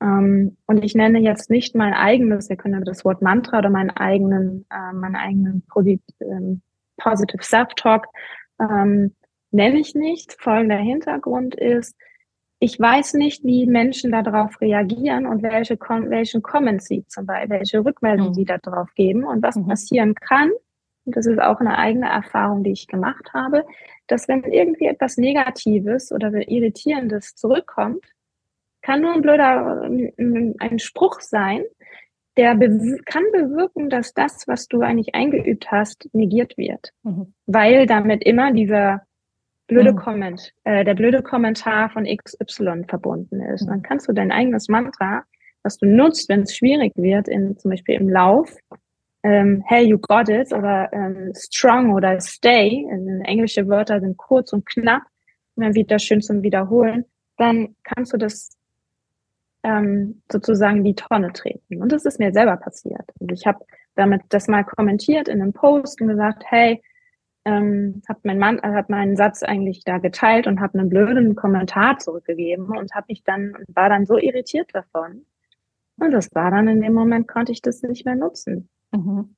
Ähm, 0.00 0.56
und 0.66 0.84
ich 0.84 0.94
nenne 0.94 1.18
jetzt 1.18 1.50
nicht 1.50 1.74
mein 1.74 1.92
eigenes, 1.92 2.48
wir 2.48 2.56
können 2.56 2.84
das 2.84 3.04
Wort 3.04 3.20
Mantra 3.20 3.58
oder 3.58 3.70
meinen 3.70 3.90
eigenen, 3.90 4.64
äh, 4.70 4.92
meinen 4.92 5.16
eigenen 5.16 5.64
ähm, 6.20 6.62
Positive 6.96 7.42
Self-Talk 7.42 8.06
ähm, 8.60 9.16
nenne 9.52 9.78
ich 9.78 9.94
nicht. 9.94 10.36
Folgender 10.40 10.76
Hintergrund 10.76 11.54
ist, 11.54 11.96
ich 12.58 12.78
weiß 12.78 13.14
nicht, 13.14 13.42
wie 13.44 13.66
Menschen 13.66 14.12
darauf 14.12 14.60
reagieren 14.60 15.26
und 15.26 15.42
welche 15.42 15.78
welchen 15.80 16.42
Comments 16.42 16.86
sie 16.86 17.04
zum 17.08 17.26
Beispiel, 17.26 17.50
welche 17.50 17.84
Rückmeldungen 17.84 18.30
mhm. 18.30 18.34
sie 18.34 18.44
darauf 18.44 18.94
geben 18.94 19.24
und 19.24 19.42
was 19.42 19.56
mhm. 19.56 19.66
passieren 19.66 20.14
kann. 20.14 20.50
Und 21.04 21.16
das 21.16 21.26
ist 21.26 21.40
auch 21.40 21.58
eine 21.58 21.76
eigene 21.76 22.08
Erfahrung, 22.08 22.62
die 22.62 22.70
ich 22.70 22.86
gemacht 22.86 23.30
habe, 23.34 23.64
dass 24.06 24.28
wenn 24.28 24.44
irgendwie 24.44 24.86
etwas 24.86 25.16
Negatives 25.16 26.12
oder 26.12 26.32
Irritierendes 26.32 27.34
zurückkommt, 27.34 28.04
kann 28.80 29.00
nur 29.00 29.14
ein 29.14 29.22
blöder 29.22 29.82
ein 29.82 30.78
Spruch 30.78 31.20
sein, 31.20 31.64
der 32.36 32.54
be 32.54 32.98
kann 33.04 33.24
bewirken, 33.32 33.90
dass 33.90 34.14
das, 34.14 34.46
was 34.46 34.68
du 34.68 34.80
eigentlich 34.80 35.14
eingeübt 35.14 35.70
hast, 35.70 36.08
negiert 36.12 36.56
wird. 36.56 36.92
Mhm. 37.02 37.34
Weil 37.46 37.86
damit 37.86 38.24
immer 38.24 38.52
dieser 38.52 39.02
blöde 39.66 39.92
mhm. 39.92 39.96
Comment, 39.96 40.52
äh, 40.64 40.84
der 40.84 40.94
blöde 40.94 41.22
Kommentar 41.22 41.90
von 41.90 42.04
XY 42.04 42.84
verbunden 42.88 43.40
ist. 43.40 43.66
Dann 43.66 43.82
kannst 43.82 44.08
du 44.08 44.12
dein 44.12 44.32
eigenes 44.32 44.68
Mantra, 44.68 45.24
was 45.62 45.78
du 45.78 45.86
nutzt, 45.86 46.28
wenn 46.28 46.42
es 46.42 46.56
schwierig 46.56 46.92
wird, 46.96 47.28
in, 47.28 47.56
zum 47.56 47.70
Beispiel 47.70 47.94
im 47.94 48.08
Lauf, 48.08 48.54
ähm, 49.22 49.62
hey, 49.66 49.84
you 49.84 49.98
got 49.98 50.28
it 50.28 50.52
oder 50.52 50.92
ähm, 50.92 51.32
strong 51.36 51.92
oder 51.94 52.20
stay, 52.20 52.86
also 52.90 53.06
englische 53.22 53.68
Wörter 53.68 54.00
sind 54.00 54.16
kurz 54.16 54.52
und 54.52 54.66
knapp 54.66 55.02
und 55.54 55.64
dann 55.64 55.74
wieder 55.74 55.98
schön 55.98 56.20
zum 56.20 56.42
Wiederholen, 56.42 57.04
dann 57.36 57.76
kannst 57.84 58.12
du 58.12 58.16
das 58.16 58.50
ähm, 59.62 60.22
sozusagen 60.30 60.78
in 60.78 60.84
die 60.84 60.94
Tonne 60.96 61.32
treten. 61.32 61.80
Und 61.80 61.92
das 61.92 62.04
ist 62.04 62.18
mir 62.18 62.32
selber 62.32 62.56
passiert. 62.56 63.04
Und 63.20 63.30
ich 63.30 63.46
habe 63.46 63.64
damit 63.94 64.22
das 64.30 64.48
mal 64.48 64.64
kommentiert 64.64 65.28
in 65.28 65.40
einem 65.40 65.52
Post 65.52 66.00
und 66.00 66.08
gesagt, 66.08 66.44
hey, 66.46 66.82
ähm, 67.44 68.02
hat 68.08 68.24
mein 68.24 68.38
Mann 68.38 68.60
hat 68.62 68.88
meinen 68.88 69.16
Satz 69.16 69.42
eigentlich 69.42 69.84
da 69.84 69.98
geteilt 69.98 70.46
und 70.46 70.60
habe 70.60 70.78
einen 70.78 70.88
blöden 70.88 71.34
Kommentar 71.34 71.98
zurückgegeben 71.98 72.66
und 72.76 72.94
habe 72.94 73.06
mich 73.08 73.24
dann 73.24 73.54
war 73.68 73.88
dann 73.88 74.06
so 74.06 74.16
irritiert 74.16 74.70
davon 74.72 75.26
und 75.98 76.10
das 76.12 76.34
war 76.34 76.50
dann 76.50 76.68
in 76.68 76.80
dem 76.80 76.94
Moment 76.94 77.28
konnte 77.28 77.52
ich 77.52 77.62
das 77.62 77.82
nicht 77.82 78.04
mehr 78.04 78.16
nutzen. 78.16 78.68
Mhm. 78.92 79.36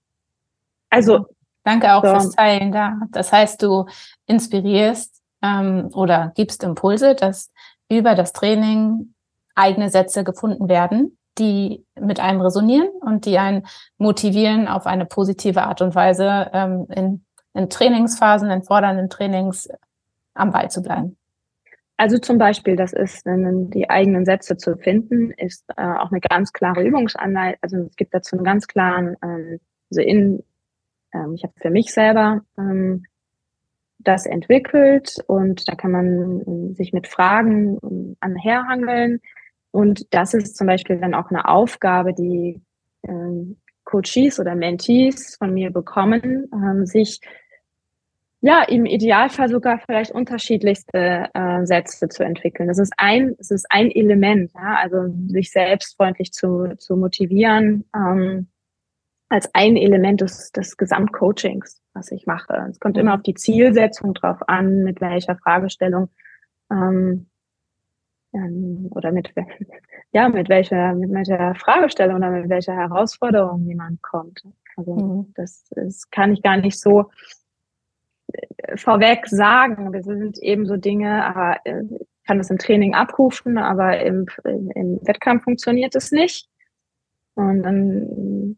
Also 0.91 1.27
danke 1.65 1.93
auch 1.95 2.05
so. 2.05 2.11
fürs 2.11 2.31
Teilen 2.31 2.73
da. 2.73 3.01
Das 3.11 3.33
heißt, 3.33 3.63
du 3.63 3.87
inspirierst 4.27 5.23
ähm, 5.43 5.91
oder 5.93 6.33
gibst 6.35 6.63
Impulse, 6.63 7.15
dass 7.15 7.53
über 7.91 8.15
das 8.15 8.33
Training 8.33 9.15
eigene 9.55 9.91
Sätze 9.91 10.25
gefunden 10.25 10.69
werden, 10.69 11.19
die 11.39 11.85
mit 12.01 12.21
einem 12.21 12.41
resonieren 12.41 12.89
und 13.01 13.27
die 13.27 13.39
einen 13.39 13.67
motivieren, 13.99 14.69
auf 14.69 14.87
eine 14.87 15.07
positive 15.07 15.63
Art 15.63 15.83
und 15.83 15.95
Weise 15.95 16.51
ähm, 16.53 16.87
in 16.95 17.25
in 17.55 17.71
Trainingsphasen, 17.71 18.51
in 18.51 18.63
fordernden 18.63 19.09
Trainings 19.09 19.69
am 20.35 20.51
Ball 20.51 20.71
zu 20.71 20.83
bleiben? 20.83 21.17
Also 21.97 22.19
zum 22.19 22.39
Beispiel, 22.39 22.75
das 22.75 22.93
ist, 22.93 23.23
die 23.25 23.89
eigenen 23.89 24.25
Sätze 24.25 24.57
zu 24.57 24.77
finden, 24.77 25.31
ist 25.31 25.65
äh, 25.77 25.83
auch 25.83 26.11
eine 26.11 26.21
ganz 26.21 26.53
klare 26.53 26.83
Übungsanleitung. 26.83 27.59
Also 27.63 27.77
es 27.79 27.97
gibt 27.97 28.13
dazu 28.13 28.37
einen 28.37 28.45
ganz 28.45 28.67
klaren, 28.67 29.17
ähm, 29.23 29.61
also 29.91 30.01
in, 30.01 30.43
ähm, 31.13 31.35
ich 31.37 31.45
habe 31.45 31.55
für 31.57 31.71
mich 31.71 31.93
selber 31.93 32.43
ähm, 32.59 33.05
das 33.99 34.27
entwickelt 34.27 35.19
und 35.29 35.69
da 35.69 35.77
kann 35.77 35.93
man 35.93 36.41
äh, 36.41 36.75
sich 36.75 36.93
mit 36.93 37.07
Fragen 37.07 37.79
ähm, 37.83 38.17
anherhangeln. 38.19 39.21
Und 39.71 40.13
das 40.13 40.35
ist 40.35 40.57
zum 40.57 40.67
Beispiel 40.67 40.99
dann 40.99 41.15
auch 41.15 41.31
eine 41.31 41.47
Aufgabe, 41.47 42.13
die 42.13 42.61
ähm, 43.05 43.57
Coaches 43.85 44.41
oder 44.41 44.57
Mentees 44.57 45.37
von 45.37 45.55
mir 45.55 45.71
bekommen, 45.71 46.51
ähm, 46.53 46.87
sich 46.87 47.21
ja, 48.45 48.63
im 48.63 48.85
Idealfall 48.85 49.49
sogar 49.49 49.79
vielleicht 49.79 50.11
unterschiedlichste 50.11 51.31
äh, 51.33 51.65
Sätze 51.65 52.11
zu 52.11 52.25
entwickeln. 52.25 52.69
Das 52.69 52.79
ist 52.79 52.93
ein, 52.99 53.35
das 53.39 53.51
ist 53.51 53.65
ein 53.71 53.91
Element, 53.91 54.53
ja, 54.55 54.77
also 54.83 55.15
sich 55.29 55.51
selbst 55.51 55.97
freundlich 55.97 56.31
zu, 56.31 56.75
zu 56.77 56.95
motivieren, 56.97 57.87
ähm, 57.97 58.49
als 59.31 59.49
ein 59.55 59.79
Element 59.79 60.21
des, 60.21 60.53
des 60.53 60.77
Gesamtcoachings, 60.77 61.81
was 61.95 62.13
ich 62.13 62.27
mache. 62.27 62.67
Es 62.69 62.79
kommt 62.81 62.99
immer 62.99 63.15
auf 63.15 63.23
die 63.23 63.33
Zielsetzung 63.33 64.13
drauf 64.13 64.47
an, 64.47 64.85
mit 64.85 65.01
welcher 65.01 65.37
Fragestellung 65.37 66.11
ähm, 66.71 67.31
ähm, 68.35 68.91
oder 68.91 69.11
mit 69.11 69.33
ja 70.13 70.29
mit 70.29 70.51
welcher 70.51 70.93
mit 70.93 71.11
welcher 71.15 71.55
Fragestellung 71.55 72.17
oder 72.17 72.29
mit 72.29 72.51
welcher 72.51 72.75
Herausforderung 72.75 73.65
jemand 73.65 74.03
kommt. 74.03 74.45
Also 74.77 74.95
mhm. 74.95 75.33
das, 75.35 75.65
das 75.71 76.11
kann 76.11 76.35
ich 76.35 76.43
gar 76.43 76.59
nicht 76.59 76.79
so 76.79 77.11
vorweg 78.77 79.27
sagen. 79.27 79.93
Das 79.93 80.05
sind 80.05 80.39
eben 80.39 80.67
so 80.67 80.77
Dinge, 80.77 81.25
aber 81.25 81.59
äh, 81.65 81.83
ich 81.91 82.27
kann 82.27 82.39
das 82.39 82.51
im 82.51 82.59
Training 82.59 82.95
abrufen, 82.95 83.59
aber 83.59 84.01
im, 84.01 84.27
im 84.45 84.99
Wettkampf 85.03 85.45
funktioniert 85.45 85.95
es 85.95 86.11
nicht. 86.11 86.49
Und 87.35 87.63
dann, 87.63 88.57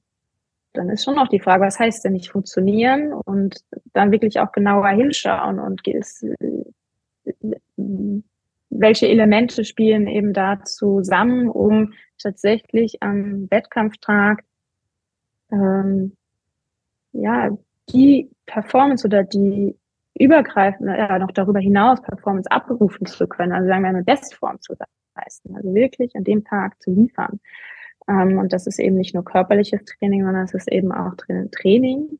dann 0.72 0.88
ist 0.90 1.04
schon 1.04 1.16
noch 1.16 1.28
die 1.28 1.40
Frage, 1.40 1.64
was 1.64 1.78
heißt 1.78 2.04
denn 2.04 2.12
nicht 2.12 2.30
funktionieren? 2.30 3.12
Und 3.12 3.64
dann 3.92 4.12
wirklich 4.12 4.38
auch 4.38 4.52
genauer 4.52 4.88
hinschauen 4.88 5.58
und 5.58 5.82
welche 8.70 9.08
Elemente 9.08 9.64
spielen 9.64 10.06
eben 10.06 10.32
da 10.32 10.62
zusammen, 10.64 11.48
um 11.48 11.94
tatsächlich 12.18 13.02
am 13.02 13.50
Wettkampftag 13.50 14.44
ähm, 15.50 16.16
ja 17.12 17.50
die 17.90 18.30
Performance 18.46 19.06
oder 19.06 19.22
die 19.22 19.76
übergreifende, 20.18 20.96
ja, 20.96 21.18
noch 21.18 21.32
darüber 21.32 21.60
hinaus 21.60 22.00
Performance 22.02 22.50
abrufen 22.50 23.06
zu 23.06 23.26
können, 23.26 23.52
also 23.52 23.68
sagen 23.68 23.82
wir 23.82 23.90
eine 23.90 24.04
Bestform 24.04 24.60
zu 24.60 24.74
leisten, 25.14 25.56
also 25.56 25.74
wirklich 25.74 26.14
an 26.16 26.24
dem 26.24 26.44
Tag 26.44 26.80
zu 26.82 26.90
liefern. 26.90 27.40
Ähm, 28.08 28.38
und 28.38 28.52
das 28.52 28.66
ist 28.66 28.78
eben 28.78 28.96
nicht 28.96 29.14
nur 29.14 29.24
körperliches 29.24 29.84
Training, 29.84 30.24
sondern 30.24 30.44
es 30.44 30.54
ist 30.54 30.70
eben 30.70 30.92
auch 30.92 31.14
Training 31.50 32.18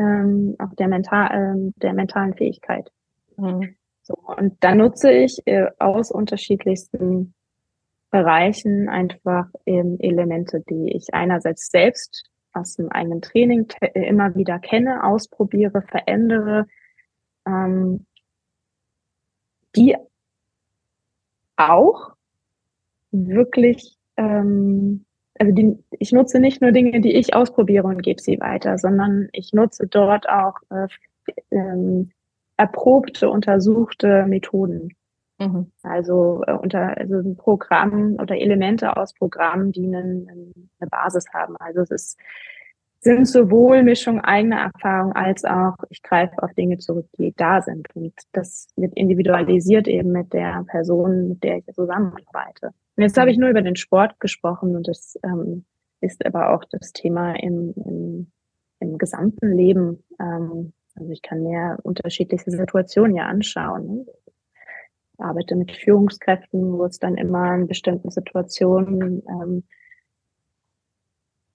ähm, 0.00 0.56
auch 0.58 0.74
der, 0.74 0.88
mental, 0.88 1.30
ähm, 1.32 1.74
der 1.76 1.92
mentalen 1.92 2.34
Fähigkeit. 2.34 2.90
Mhm. 3.36 3.76
So, 4.02 4.14
und 4.14 4.56
da 4.60 4.74
nutze 4.74 5.12
ich 5.12 5.40
äh, 5.46 5.66
aus 5.78 6.10
unterschiedlichsten 6.10 7.34
Bereichen 8.10 8.88
einfach 8.88 9.46
ähm, 9.66 9.96
Elemente, 10.00 10.62
die 10.68 10.96
ich 10.96 11.12
einerseits 11.12 11.68
selbst 11.70 12.29
aus 12.52 12.74
dem 12.74 12.90
eigenen 12.90 13.22
Training 13.22 13.68
immer 13.94 14.34
wieder 14.34 14.58
kenne, 14.58 15.04
ausprobiere, 15.04 15.82
verändere, 15.82 16.66
ähm, 17.46 18.06
die 19.76 19.96
auch 21.56 22.14
wirklich, 23.10 23.96
ähm, 24.16 25.04
also 25.38 25.52
die, 25.52 25.78
ich 25.98 26.12
nutze 26.12 26.40
nicht 26.40 26.60
nur 26.60 26.72
Dinge, 26.72 27.00
die 27.00 27.14
ich 27.14 27.34
ausprobiere 27.34 27.86
und 27.86 28.02
gebe 28.02 28.20
sie 28.20 28.40
weiter, 28.40 28.78
sondern 28.78 29.28
ich 29.32 29.52
nutze 29.52 29.86
dort 29.86 30.28
auch 30.28 30.56
äh, 30.70 30.88
ähm, 31.50 32.10
erprobte, 32.56 33.30
untersuchte 33.30 34.26
Methoden. 34.26 34.94
Mhm. 35.40 35.72
Also 35.82 36.42
äh, 36.46 36.52
unter 36.52 36.96
also 36.98 37.16
ein 37.16 37.36
Programm 37.36 38.16
oder 38.20 38.36
Elemente 38.36 38.96
aus 38.96 39.14
Programmen, 39.14 39.72
die 39.72 39.86
einen, 39.86 40.28
eine 40.78 40.90
Basis 40.90 41.24
haben. 41.32 41.56
Also 41.56 41.80
es 41.80 41.90
ist, 41.90 42.18
sind 43.00 43.26
sowohl 43.26 43.82
Mischung 43.82 44.20
eigener 44.20 44.58
Erfahrung 44.58 45.12
als 45.14 45.46
auch 45.46 45.74
ich 45.88 46.02
greife 46.02 46.42
auf 46.42 46.52
Dinge 46.52 46.76
zurück, 46.76 47.06
die 47.18 47.32
da 47.34 47.62
sind. 47.62 47.88
Und 47.94 48.12
das 48.32 48.68
wird 48.76 48.94
individualisiert 48.94 49.88
eben 49.88 50.12
mit 50.12 50.34
der 50.34 50.64
Person, 50.68 51.28
mit 51.28 51.42
der 51.42 51.56
ich 51.56 51.64
zusammenarbeite. 51.74 52.74
Und 52.96 53.02
jetzt 53.02 53.16
habe 53.16 53.30
ich 53.30 53.38
nur 53.38 53.48
über 53.48 53.62
den 53.62 53.76
Sport 53.76 54.20
gesprochen 54.20 54.76
und 54.76 54.86
das 54.86 55.18
ähm, 55.24 55.64
ist 56.02 56.24
aber 56.26 56.52
auch 56.52 56.64
das 56.70 56.92
Thema 56.92 57.34
im, 57.34 57.72
im, 57.76 58.32
im 58.80 58.98
gesamten 58.98 59.56
Leben. 59.56 60.04
Ähm, 60.20 60.74
also 60.96 61.10
ich 61.12 61.22
kann 61.22 61.42
mir 61.42 61.78
unterschiedlichste 61.82 62.50
Situationen 62.50 63.16
ja 63.16 63.26
anschauen. 63.26 63.86
Ne? 63.86 64.06
Arbeite 65.20 65.56
mit 65.56 65.72
Führungskräften, 65.72 66.72
wo 66.72 66.84
es 66.84 66.98
dann 66.98 67.16
immer 67.16 67.54
in 67.54 67.66
bestimmten 67.66 68.10
Situationen 68.10 69.22
ähm, 69.28 69.64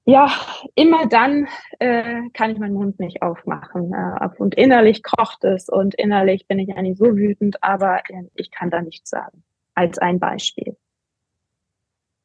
ja, 0.08 0.32
immer 0.76 1.08
dann 1.08 1.48
äh, 1.80 2.30
kann 2.34 2.52
ich 2.52 2.60
meinen 2.60 2.76
Mund 2.76 3.00
nicht 3.00 3.24
aufmachen. 3.24 3.92
Äh, 3.92 4.30
und 4.38 4.54
innerlich 4.54 5.02
kocht 5.02 5.44
es 5.44 5.68
und 5.68 5.96
innerlich 5.96 6.48
bin 6.48 6.60
ich 6.60 6.76
eigentlich 6.76 7.00
so 7.00 7.18
wütend, 7.18 7.62
aber 7.64 8.02
äh, 8.10 8.24
ich 8.36 8.52
kann 8.52 8.70
da 8.70 8.82
nichts 8.82 9.10
sagen. 9.10 9.44
Als 9.74 9.98
ein 9.98 10.20
Beispiel. 10.20 10.78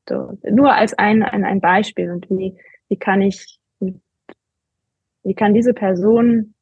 So, 0.08 0.38
nur 0.48 0.74
als 0.74 0.92
ein, 0.94 1.22
ein, 1.22 1.44
ein 1.44 1.60
Beispiel. 1.60 2.10
Und 2.10 2.28
wie, 2.28 2.54
wie 2.88 2.98
kann 2.98 3.22
ich, 3.22 3.58
wie 3.78 5.34
kann 5.34 5.54
diese 5.54 5.72
Person 5.72 6.54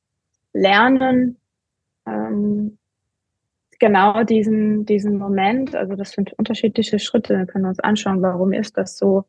lernen, 0.53 1.37
ähm, 2.07 2.78
genau 3.79 4.25
diesen, 4.25 4.85
diesen 4.87 5.19
Moment, 5.19 5.75
also 5.75 5.95
das 5.95 6.13
sind 6.13 6.33
unterschiedliche 6.35 6.99
Schritte, 6.99 7.39
wir 7.39 7.47
können 7.47 7.67
uns 7.67 7.81
anschauen, 7.81 8.23
warum 8.23 8.53
ist 8.53 8.77
das 8.77 8.97
so, 8.97 9.25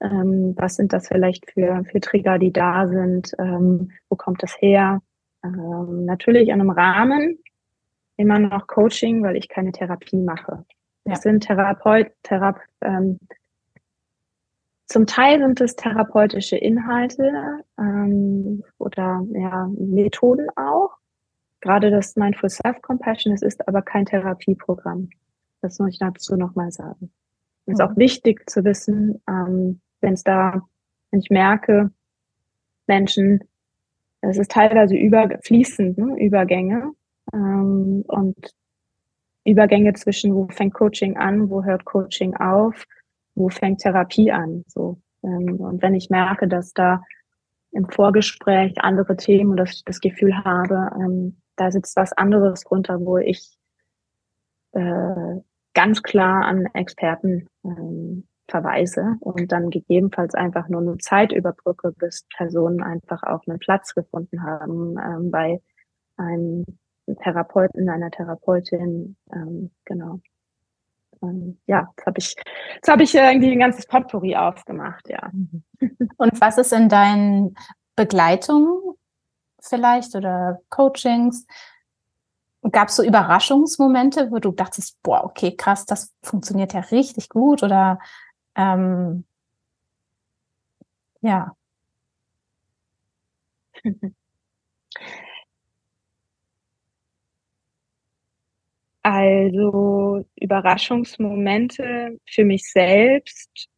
ähm, 0.00 0.54
was 0.56 0.76
sind 0.76 0.92
das 0.92 1.08
vielleicht 1.08 1.50
für, 1.50 1.84
für 1.84 2.00
Trigger, 2.00 2.38
die 2.38 2.52
da 2.52 2.86
sind, 2.88 3.32
ähm, 3.38 3.90
wo 4.08 4.16
kommt 4.16 4.42
das 4.42 4.56
her? 4.60 5.00
Ähm, 5.44 6.04
natürlich 6.04 6.48
in 6.48 6.60
einem 6.60 6.70
Rahmen, 6.70 7.38
immer 8.16 8.38
noch 8.38 8.66
Coaching, 8.66 9.22
weil 9.22 9.36
ich 9.36 9.48
keine 9.48 9.72
Therapie 9.72 10.16
mache. 10.16 10.64
Ja. 11.04 11.14
Das 11.14 11.22
sind 11.22 11.44
Therapeut, 11.44 12.10
Therape, 12.22 12.60
ähm, 12.82 13.18
zum 14.88 15.06
Teil 15.06 15.38
sind 15.38 15.60
es 15.60 15.76
therapeutische 15.76 16.56
Inhalte 16.56 17.62
ähm, 17.78 18.64
oder 18.78 19.22
ja, 19.34 19.68
Methoden 19.76 20.48
auch. 20.56 20.97
Gerade 21.60 21.90
das 21.90 22.16
Mindful 22.16 22.50
Self-Compassion, 22.50 23.34
es 23.34 23.42
ist 23.42 23.66
aber 23.66 23.82
kein 23.82 24.06
Therapieprogramm. 24.06 25.10
Das 25.60 25.78
muss 25.78 25.94
ich 25.94 25.98
dazu 25.98 26.36
nochmal 26.36 26.70
sagen. 26.70 27.10
Es 27.66 27.74
ist 27.74 27.80
auch 27.80 27.96
wichtig 27.96 28.48
zu 28.48 28.64
wissen, 28.64 29.20
ähm, 29.28 29.80
wenn 30.00 30.14
es 30.14 30.22
da, 30.22 30.62
wenn 31.10 31.20
ich 31.20 31.30
merke, 31.30 31.90
Menschen, 32.86 33.44
es 34.20 34.38
ist 34.38 34.50
teilweise 34.50 34.96
über, 34.96 35.28
fließend, 35.42 35.98
ne, 35.98 36.16
Übergänge 36.18 36.92
ähm, 37.32 38.04
und 38.06 38.54
Übergänge 39.44 39.92
zwischen, 39.94 40.34
wo 40.34 40.48
fängt 40.48 40.74
Coaching 40.74 41.16
an, 41.16 41.50
wo 41.50 41.64
hört 41.64 41.84
Coaching 41.84 42.34
auf, 42.36 42.84
wo 43.34 43.48
fängt 43.48 43.80
Therapie 43.80 44.30
an? 44.30 44.64
So. 44.68 45.00
Ähm, 45.22 45.56
und 45.60 45.82
wenn 45.82 45.94
ich 45.94 46.10
merke, 46.10 46.48
dass 46.48 46.72
da 46.72 47.02
im 47.72 47.88
Vorgespräch 47.88 48.80
andere 48.80 49.16
Themen 49.16 49.52
oder 49.52 49.64
dass 49.64 49.74
ich 49.74 49.84
das 49.84 50.00
Gefühl 50.00 50.36
habe, 50.44 50.90
ähm, 50.98 51.36
da 51.58 51.70
sitzt 51.70 51.96
was 51.96 52.12
anderes 52.12 52.64
drunter, 52.64 53.00
wo 53.00 53.18
ich 53.18 53.58
äh, 54.72 55.40
ganz 55.74 56.02
klar 56.02 56.44
an 56.44 56.66
Experten 56.74 57.48
ähm, 57.64 58.26
verweise 58.48 59.16
und 59.20 59.52
dann 59.52 59.70
gegebenenfalls 59.70 60.34
einfach 60.34 60.68
nur 60.68 60.80
eine 60.80 60.98
Zeit 60.98 61.32
überbrücke, 61.32 61.92
bis 61.92 62.26
Personen 62.36 62.82
einfach 62.82 63.22
auch 63.22 63.46
einen 63.46 63.58
Platz 63.58 63.94
gefunden 63.94 64.42
haben 64.42 64.96
ähm, 64.98 65.30
bei 65.30 65.60
einem 66.16 66.64
Therapeuten, 67.22 67.88
einer 67.88 68.10
Therapeutin, 68.10 69.16
ähm, 69.32 69.70
genau 69.84 70.20
ähm, 71.22 71.58
ja, 71.66 71.88
jetzt 71.96 72.06
habe 72.06 72.18
ich, 72.18 72.36
jetzt 72.74 72.88
habe 72.88 73.02
ich 73.02 73.14
irgendwie 73.14 73.52
ein 73.52 73.58
ganzes 73.58 73.86
Potpourri 73.86 74.36
aufgemacht, 74.36 75.08
ja. 75.08 75.30
Mhm. 75.32 75.62
Und 76.16 76.40
was 76.40 76.58
ist 76.58 76.72
in 76.72 76.88
deinen 76.88 77.54
Begleitungen 77.96 78.94
vielleicht 79.68 80.14
oder 80.14 80.60
Coachings? 80.70 81.46
Gab 82.72 82.88
es 82.88 82.96
so 82.96 83.04
Überraschungsmomente, 83.04 84.30
wo 84.30 84.38
du 84.40 84.50
dachtest, 84.52 85.00
boah, 85.02 85.24
okay, 85.24 85.56
krass, 85.56 85.86
das 85.86 86.12
funktioniert 86.22 86.72
ja 86.74 86.80
richtig 86.80 87.28
gut 87.28 87.62
oder 87.62 87.98
ähm, 88.56 89.24
ja. 91.22 91.54
Also 99.02 100.24
Überraschungsmomente 100.36 102.18
für 102.26 102.44
mich 102.44 102.70
selbst. 102.70 103.68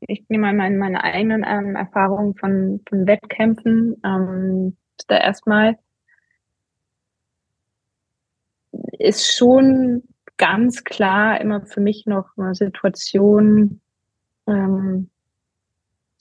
Ich 0.00 0.24
nehme 0.28 0.46
mal 0.48 0.54
meine, 0.54 0.76
meine 0.78 1.04
eigenen 1.04 1.44
ähm, 1.46 1.76
Erfahrungen 1.76 2.34
von, 2.36 2.82
von 2.88 3.06
Wettkämpfen. 3.06 4.00
Ähm, 4.04 4.76
da 5.06 5.18
erstmal 5.18 5.78
ist 8.98 9.36
schon 9.36 10.02
ganz 10.36 10.84
klar 10.84 11.40
immer 11.40 11.64
für 11.66 11.80
mich 11.80 12.06
noch 12.06 12.36
eine 12.36 12.54
Situation. 12.54 13.80
Ähm, 14.46 15.10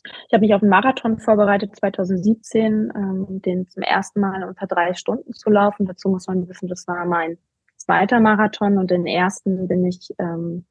ich 0.03 0.34
habe 0.34 0.41
mich 0.41 0.53
auf 0.53 0.61
einen 0.61 0.69
Marathon 0.69 1.19
vorbereitet 1.19 1.75
2017, 1.75 2.91
ähm, 2.95 3.41
den 3.41 3.67
zum 3.67 3.84
ersten 3.84 4.19
Mal 4.19 4.43
unter 4.43 4.67
drei 4.67 4.93
Stunden 4.93 5.34
zu 5.34 5.49
laufen. 5.49 5.86
Dazu 5.86 6.09
muss 6.09 6.27
man 6.27 6.47
wissen, 6.47 6.67
das 6.67 6.88
war 6.88 7.05
mein 7.05 7.38
zweiter 7.77 8.19
Marathon 8.19 8.77
und 8.77 8.91
den 8.91 9.05
ersten 9.05 9.67
bin 9.67 9.86
ich 9.86 10.09
ähm, 10.17 10.65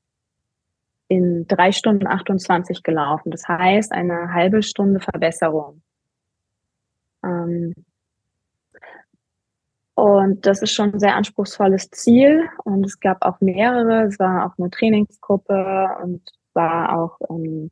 in 1.08 1.46
drei 1.48 1.72
Stunden 1.72 2.06
28 2.06 2.82
gelaufen. 2.82 3.30
Das 3.30 3.48
heißt, 3.48 3.92
eine 3.92 4.32
halbe 4.32 4.62
Stunde 4.62 5.00
Verbesserung. 5.00 5.82
Ähm, 7.24 7.74
und 10.00 10.46
das 10.46 10.62
ist 10.62 10.72
schon 10.72 10.94
ein 10.94 10.98
sehr 10.98 11.14
anspruchsvolles 11.14 11.90
Ziel. 11.90 12.48
Und 12.64 12.86
es 12.86 13.00
gab 13.00 13.22
auch 13.22 13.38
mehrere. 13.40 14.04
Es 14.04 14.18
war 14.18 14.46
auch 14.46 14.58
eine 14.58 14.70
Trainingsgruppe 14.70 15.88
und 16.02 16.22
war 16.54 16.98
auch 16.98 17.18
ähm, 17.28 17.70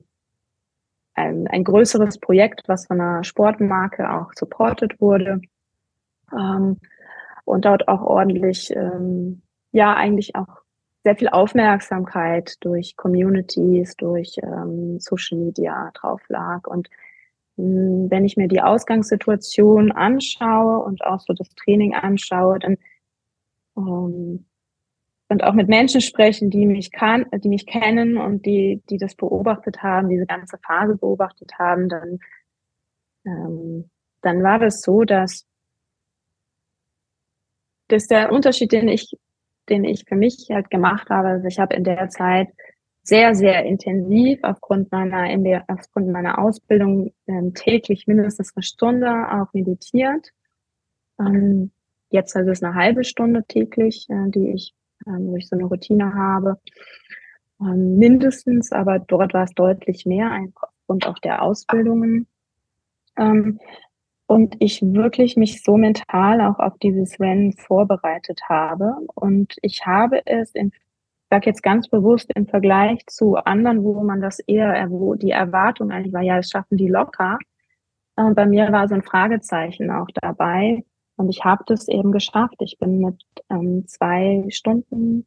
ein, 1.15 1.47
ein 1.49 1.65
größeres 1.65 2.19
Projekt, 2.19 2.69
was 2.69 2.87
von 2.87 3.01
einer 3.01 3.25
Sportmarke 3.25 4.13
auch 4.13 4.33
supported 4.35 5.01
wurde. 5.01 5.41
Ähm, 6.31 6.77
und 7.47 7.65
dort 7.65 7.89
auch 7.89 8.03
ordentlich, 8.03 8.77
ähm, 8.77 9.41
ja, 9.73 9.95
eigentlich 9.95 10.37
auch 10.37 10.61
sehr 11.05 11.17
viel 11.17 11.31
Aufmerksamkeit 11.31 12.57
durch 12.61 12.95
Communities, 12.97 13.97
durch 13.97 14.37
ähm, 14.43 15.01
Social 15.01 15.39
Media 15.39 15.91
drauf 15.95 16.21
lag. 16.29 16.67
Und 16.67 16.91
wenn 17.59 18.25
ich 18.25 18.37
mir 18.37 18.49
die 18.49 18.63
Ausgangssituation 18.63 19.93
anschaue 19.93 20.79
und 20.79 21.05
auch 21.05 21.21
so 21.21 21.33
das 21.33 21.49
Training 21.55 21.95
anschaue, 21.95 22.59
dann 22.59 22.77
ähm, 23.77 24.45
und 25.31 25.45
auch 25.45 25.53
mit 25.53 25.69
Menschen 25.69 26.01
sprechen, 26.01 26.49
die 26.49 26.65
mich 26.65 26.91
kann, 26.91 27.27
die 27.33 27.51
mich 27.51 27.67
kennen 27.67 28.17
und 28.17 28.47
die, 28.47 28.83
die 28.89 28.97
das 28.97 29.15
beobachtet 29.15 29.83
haben, 29.83 30.09
diese 30.09 30.25
ganze 30.25 30.57
Phase 30.59 30.97
beobachtet 30.97 31.53
haben, 31.59 31.89
dann, 31.91 32.19
ähm, 33.27 33.91
dann 34.23 34.43
war 34.43 34.59
das 34.59 34.81
so, 34.81 35.05
dass 35.05 35.45
das 37.89 38.05
ist 38.05 38.11
der 38.11 38.33
Unterschied, 38.33 38.73
den 38.73 38.89
ich, 38.89 39.19
den 39.69 39.85
ich 39.85 40.05
für 40.07 40.17
mich 40.17 40.49
halt 40.51 40.71
gemacht 40.71 41.11
habe. 41.11 41.29
Also 41.29 41.47
ich 41.47 41.59
habe 41.59 41.75
in 41.75 41.85
der 41.85 42.09
Zeit 42.11 42.49
sehr, 43.09 43.35
sehr 43.35 43.65
intensiv 43.65 44.39
aufgrund 44.43 44.93
meiner, 44.93 45.35
MBA, 45.35 45.65
aufgrund 45.69 46.09
meiner 46.09 46.39
Ausbildung 46.39 47.15
ähm, 47.27 47.55
täglich 47.55 48.07
mindestens 48.07 48.55
eine 48.55 48.63
Stunde 48.63 49.09
auch 49.09 49.51
meditiert. 49.55 50.29
Ähm, 51.19 51.71
jetzt 52.11 52.37
ist 52.37 52.47
es 52.47 52.63
eine 52.63 52.75
halbe 52.75 53.05
Stunde 53.05 53.45
täglich, 53.49 54.07
äh, 54.11 54.29
die 54.29 54.51
ich, 54.51 54.75
ähm, 55.07 55.29
wo 55.29 55.37
ich 55.37 55.49
so 55.49 55.57
eine 55.57 55.65
Routine 55.65 56.15
habe. 56.15 56.61
ähm, 57.63 57.97
mindestens, 57.97 58.73
aber 58.73 58.99
dort 58.99 59.33
war 59.33 59.45
es 59.45 59.55
deutlich 59.55 60.05
mehr, 60.05 60.31
aufgrund 60.61 61.07
auch 61.07 61.19
der 61.19 61.41
Ausbildungen. 61.41 62.27
Ähm, 63.17 63.59
und 64.27 64.57
ich 64.59 64.83
wirklich 64.83 65.39
mich 65.39 65.63
so 65.63 65.79
mental 65.79 66.43
auch 66.43 66.59
auf 66.59 66.77
dieses 66.77 67.19
Rennen 67.19 67.55
vorbereitet 67.55 68.43
habe. 68.51 68.97
Und 69.15 69.57
ich 69.63 69.87
habe 69.87 70.21
es 70.27 70.51
in 70.51 70.73
sage 71.31 71.47
jetzt 71.47 71.63
ganz 71.63 71.89
bewusst 71.89 72.31
im 72.35 72.47
Vergleich 72.47 73.05
zu 73.07 73.37
anderen, 73.37 73.85
wo 73.85 74.03
man 74.03 74.21
das 74.21 74.39
eher, 74.41 74.91
wo 74.91 75.15
die 75.15 75.31
Erwartung 75.31 75.91
eigentlich 75.91 76.13
war, 76.13 76.23
ja, 76.23 76.37
das 76.37 76.51
schaffen 76.51 76.77
die 76.77 76.89
locker. 76.89 77.39
Und 78.17 78.35
bei 78.35 78.47
mir 78.47 78.73
war 78.73 78.89
so 78.89 78.95
ein 78.95 79.03
Fragezeichen 79.03 79.91
auch 79.91 80.09
dabei. 80.21 80.85
Und 81.17 81.29
ich 81.29 81.45
habe 81.45 81.65
das 81.67 81.89
eben 81.89 82.13
geschafft. 82.13 82.57
Ich 82.61 82.79
bin 82.79 83.01
mit 83.01 83.23
ähm, 83.51 83.87
zwei 83.87 84.45
Stunden, 84.49 85.27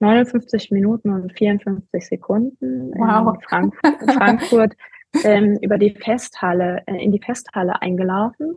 59 0.00 0.70
Minuten 0.70 1.12
und 1.12 1.32
54 1.32 2.06
Sekunden 2.06 2.92
wow. 2.96 3.34
in 3.34 3.40
Frankfurt, 3.42 4.12
Frankfurt 4.14 4.76
ähm, 5.24 5.58
über 5.62 5.78
die 5.78 5.90
Festhalle, 5.90 6.82
äh, 6.86 7.02
in 7.02 7.12
die 7.12 7.20
Festhalle 7.20 7.80
eingelaufen. 7.80 8.56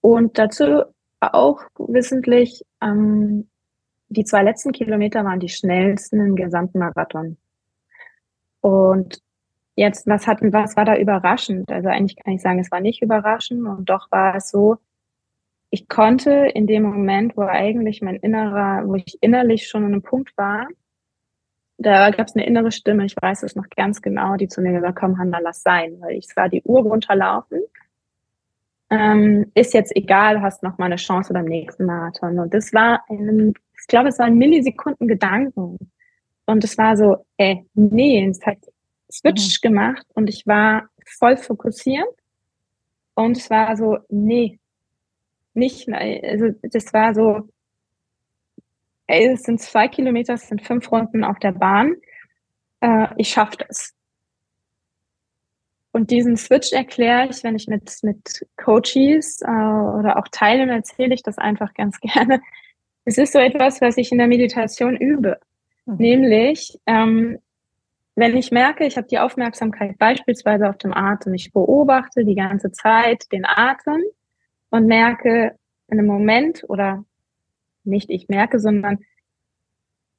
Und 0.00 0.38
dazu 0.38 0.84
auch 1.20 1.60
wissentlich, 1.76 2.64
ähm, 2.82 3.49
die 4.10 4.24
zwei 4.24 4.42
letzten 4.42 4.72
Kilometer 4.72 5.24
waren 5.24 5.40
die 5.40 5.48
schnellsten 5.48 6.20
im 6.20 6.36
gesamten 6.36 6.80
Marathon. 6.80 7.36
Und 8.60 9.22
jetzt, 9.76 10.06
was 10.06 10.26
hat, 10.26 10.38
was 10.42 10.76
war 10.76 10.84
da 10.84 10.96
überraschend? 10.96 11.70
Also 11.70 11.88
eigentlich 11.88 12.16
kann 12.16 12.34
ich 12.34 12.42
sagen, 12.42 12.58
es 12.58 12.70
war 12.70 12.80
nicht 12.80 13.02
überraschend 13.02 13.66
und 13.66 13.88
doch 13.88 14.10
war 14.10 14.34
es 14.34 14.50
so, 14.50 14.78
ich 15.70 15.88
konnte 15.88 16.30
in 16.30 16.66
dem 16.66 16.82
Moment, 16.82 17.36
wo 17.36 17.42
eigentlich 17.42 18.02
mein 18.02 18.16
innerer, 18.16 18.86
wo 18.86 18.96
ich 18.96 19.18
innerlich 19.20 19.68
schon 19.68 19.84
an 19.84 19.92
einem 19.92 20.02
Punkt 20.02 20.36
war, 20.36 20.66
da 21.78 22.10
gab 22.10 22.26
es 22.26 22.34
eine 22.34 22.44
innere 22.44 22.72
Stimme, 22.72 23.06
ich 23.06 23.14
weiß 23.18 23.44
es 23.44 23.56
noch 23.56 23.68
ganz 23.74 24.02
genau, 24.02 24.36
die 24.36 24.48
zu 24.48 24.60
mir 24.60 24.72
gesagt 24.72 24.98
komm 24.98 25.18
Hanna, 25.18 25.38
lass 25.38 25.62
sein, 25.62 25.96
weil 26.00 26.16
ich 26.16 26.26
sah 26.26 26.48
die 26.48 26.62
Uhr 26.64 26.82
runterlaufen. 26.82 27.60
Ähm, 28.90 29.52
ist 29.54 29.72
jetzt 29.72 29.94
egal, 29.96 30.42
hast 30.42 30.64
noch 30.64 30.76
mal 30.76 30.86
eine 30.86 30.96
Chance 30.96 31.32
beim 31.32 31.44
nächsten 31.44 31.86
Marathon. 31.86 32.40
Und 32.40 32.52
das 32.52 32.74
war, 32.74 33.04
in, 33.08 33.54
ich 33.80 33.86
glaube, 33.86 34.08
es 34.08 34.18
waren 34.18 34.36
Millisekunden 34.36 35.08
Gedanken. 35.08 35.78
Und 36.46 36.64
es 36.64 36.76
war 36.78 36.96
so, 36.96 37.24
ey, 37.36 37.64
nee, 37.74 38.26
es 38.26 38.44
hat 38.44 38.58
Switch 39.10 39.60
mhm. 39.62 39.68
gemacht 39.68 40.06
und 40.14 40.28
ich 40.28 40.46
war 40.46 40.88
voll 41.06 41.36
fokussiert. 41.36 42.08
Und 43.14 43.36
es 43.36 43.50
war 43.50 43.76
so, 43.76 43.98
nee, 44.08 44.58
nicht, 45.54 45.88
also 45.92 46.50
das 46.62 46.92
war 46.92 47.14
so, 47.14 47.48
ey, 49.06 49.26
es 49.26 49.42
sind 49.42 49.60
zwei 49.60 49.88
Kilometer, 49.88 50.34
es 50.34 50.48
sind 50.48 50.62
fünf 50.62 50.90
Runden 50.90 51.24
auf 51.24 51.38
der 51.38 51.52
Bahn. 51.52 51.96
Äh, 52.80 53.08
ich 53.16 53.28
schaffe 53.30 53.58
das. 53.66 53.94
Und 55.92 56.10
diesen 56.10 56.36
Switch 56.36 56.72
erkläre 56.72 57.28
ich, 57.28 57.42
wenn 57.42 57.56
ich 57.56 57.66
mit, 57.66 57.98
mit 58.02 58.46
Coaches 58.56 59.42
äh, 59.42 59.48
oder 59.48 60.18
auch 60.18 60.28
teilnehme, 60.30 60.72
erzähle 60.72 61.14
ich 61.14 61.22
das 61.22 61.36
einfach 61.36 61.74
ganz 61.74 61.98
gerne. 62.00 62.40
Es 63.04 63.18
ist 63.18 63.32
so 63.32 63.38
etwas, 63.38 63.80
was 63.80 63.96
ich 63.96 64.12
in 64.12 64.18
der 64.18 64.26
Meditation 64.28 64.96
übe. 64.96 65.38
Mhm. 65.86 65.96
Nämlich, 65.96 66.78
ähm, 66.86 67.38
wenn 68.14 68.36
ich 68.36 68.50
merke, 68.50 68.84
ich 68.84 68.96
habe 68.96 69.06
die 69.06 69.18
Aufmerksamkeit 69.18 69.98
beispielsweise 69.98 70.68
auf 70.68 70.78
dem 70.78 70.92
Atem, 70.92 71.34
ich 71.34 71.52
beobachte 71.52 72.24
die 72.24 72.34
ganze 72.34 72.70
Zeit 72.72 73.24
den 73.32 73.46
Atem 73.46 74.02
und 74.70 74.86
merke 74.86 75.56
in 75.88 75.98
einem 75.98 76.06
Moment 76.06 76.64
oder 76.68 77.04
nicht 77.84 78.10
ich 78.10 78.28
merke, 78.28 78.58
sondern 78.58 78.98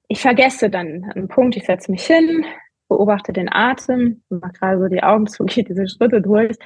ich 0.08 0.22
vergesse 0.22 0.70
dann 0.70 1.06
einen 1.16 1.28
Punkt, 1.28 1.56
ich 1.56 1.66
setze 1.66 1.92
mich 1.92 2.06
hin, 2.06 2.46
beobachte 2.90 3.32
den 3.32 3.52
Atem, 3.52 4.24
mache 4.30 4.54
gerade 4.54 4.80
so 4.80 4.88
die 4.88 5.04
Augen 5.04 5.28
zu, 5.28 5.46
gehe 5.46 5.64
diese 5.64 5.88
Schritte 5.88 6.22
durch. 6.22 6.58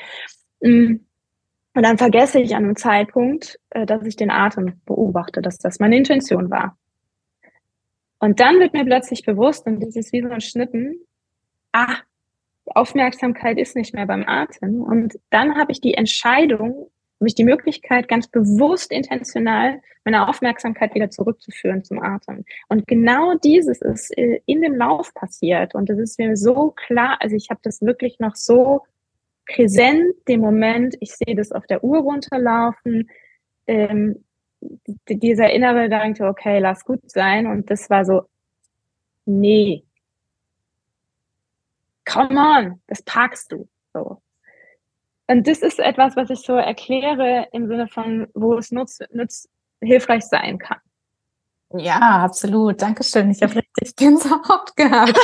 Mm. 0.61 0.95
Und 1.75 1.83
dann 1.83 1.97
vergesse 1.97 2.39
ich 2.39 2.55
an 2.55 2.63
einem 2.63 2.75
Zeitpunkt, 2.77 3.59
äh, 3.71 3.85
dass 3.85 4.03
ich 4.05 4.15
den 4.15 4.31
Atem 4.31 4.81
beobachte, 4.85 5.41
dass 5.41 5.57
das 5.57 5.79
meine 5.79 5.97
Intention 5.97 6.49
war. 6.49 6.77
Und 8.19 8.39
dann 8.39 8.59
wird 8.59 8.73
mir 8.73 8.85
plötzlich 8.85 9.25
bewusst, 9.25 9.67
und 9.67 9.83
das 9.83 9.95
ist 9.95 10.13
wie 10.13 10.21
so 10.21 10.29
ein 10.29 10.41
Schnitten, 10.41 10.95
ah, 11.73 11.97
Aufmerksamkeit 12.65 13.59
ist 13.59 13.75
nicht 13.75 13.93
mehr 13.93 14.05
beim 14.05 14.23
Atem. 14.25 14.81
Und 14.81 15.19
dann 15.29 15.57
habe 15.57 15.73
ich 15.73 15.81
die 15.81 15.93
Entscheidung, 15.93 16.89
habe 17.19 17.27
ich 17.27 17.35
die 17.35 17.43
Möglichkeit, 17.43 18.07
ganz 18.07 18.27
bewusst, 18.27 18.91
intentional 18.91 19.81
meine 20.05 20.29
Aufmerksamkeit 20.29 20.95
wieder 20.95 21.09
zurückzuführen 21.09 21.83
zum 21.83 22.01
Atem. 22.01 22.45
Und 22.69 22.87
genau 22.87 23.35
dieses 23.35 23.81
ist 23.81 24.17
äh, 24.17 24.39
in 24.45 24.61
dem 24.61 24.75
Lauf 24.75 25.13
passiert. 25.13 25.75
Und 25.75 25.89
es 25.89 25.99
ist 25.99 26.19
mir 26.19 26.37
so 26.37 26.71
klar, 26.71 27.17
also 27.19 27.35
ich 27.35 27.49
habe 27.49 27.59
das 27.63 27.81
wirklich 27.81 28.19
noch 28.19 28.35
so 28.35 28.83
präsent, 29.45 30.13
den 30.27 30.41
Moment, 30.41 30.95
ich 30.99 31.15
sehe 31.15 31.35
das 31.35 31.51
auf 31.51 31.65
der 31.67 31.83
Uhr 31.83 31.99
runterlaufen, 31.99 33.09
ähm, 33.67 34.23
dieser 35.07 35.51
innere 35.51 35.83
Gedanke, 35.83 36.27
okay, 36.27 36.59
lass 36.59 36.85
gut 36.85 37.09
sein. 37.09 37.47
Und 37.47 37.69
das 37.69 37.89
war 37.89 38.05
so, 38.05 38.23
nee, 39.25 39.83
come 42.05 42.39
on, 42.39 42.81
das 42.87 43.01
packst 43.03 43.51
du. 43.51 43.67
So. 43.93 44.21
Und 45.27 45.47
das 45.47 45.59
ist 45.59 45.79
etwas, 45.79 46.15
was 46.15 46.29
ich 46.29 46.39
so 46.39 46.53
erkläre 46.53 47.47
im 47.51 47.67
Sinne 47.67 47.87
von, 47.87 48.27
wo 48.33 48.57
es 48.57 48.71
nutz, 48.71 48.99
nutz, 49.11 49.49
hilfreich 49.81 50.23
sein 50.23 50.57
kann. 50.57 50.77
Ja, 51.77 52.23
absolut. 52.23 52.81
Dankeschön. 52.81 53.31
Ich 53.31 53.41
habe 53.41 53.55
richtig 53.55 53.95
Gänsehaut 53.95 54.75
gehabt. 54.75 55.19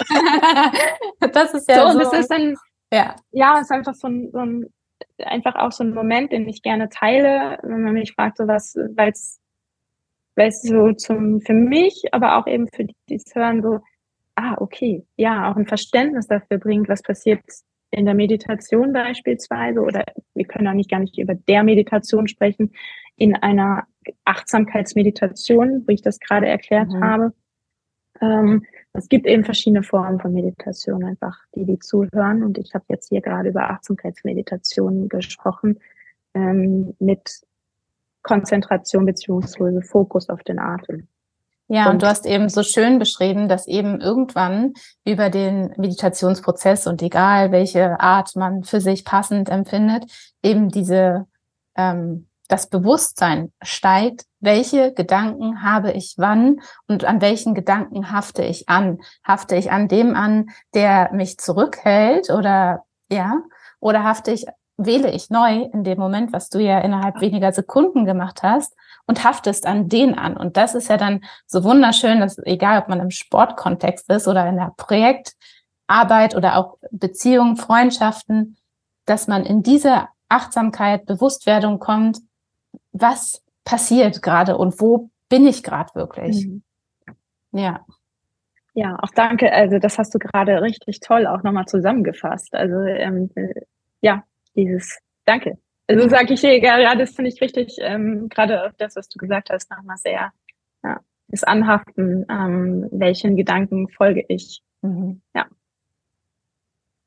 das 1.20 1.54
ist 1.54 1.70
ja 1.70 1.92
so. 1.92 1.94
so 1.94 2.00
das 2.00 2.14
ist 2.14 2.32
dann, 2.32 2.56
ja, 2.92 3.16
ja, 3.32 3.56
es 3.56 3.64
ist 3.64 3.72
einfach 3.72 3.94
so 3.94 4.08
ein, 4.08 4.30
so 4.32 4.40
ein, 4.40 4.66
einfach 5.20 5.56
auch 5.56 5.72
so 5.72 5.84
ein 5.84 5.94
Moment, 5.94 6.32
den 6.32 6.48
ich 6.48 6.62
gerne 6.62 6.90
teile, 6.90 7.60
wenn 7.64 7.84
man 7.84 7.94
mich 7.94 8.14
fragt, 8.14 8.38
so 8.38 8.48
was, 8.48 8.76
weil 8.96 9.12
es, 9.12 9.40
weil 10.36 10.50
es 10.50 10.62
so 10.62 10.92
zum, 10.94 11.42
für 11.42 11.54
mich, 11.54 12.06
aber 12.12 12.38
auch 12.38 12.48
eben 12.48 12.68
für 12.74 12.86
die, 12.86 12.96
die 13.10 13.16
es 13.16 13.34
hören, 13.34 13.62
so, 13.62 13.80
ah, 14.36 14.56
okay, 14.60 15.06
ja, 15.16 15.52
auch 15.52 15.56
ein 15.56 15.68
Verständnis 15.68 16.28
dafür 16.28 16.58
bringt, 16.58 16.90
was 16.90 17.02
passiert 17.02 17.42
in 17.92 18.06
der 18.06 18.16
Meditation 18.16 18.94
beispielsweise, 18.94 19.82
oder 19.82 20.04
wir 20.34 20.46
können 20.46 20.68
auch 20.68 20.74
nicht 20.74 20.90
gar 20.90 21.00
nicht 21.00 21.18
über 21.18 21.36
der 21.36 21.64
Meditation 21.64 22.28
sprechen, 22.28 22.72
in 23.18 23.36
einer 23.36 23.86
Achtsamkeitsmeditation, 24.26 25.84
wie 25.88 25.94
ich 25.94 26.02
das 26.02 26.20
gerade 26.20 26.48
erklärt 26.48 26.90
mhm. 26.90 27.04
habe. 27.04 27.34
Ähm, 28.22 28.64
es 28.94 29.10
gibt 29.10 29.26
eben 29.26 29.44
verschiedene 29.44 29.84
Formen 29.84 30.20
von 30.20 30.34
Meditation, 30.34 31.04
einfach 31.04 31.38
die, 31.56 31.66
die 31.66 31.80
zuhören. 31.80 32.44
Und 32.44 32.58
ich 32.58 32.74
habe 32.74 32.86
jetzt 32.90 33.10
hier 33.10 33.22
gerade 33.22 33.50
über 33.50 33.70
Achtsamkeitsmeditation 33.70 35.10
gesprochen, 35.10 35.80
ähm, 36.34 36.96
mit 37.00 37.42
Konzentration 38.22 39.06
beziehungsweise 39.06 39.82
Fokus 39.82 40.30
auf 40.30 40.44
den 40.44 40.60
Atem. 40.60 41.08
Ja, 41.68 41.86
und, 41.86 41.94
und 41.94 42.02
du 42.02 42.08
hast 42.08 42.26
eben 42.26 42.50
so 42.50 42.64
schön 42.64 43.00
beschrieben, 43.00 43.48
dass 43.48 43.66
eben 43.66 44.02
irgendwann 44.02 44.74
über 45.06 45.30
den 45.30 45.74
Meditationsprozess 45.78 46.86
und 46.86 47.02
egal 47.02 47.54
welche 47.54 47.98
Art 48.00 48.36
man 48.36 48.64
für 48.64 48.82
sich 48.82 49.06
passend 49.06 49.48
empfindet, 49.48 50.04
eben 50.44 50.68
diese 50.68 51.28
ähm, 51.78 52.28
das 52.52 52.68
Bewusstsein 52.68 53.54
steigt, 53.62 54.26
welche 54.42 54.94
Gedanken 54.94 55.64
habe 55.64 55.92
ich 55.92 56.16
wann 56.18 56.60
und 56.88 57.06
an 57.06 57.22
welchen 57.22 57.56
Gedanken 57.56 58.12
hafte 58.12 58.44
ich 58.44 58.68
an? 58.68 59.00
Hafte 59.24 59.56
ich 59.56 59.72
an 59.72 59.88
dem 59.88 60.16
an, 60.16 60.50
der 60.74 61.14
mich 61.14 61.38
zurückhält 61.38 62.30
oder 62.30 62.84
ja, 63.10 63.38
oder 63.80 64.04
hafte 64.04 64.32
ich 64.32 64.46
wähle 64.78 65.12
ich 65.12 65.30
neu 65.30 65.70
in 65.74 65.84
dem 65.84 66.00
Moment, 66.00 66.34
was 66.34 66.50
du 66.50 66.60
ja 66.60 66.80
innerhalb 66.80 67.22
weniger 67.22 67.52
Sekunden 67.52 68.06
gemacht 68.06 68.42
hast 68.42 68.76
und 69.06 69.24
haftest 69.24 69.66
an 69.66 69.90
den 69.90 70.18
an. 70.18 70.36
Und 70.36 70.58
das 70.58 70.76
ist 70.76 70.90
ja 70.90 70.98
dann 70.98 71.24
so 71.46 71.64
wunderschön, 71.64 72.20
dass 72.20 72.40
egal, 72.40 72.82
ob 72.82 72.88
man 72.88 73.00
im 73.00 73.12
Sportkontext 73.12 74.10
ist 74.10 74.28
oder 74.28 74.48
in 74.48 74.58
der 74.58 74.74
Projektarbeit 74.78 76.36
oder 76.36 76.58
auch 76.58 76.78
Beziehungen, 76.90 77.58
Freundschaften, 77.58 78.58
dass 79.06 79.28
man 79.28 79.46
in 79.46 79.62
diese 79.62 80.08
Achtsamkeit, 80.30 81.06
Bewusstwerdung 81.06 81.80
kommt, 81.80 82.20
was 82.92 83.44
passiert 83.64 84.22
gerade 84.22 84.58
und 84.58 84.80
wo 84.80 85.10
bin 85.30 85.48
ich 85.48 85.64
gerade 85.64 85.94
wirklich. 85.96 86.48
Mhm. 86.48 86.64
Ja. 87.52 87.86
Ja, 88.74 88.98
auch 89.02 89.12
danke. 89.14 89.52
Also 89.52 89.80
das 89.80 89.98
hast 89.98 90.14
du 90.16 90.20
gerade 90.20 90.62
richtig 90.62 91.02
toll 91.02 91.28
auch 91.28 91.44
nochmal 91.44 91.66
zusammengefasst. 91.66 92.54
Also 92.54 92.76
ähm, 92.80 93.30
ja, 94.02 94.24
dieses 94.56 94.98
Danke. 95.26 95.58
Also 95.88 96.08
sage 96.08 96.34
ich, 96.34 96.42
ja, 96.42 96.96
das 96.96 97.12
finde 97.12 97.30
ich 97.32 97.42
richtig, 97.42 97.76
ähm, 97.80 98.30
gerade 98.30 98.74
das, 98.78 98.96
was 98.96 99.10
du 99.10 99.18
gesagt 99.18 99.50
hast, 99.50 99.70
nochmal 99.70 99.98
sehr, 99.98 100.32
ja, 100.84 101.00
das 101.28 101.44
Anhaften, 101.44 102.26
ähm, 102.30 102.88
welchen 102.92 103.36
Gedanken 103.36 103.90
folge 103.90 104.24
ich. 104.30 104.64
Mhm. 104.82 105.22
Ja. 105.34 105.48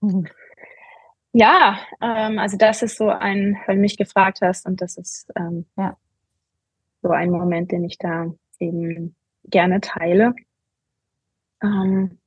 Mhm. 0.01 0.27
Ja, 1.37 1.81
ähm, 2.01 2.39
also 2.39 2.57
das 2.57 2.83
ist 2.83 2.97
so 2.97 3.09
ein, 3.09 3.59
weil 3.67 3.75
du 3.75 3.81
mich 3.81 3.97
gefragt 3.97 4.39
hast 4.41 4.67
und 4.67 4.81
das 4.81 4.97
ist 4.97 5.33
ähm, 5.37 5.67
ja 5.77 5.97
so 7.03 7.11
ein 7.11 7.31
Moment, 7.31 7.73
den 7.73 7.83
ich 7.85 7.99
da 7.99 8.33
eben 8.61 9.17
gerne 9.45 9.81
teile. 9.81 10.35
Ähm, 11.61 12.19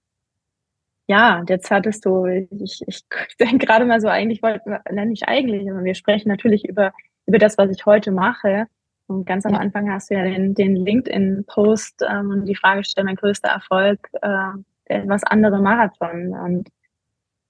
ja, 1.08 1.42
jetzt 1.48 1.72
hattest 1.72 2.06
du, 2.06 2.26
ich, 2.26 2.84
ich 2.86 3.02
denke 3.40 3.66
gerade 3.66 3.86
mal 3.86 4.02
so, 4.02 4.10
eigentlich 4.10 4.44
wollten 4.44 4.72
wir, 4.72 4.82
nenne 4.92 5.14
ich 5.14 5.26
eigentlich, 5.26 5.72
aber 5.72 5.86
wir 5.86 5.96
sprechen 5.96 6.28
natürlich 6.28 6.66
über, 6.68 6.92
über 7.26 7.38
das, 7.38 7.58
was 7.58 7.72
ich 7.72 7.86
heute 7.86 8.12
mache. 8.12 8.68
Und 9.08 9.26
ganz 9.26 9.46
am 9.46 9.54
ja. 9.54 9.60
Anfang 9.60 9.90
hast 9.90 10.10
du 10.10 10.16
ja 10.16 10.24
den, 10.24 10.54
den 10.54 10.76
LinkedIn-Post 10.76 12.04
ähm, 12.10 12.32
und 12.32 12.46
die 12.46 12.56
Frage 12.56 12.82
gestellt, 12.82 13.06
mein 13.06 13.16
größter 13.16 13.48
Erfolg, 13.48 14.10
äh, 14.22 14.52
der 14.90 15.04
etwas 15.04 15.24
andere 15.24 15.62
Marathon. 15.62 16.34
Und 16.34 16.70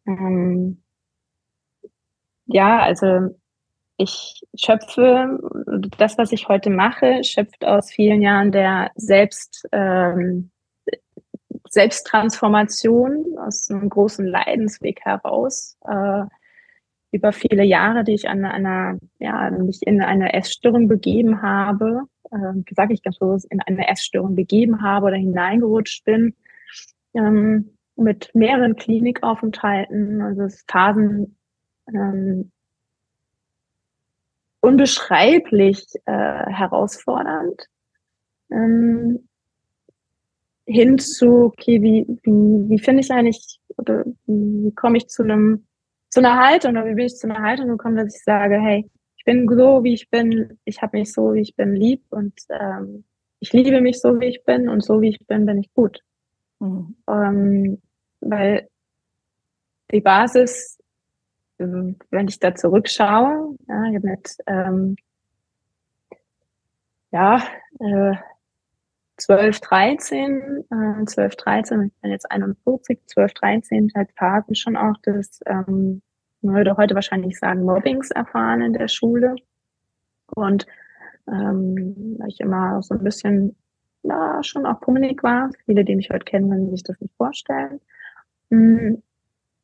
ähm, 0.06 0.84
ja, 2.48 2.80
also 2.80 3.36
ich 3.98 4.42
schöpfe, 4.56 5.40
das, 5.98 6.18
was 6.18 6.32
ich 6.32 6.48
heute 6.48 6.70
mache, 6.70 7.24
schöpft 7.24 7.66
aus 7.66 7.92
vielen 7.92 8.22
Jahren 8.22 8.52
der 8.52 8.92
Selbst, 8.96 9.68
ähm, 9.72 10.52
Selbsttransformation, 11.70 13.38
aus 13.40 13.70
einem 13.70 13.90
großen 13.90 14.26
Leidensweg 14.26 15.02
heraus. 15.04 15.78
Äh, 15.88 16.26
über 17.12 17.32
viele 17.32 17.64
Jahre, 17.64 18.04
die 18.04 18.14
ich 18.14 18.30
an 18.30 18.46
einer, 18.46 19.00
ja, 19.20 19.50
mich 19.50 19.80
in 19.82 20.02
eine 20.02 20.34
Essstörung 20.34 20.88
begeben 20.88 21.42
habe, 21.42 22.04
äh, 22.32 22.74
sage 22.76 22.94
ich 22.94 23.02
ganz 23.02 23.18
bewusst, 23.18 23.48
in 23.50 23.62
eine 23.62 23.88
Essstörung 23.88 24.36
begeben 24.36 24.82
habe 24.82 25.08
oder 25.08 25.16
hineingerutscht 25.16 26.04
bin, 26.06 26.36
ähm, 27.14 27.78
mit 27.96 28.30
mehreren 28.36 28.76
Klinikaufenthalten, 28.76 30.22
also 30.22 30.48
Phasen 30.68 31.37
ähm, 31.94 32.52
unbeschreiblich 34.62 35.86
äh, 36.06 36.12
herausfordernd. 36.12 37.68
Ähm, 38.52 39.28
hin 40.66 41.00
zu, 41.00 41.46
okay, 41.46 41.82
wie, 41.82 42.06
wie, 42.24 42.70
wie 42.70 42.80
finde 42.80 43.02
ich 43.02 43.12
eigentlich, 43.12 43.60
oder 43.78 44.04
wie, 44.26 44.72
komme 44.74 44.98
ich 44.98 45.08
zu 45.08 45.24
einem, 45.24 45.66
zu 46.10 46.20
einer 46.20 46.38
Haltung, 46.38 46.72
oder 46.72 46.86
wie 46.86 46.96
bin 46.96 47.06
ich 47.06 47.16
zu 47.16 47.30
einer 47.30 47.42
Haltung 47.42 47.70
gekommen, 47.70 47.96
dass 47.96 48.16
ich 48.16 48.24
sage, 48.24 48.60
hey, 48.60 48.90
ich 49.18 49.24
bin 49.24 49.48
so, 49.48 49.84
wie 49.84 49.94
ich 49.94 50.10
bin, 50.10 50.60
ich 50.66 50.82
habe 50.82 50.98
mich 50.98 51.14
so, 51.14 51.34
wie 51.34 51.42
ich 51.42 51.56
bin, 51.56 51.74
lieb 51.74 52.04
und 52.10 52.34
ähm, 52.50 53.06
ich 53.40 53.54
liebe 53.54 53.82
mich 53.82 54.02
so, 54.02 54.20
wie 54.20 54.26
ich 54.26 54.44
bin 54.44 54.68
und 54.68 54.84
so, 54.84 55.02
wie 55.02 55.10
ich 55.10 55.20
bin, 55.28 55.46
bin 55.46 55.60
ich 55.60 55.74
gut. 55.74 56.02
Mhm. 56.60 56.96
Ähm, 57.08 57.82
weil 58.20 58.68
die 59.92 60.02
Basis 60.02 60.77
wenn 61.58 62.28
ich 62.28 62.40
da 62.40 62.56
zurückschaue, 62.56 63.58
ja, 63.68 64.00
mit 64.02 64.38
ähm, 64.48 64.96
ja, 67.12 67.42
äh, 67.80 68.16
12, 69.18 69.60
13, 69.62 70.66
äh, 70.70 71.06
12, 71.06 71.36
13, 71.36 71.82
ich 71.84 72.02
bin 72.02 72.12
jetzt 72.12 72.30
41, 72.30 73.00
12, 73.08 73.34
13 73.34 73.92
halt 73.96 74.10
Phasen 74.16 74.56
schon 74.56 74.78
auch 74.78 74.96
das, 75.02 75.40
ähm, 75.48 76.02
man 76.42 76.56
würde 76.56 76.78
heute 76.78 76.96
wahrscheinlich 76.96 77.38
sagen, 77.40 77.64
Mobbings 77.64 78.12
erfahren 78.12 78.62
in 78.62 78.74
der 78.74 78.88
Schule. 78.88 79.36
Und 80.36 80.68
ähm, 81.28 82.20
ich 82.28 82.40
immer 82.40 82.82
so 82.84 82.94
ein 82.94 83.04
bisschen, 83.04 83.56
ja, 84.04 84.42
schon 84.44 84.66
auch 84.66 84.80
pummelig 84.80 85.24
war. 85.24 85.50
Viele, 85.66 85.84
die 85.84 85.96
mich 85.96 86.10
heute 86.12 86.26
kennen, 86.26 86.50
können 86.50 86.70
sich 86.70 86.84
das 86.84 87.00
nicht 87.02 87.16
vorstellen. 87.16 87.82
Mm, 88.50 88.96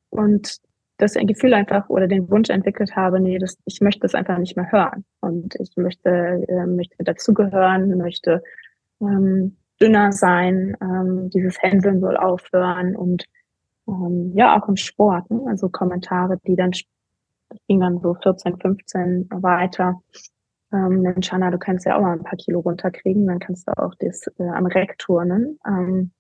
und 0.10 0.62
das 0.98 1.14
Gefühl 1.14 1.54
einfach 1.54 1.89
oder 1.89 2.08
den 2.08 2.30
Wunsch 2.30 2.50
entwickelt 2.50 2.96
habe, 2.96 3.20
nee, 3.20 3.39
das, 3.39 3.58
ich 3.66 3.82
möchte 3.82 4.02
das 4.02 4.16
einfach 4.16 4.38
nicht 4.38 4.56
mehr 4.56 4.72
hören. 4.72 5.06
Und 5.22 5.56
ich 5.60 5.76
möchte, 5.76 6.10
äh, 6.48 6.66
möchte 6.66 7.04
dazugehören, 7.04 7.98
möchte 7.98 8.44
ähm, 9.02 9.58
dünner 9.82 10.12
sein, 10.12 10.78
ähm, 10.82 11.30
dieses 11.30 11.62
Hänseln 11.62 12.00
soll 12.00 12.18
aufhören 12.18 12.96
und 12.96 13.26
ähm, 13.88 14.32
ja, 14.36 14.58
auch 14.60 14.68
im 14.70 14.78
Sport, 14.78 15.30
ne? 15.30 15.41
also 15.48 15.68
Kommentare, 15.70 16.39
die 16.48 16.56
dann, 16.56 16.72
das 16.72 17.60
ging 17.68 17.82
dann 17.82 18.00
so 18.00 18.14
14, 18.14 18.58
15 18.58 19.28
weiter. 19.30 20.02
Ähm, 20.72 21.02
Mensch, 21.02 21.32
Hanna, 21.32 21.52
du 21.52 21.58
kannst 21.58 21.86
ja 21.86 21.98
auch 21.98 22.02
mal 22.02 22.14
ein 22.14 22.24
paar 22.24 22.38
Kilo 22.38 22.62
runterkriegen, 22.62 23.28
dann 23.28 23.39
kannst 23.39 23.68
du 23.68 23.78
auch 23.78 23.94
das 24.00 24.26
äh, 24.39 24.44
am 24.44 24.68
Reck 24.68 24.98
turnen. 25.00 25.60
Ähm, 25.68 26.12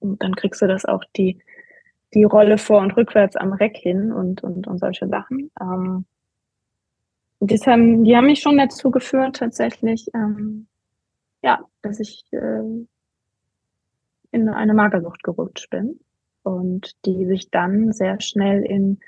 und 0.00 0.22
dann 0.22 0.34
kriegst 0.34 0.60
du 0.60 0.66
das 0.66 0.84
auch 0.84 1.02
die 1.16 1.40
die 2.16 2.24
Rolle 2.24 2.56
vor 2.56 2.80
und 2.80 2.96
rückwärts 2.96 3.36
am 3.36 3.52
Reck 3.52 3.76
hin 3.76 4.10
und, 4.10 4.42
und, 4.42 4.66
und 4.66 4.78
solche 4.78 5.06
Sachen. 5.06 5.50
Ähm, 5.60 6.06
das 7.40 7.66
haben, 7.66 8.04
die 8.04 8.16
haben 8.16 8.24
mich 8.24 8.40
schon 8.40 8.56
dazu 8.56 8.90
geführt, 8.90 9.36
tatsächlich, 9.36 10.08
ähm, 10.14 10.66
ja, 11.42 11.60
dass 11.82 12.00
ich 12.00 12.24
äh, 12.32 12.62
in 14.32 14.48
eine 14.48 14.72
Magersucht 14.72 15.22
gerutscht 15.22 15.68
bin 15.68 16.00
und 16.42 16.92
die 17.04 17.26
sich 17.26 17.50
dann 17.50 17.92
sehr 17.92 18.18
schnell 18.22 18.62
in 18.62 18.98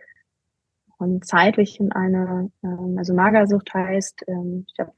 und 0.99 1.25
zeitlich 1.25 1.81
in 1.81 1.93
eine, 1.93 2.51
ähm, 2.63 2.97
also 2.99 3.15
Magersucht 3.15 3.73
heißt, 3.73 4.25
ähm, 4.27 4.67
ich 4.69 4.79
habe 4.79 4.93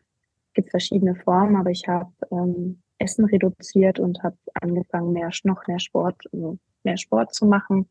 gibt 0.54 0.70
verschiedene 0.70 1.14
Formen, 1.14 1.54
aber 1.54 1.70
ich 1.70 1.86
habe 1.86 2.10
ähm, 2.32 2.82
Essen 2.98 3.24
reduziert 3.26 4.00
und 4.00 4.20
habe 4.24 4.36
angefangen, 4.60 5.12
mehr 5.12 5.30
noch 5.44 5.64
mehr 5.68 5.78
Sport, 5.78 6.16
also 6.32 6.58
mehr 6.82 6.96
Sport 6.96 7.34
zu 7.34 7.46
machen. 7.46 7.88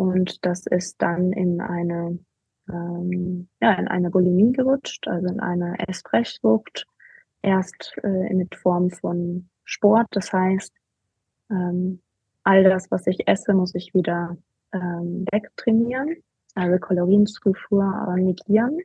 Und 0.00 0.46
das 0.46 0.64
ist 0.64 1.02
dann 1.02 1.30
in 1.34 1.60
eine, 1.60 2.18
ähm, 2.70 3.48
ja, 3.60 3.74
in 3.74 3.86
eine 3.86 4.08
Bulimie 4.08 4.50
gerutscht, 4.50 5.06
also 5.06 5.26
in 5.26 5.40
eine 5.40 5.76
Essbrechsucht. 5.86 6.86
Erst 7.42 7.92
äh, 8.02 8.30
in 8.30 8.48
Form 8.62 8.88
von 8.88 9.50
Sport, 9.64 10.06
das 10.12 10.32
heißt, 10.32 10.72
ähm, 11.50 12.00
all 12.44 12.64
das, 12.64 12.90
was 12.90 13.06
ich 13.08 13.28
esse, 13.28 13.52
muss 13.52 13.74
ich 13.74 13.92
wieder 13.92 14.38
ähm, 14.72 15.26
wegtrainieren, 15.30 16.16
also 16.54 16.78
Kalorienzufuhr 16.78 18.14
äh, 18.16 18.22
negieren 18.22 18.78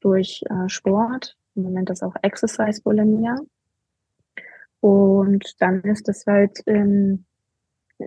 durch 0.00 0.44
äh, 0.50 0.68
Sport. 0.68 1.34
Im 1.54 1.62
Moment 1.62 1.88
ist 1.88 2.02
auch 2.02 2.14
Exercise 2.20 2.82
Bulimia. 2.82 3.36
Und 4.80 5.62
dann 5.62 5.80
ist 5.80 6.10
es 6.10 6.26
halt 6.26 6.62
ähm, 6.66 7.24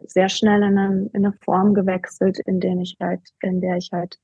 sehr 0.05 0.29
schnell 0.29 0.63
in 0.63 0.77
eine, 0.77 1.09
in 1.13 1.25
eine 1.25 1.33
Form 1.43 1.73
gewechselt, 1.73 2.39
in 2.45 2.59
der 2.59 2.75
ich 2.77 2.95
halt, 2.99 3.21
in 3.41 3.61
der 3.61 3.77
ich 3.77 3.89
halt 3.91 4.19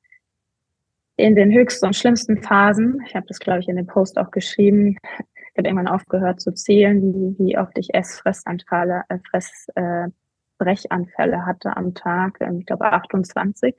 in 1.18 1.36
den 1.36 1.52
höchsten 1.52 1.88
und 1.88 1.96
schlimmsten 1.96 2.42
Phasen, 2.42 3.02
ich 3.06 3.16
habe 3.16 3.26
das 3.28 3.40
glaube 3.40 3.60
ich 3.60 3.68
in 3.68 3.76
dem 3.76 3.88
Post 3.88 4.18
auch 4.18 4.32
geschrieben, 4.32 4.98
ich 5.04 5.58
habe 5.58 5.68
irgendwann 5.68 5.88
aufgehört 5.88 6.42
zu 6.42 6.54
zählen, 6.54 7.14
wie, 7.14 7.36
wie 7.40 7.58
oft 7.58 7.78
ich 7.78 7.94
Essfressanfälle, 7.94 9.04
äh, 9.10 9.20
Fressbrechanfälle 9.30 11.36
äh, 11.36 11.46
hatte 11.46 11.78
am 11.78 11.94
Tag, 11.94 12.38
ähm, 12.42 12.60
ich 12.60 12.66
glaube 12.66 12.86
28, 12.86 13.76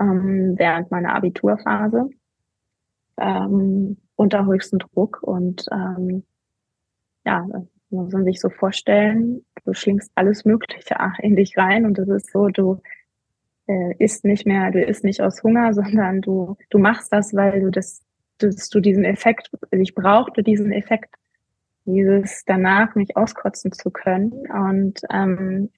ähm, 0.00 0.54
während 0.56 0.90
meiner 0.90 1.14
Abiturphase, 1.14 2.10
ähm, 3.18 3.98
unter 4.16 4.46
höchstem 4.46 4.78
Druck 4.78 5.22
und 5.22 5.66
ähm, 5.70 6.24
ja, 7.24 7.46
muss 7.92 8.12
man 8.12 8.24
sich 8.24 8.40
so 8.40 8.48
vorstellen, 8.48 9.44
du 9.64 9.74
schlingst 9.74 10.10
alles 10.14 10.44
Mögliche 10.44 10.96
in 11.20 11.36
dich 11.36 11.56
rein 11.56 11.86
und 11.86 11.98
das 11.98 12.08
ist 12.08 12.32
so, 12.32 12.48
du 12.48 12.80
äh, 13.66 13.94
isst 13.98 14.24
nicht 14.24 14.46
mehr, 14.46 14.70
du 14.70 14.82
isst 14.82 15.04
nicht 15.04 15.20
aus 15.20 15.42
Hunger, 15.42 15.72
sondern 15.74 16.20
du, 16.20 16.56
du 16.70 16.78
machst 16.78 17.12
das, 17.12 17.34
weil 17.34 17.60
du 17.60 17.70
das, 17.70 18.02
dass 18.38 18.68
du 18.68 18.80
diesen 18.80 19.04
Effekt, 19.04 19.50
ich 19.70 19.94
brauchte 19.94 20.42
diesen 20.42 20.72
Effekt, 20.72 21.14
dieses 21.84 22.44
danach 22.44 22.94
mich 22.94 23.16
auskotzen 23.16 23.72
zu 23.72 23.90
können 23.90 24.32
und 24.50 25.00
ähm, 25.12 25.70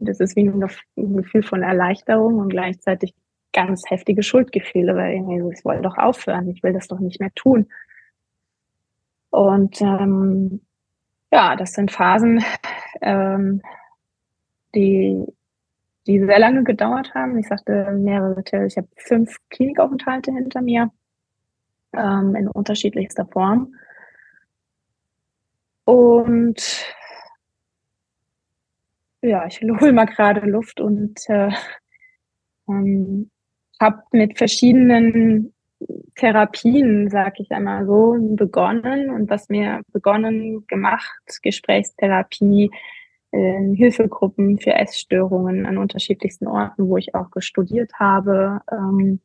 das 0.00 0.20
ist 0.20 0.36
wie 0.36 0.48
ein 0.48 0.60
Gefühl 0.96 1.42
von 1.42 1.62
Erleichterung 1.62 2.38
und 2.38 2.48
gleichzeitig 2.48 3.14
ganz 3.52 3.82
heftige 3.88 4.22
Schuldgefühle, 4.22 4.96
weil 4.96 5.14
irgendwie 5.14 5.54
ich 5.54 5.64
wollte 5.64 5.82
doch 5.82 5.98
aufhören, 5.98 6.48
ich 6.48 6.62
will 6.62 6.72
das 6.72 6.88
doch 6.88 6.98
nicht 6.98 7.20
mehr 7.20 7.32
tun. 7.34 7.68
Und 9.30 9.80
ähm, 9.80 10.60
ja, 11.32 11.56
das 11.56 11.72
sind 11.72 11.90
Phasen, 11.90 12.44
ähm, 13.00 13.62
die, 14.74 15.24
die 16.06 16.20
sehr 16.20 16.38
lange 16.38 16.62
gedauert 16.62 17.14
haben. 17.14 17.38
Ich 17.38 17.48
sagte 17.48 17.90
mehrere, 17.92 18.42
ich 18.66 18.76
habe 18.76 18.88
fünf 18.96 19.38
Klinikaufenthalte 19.48 20.30
hinter 20.30 20.60
mir 20.60 20.90
ähm, 21.94 22.36
in 22.36 22.48
unterschiedlichster 22.48 23.26
Form. 23.26 23.74
Und 25.84 26.86
ja, 29.22 29.46
ich 29.46 29.60
hole 29.62 29.92
mal 29.92 30.06
gerade 30.06 30.40
Luft 30.40 30.80
und 30.80 31.18
äh, 31.28 31.50
ähm, 32.68 33.30
habe 33.80 34.02
mit 34.12 34.36
verschiedenen 34.36 35.54
Therapien, 36.16 37.08
sag 37.10 37.40
ich 37.40 37.50
einmal 37.52 37.86
so, 37.86 38.16
begonnen 38.36 39.10
und 39.10 39.30
was 39.30 39.48
mir 39.48 39.82
begonnen 39.92 40.66
gemacht, 40.66 41.40
Gesprächstherapie, 41.42 42.70
äh, 43.32 43.74
Hilfegruppen 43.74 44.58
für 44.58 44.74
Essstörungen 44.74 45.66
an 45.66 45.78
unterschiedlichsten 45.78 46.46
Orten, 46.46 46.88
wo 46.88 46.96
ich 46.96 47.14
auch 47.14 47.30
gestudiert 47.30 47.92
habe. 47.94 48.60
Ähm, 48.70 49.20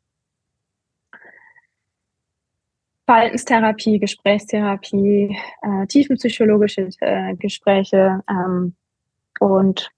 Verhaltenstherapie, 3.05 3.99
Gesprächstherapie, 3.99 5.37
äh, 5.61 5.87
tiefenpsychologische 5.87 6.89
äh, 6.99 7.35
Gespräche 7.35 8.21
ähm, 8.29 8.75
und 9.39 9.91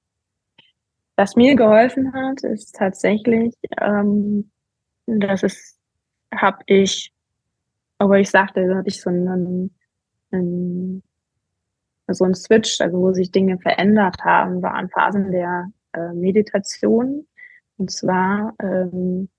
Was 1.19 1.35
mir 1.35 1.55
geholfen 1.55 2.13
hat, 2.13 2.43
ist 2.43 2.75
tatsächlich, 2.77 3.53
ähm, 3.81 4.49
dass 5.05 5.43
es, 5.43 5.77
habe 6.33 6.59
ich, 6.67 7.13
aber 7.97 8.19
ich 8.19 8.29
sagte, 8.29 8.67
da 8.67 8.77
hatte 8.77 8.87
ich 8.87 9.01
so 9.01 9.09
einen, 9.09 9.71
einen, 10.31 11.03
so 12.07 12.23
einen 12.23 12.35
Switch, 12.35 12.79
also 12.81 12.99
wo 12.99 13.13
sich 13.13 13.31
Dinge 13.31 13.57
verändert 13.59 14.23
haben, 14.23 14.61
waren 14.61 14.89
Phasen 14.89 15.31
der 15.31 15.71
äh, 15.93 16.13
Meditation. 16.13 17.27
Und 17.77 17.91
zwar 17.91 18.53
ähm, 18.61 19.29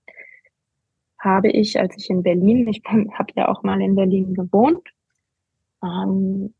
habe 1.19 1.49
ich, 1.49 1.79
als 1.79 1.95
ich 1.97 2.09
in 2.09 2.23
Berlin, 2.23 2.67
ich 2.67 2.81
habe 2.85 3.31
ja 3.35 3.47
auch 3.47 3.63
mal 3.63 3.81
in 3.81 3.95
Berlin 3.95 4.33
gewohnt, 4.33 4.89
ähm, 5.83 6.53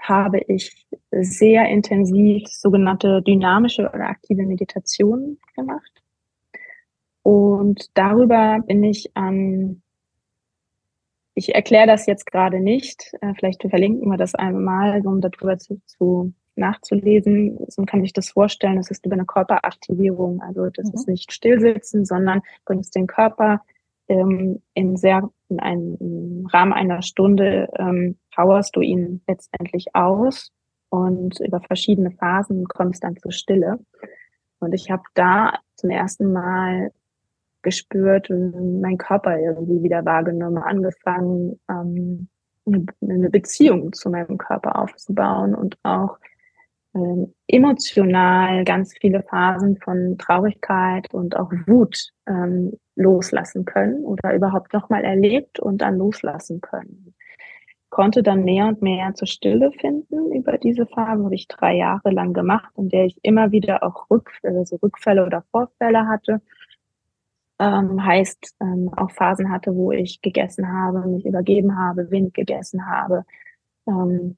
habe 0.00 0.38
ich 0.46 0.86
sehr 1.10 1.68
intensiv 1.68 2.46
sogenannte 2.48 3.22
dynamische 3.22 3.90
oder 3.92 4.08
aktive 4.08 4.44
Meditationen 4.44 5.38
gemacht. 5.54 6.02
Und 7.26 7.90
darüber 7.94 8.60
bin 8.64 8.84
ich 8.84 9.10
an, 9.16 9.82
ich 11.34 11.56
erkläre 11.56 11.88
das 11.88 12.06
jetzt 12.06 12.24
gerade 12.24 12.60
nicht, 12.60 13.14
äh, 13.20 13.34
vielleicht 13.36 13.68
verlinken 13.68 14.08
wir 14.08 14.16
das 14.16 14.36
einmal, 14.36 15.04
um 15.04 15.20
darüber 15.20 15.58
zu, 15.58 15.80
zu 15.86 16.34
nachzulesen. 16.54 17.58
So 17.66 17.82
kann 17.82 18.04
ich 18.04 18.12
das 18.12 18.28
vorstellen, 18.28 18.76
das 18.76 18.92
ist 18.92 19.04
über 19.04 19.16
eine 19.16 19.24
Körperaktivierung. 19.24 20.40
Also 20.40 20.70
das 20.70 20.86
mhm. 20.86 20.94
ist 20.94 21.08
nicht 21.08 21.32
stillsitzen, 21.32 22.04
sondern 22.04 22.42
bringst 22.64 22.94
den 22.94 23.08
Körper 23.08 23.60
ähm, 24.06 24.62
in 24.74 24.96
sehr 24.96 25.28
in 25.48 25.58
einem 25.58 25.96
im 25.98 26.46
Rahmen 26.52 26.72
einer 26.72 27.02
Stunde 27.02 27.68
ähm, 27.76 28.18
powerst 28.36 28.76
du 28.76 28.82
ihn 28.82 29.20
letztendlich 29.26 29.96
aus 29.96 30.52
und 30.90 31.40
über 31.40 31.60
verschiedene 31.60 32.12
Phasen 32.12 32.66
kommst 32.66 33.02
dann 33.02 33.16
zur 33.16 33.32
Stille. 33.32 33.80
Und 34.60 34.74
ich 34.74 34.92
habe 34.92 35.02
da 35.14 35.54
zum 35.74 35.90
ersten 35.90 36.32
Mal 36.32 36.92
gespürt 37.66 38.30
und 38.30 38.80
mein 38.80 38.96
Körper 38.96 39.36
irgendwie 39.38 39.82
wieder 39.82 40.04
wahrgenommen, 40.04 40.58
angefangen, 40.58 41.58
ähm, 41.68 42.28
eine 43.02 43.28
Beziehung 43.28 43.92
zu 43.92 44.08
meinem 44.08 44.38
Körper 44.38 44.78
aufzubauen 44.80 45.54
und 45.54 45.76
auch 45.82 46.16
ähm, 46.94 47.34
emotional 47.48 48.64
ganz 48.64 48.94
viele 49.00 49.22
Phasen 49.22 49.76
von 49.78 50.16
Traurigkeit 50.18 51.12
und 51.12 51.36
auch 51.36 51.50
Wut 51.66 52.10
ähm, 52.28 52.72
loslassen 52.94 53.64
können 53.64 54.04
oder 54.04 54.32
überhaupt 54.34 54.72
nochmal 54.72 55.04
erlebt 55.04 55.58
und 55.58 55.82
dann 55.82 55.98
loslassen 55.98 56.60
können. 56.60 57.14
Konnte 57.90 58.22
dann 58.22 58.44
mehr 58.44 58.66
und 58.66 58.80
mehr 58.80 59.14
zur 59.14 59.28
Stille 59.28 59.72
finden 59.72 60.32
über 60.32 60.56
diese 60.58 60.86
Phase, 60.86 61.24
habe 61.24 61.34
ich 61.34 61.48
drei 61.48 61.76
Jahre 61.76 62.10
lang 62.10 62.32
gemacht, 62.32 62.72
in 62.76 62.88
der 62.88 63.06
ich 63.06 63.18
immer 63.22 63.50
wieder 63.50 63.82
auch 63.82 64.08
Rückfälle, 64.10 64.58
also 64.58 64.76
Rückfälle 64.76 65.26
oder 65.26 65.42
Vorfälle 65.50 66.06
hatte. 66.06 66.40
Ähm, 67.58 68.04
heißt, 68.04 68.54
ähm, 68.60 68.90
auch 68.96 69.10
Phasen 69.10 69.50
hatte, 69.50 69.74
wo 69.74 69.90
ich 69.90 70.20
gegessen 70.20 70.70
habe, 70.70 71.06
mich 71.08 71.24
übergeben 71.24 71.78
habe, 71.78 72.10
wenig 72.10 72.34
gegessen 72.34 72.86
habe. 72.86 73.24
Ähm, 73.86 74.36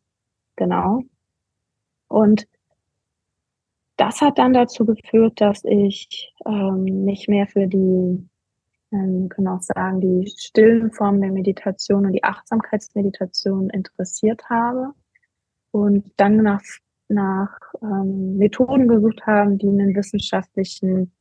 genau. 0.57 1.03
Und 2.09 2.47
das 3.97 4.21
hat 4.21 4.39
dann 4.39 4.53
dazu 4.53 4.87
geführt, 4.87 5.41
dass 5.41 5.65
ich 5.65 6.33
ähm, 6.47 7.05
mich 7.05 7.27
mehr 7.27 7.49
für 7.49 7.67
die 7.67 8.29
ähm, 8.93 9.29
können 9.29 9.49
auch 9.49 9.61
sagen, 9.61 10.01
die 10.01 10.31
stillen 10.37 10.93
Formen 10.93 11.21
der 11.21 11.33
Meditation 11.33 12.07
und 12.07 12.13
die 12.13 12.25
Achtsamkeitsmeditation 12.25 13.71
interessiert 13.71 14.49
habe 14.49 14.93
und 15.71 16.11
dann 16.17 16.37
nach, 16.39 16.63
nach 17.09 17.59
ähm, 17.83 18.39
Methoden 18.39 18.89
gesucht 18.89 19.27
haben, 19.27 19.59
die 19.59 19.69
einen 19.69 19.95
wissenschaftlichen, 19.95 21.13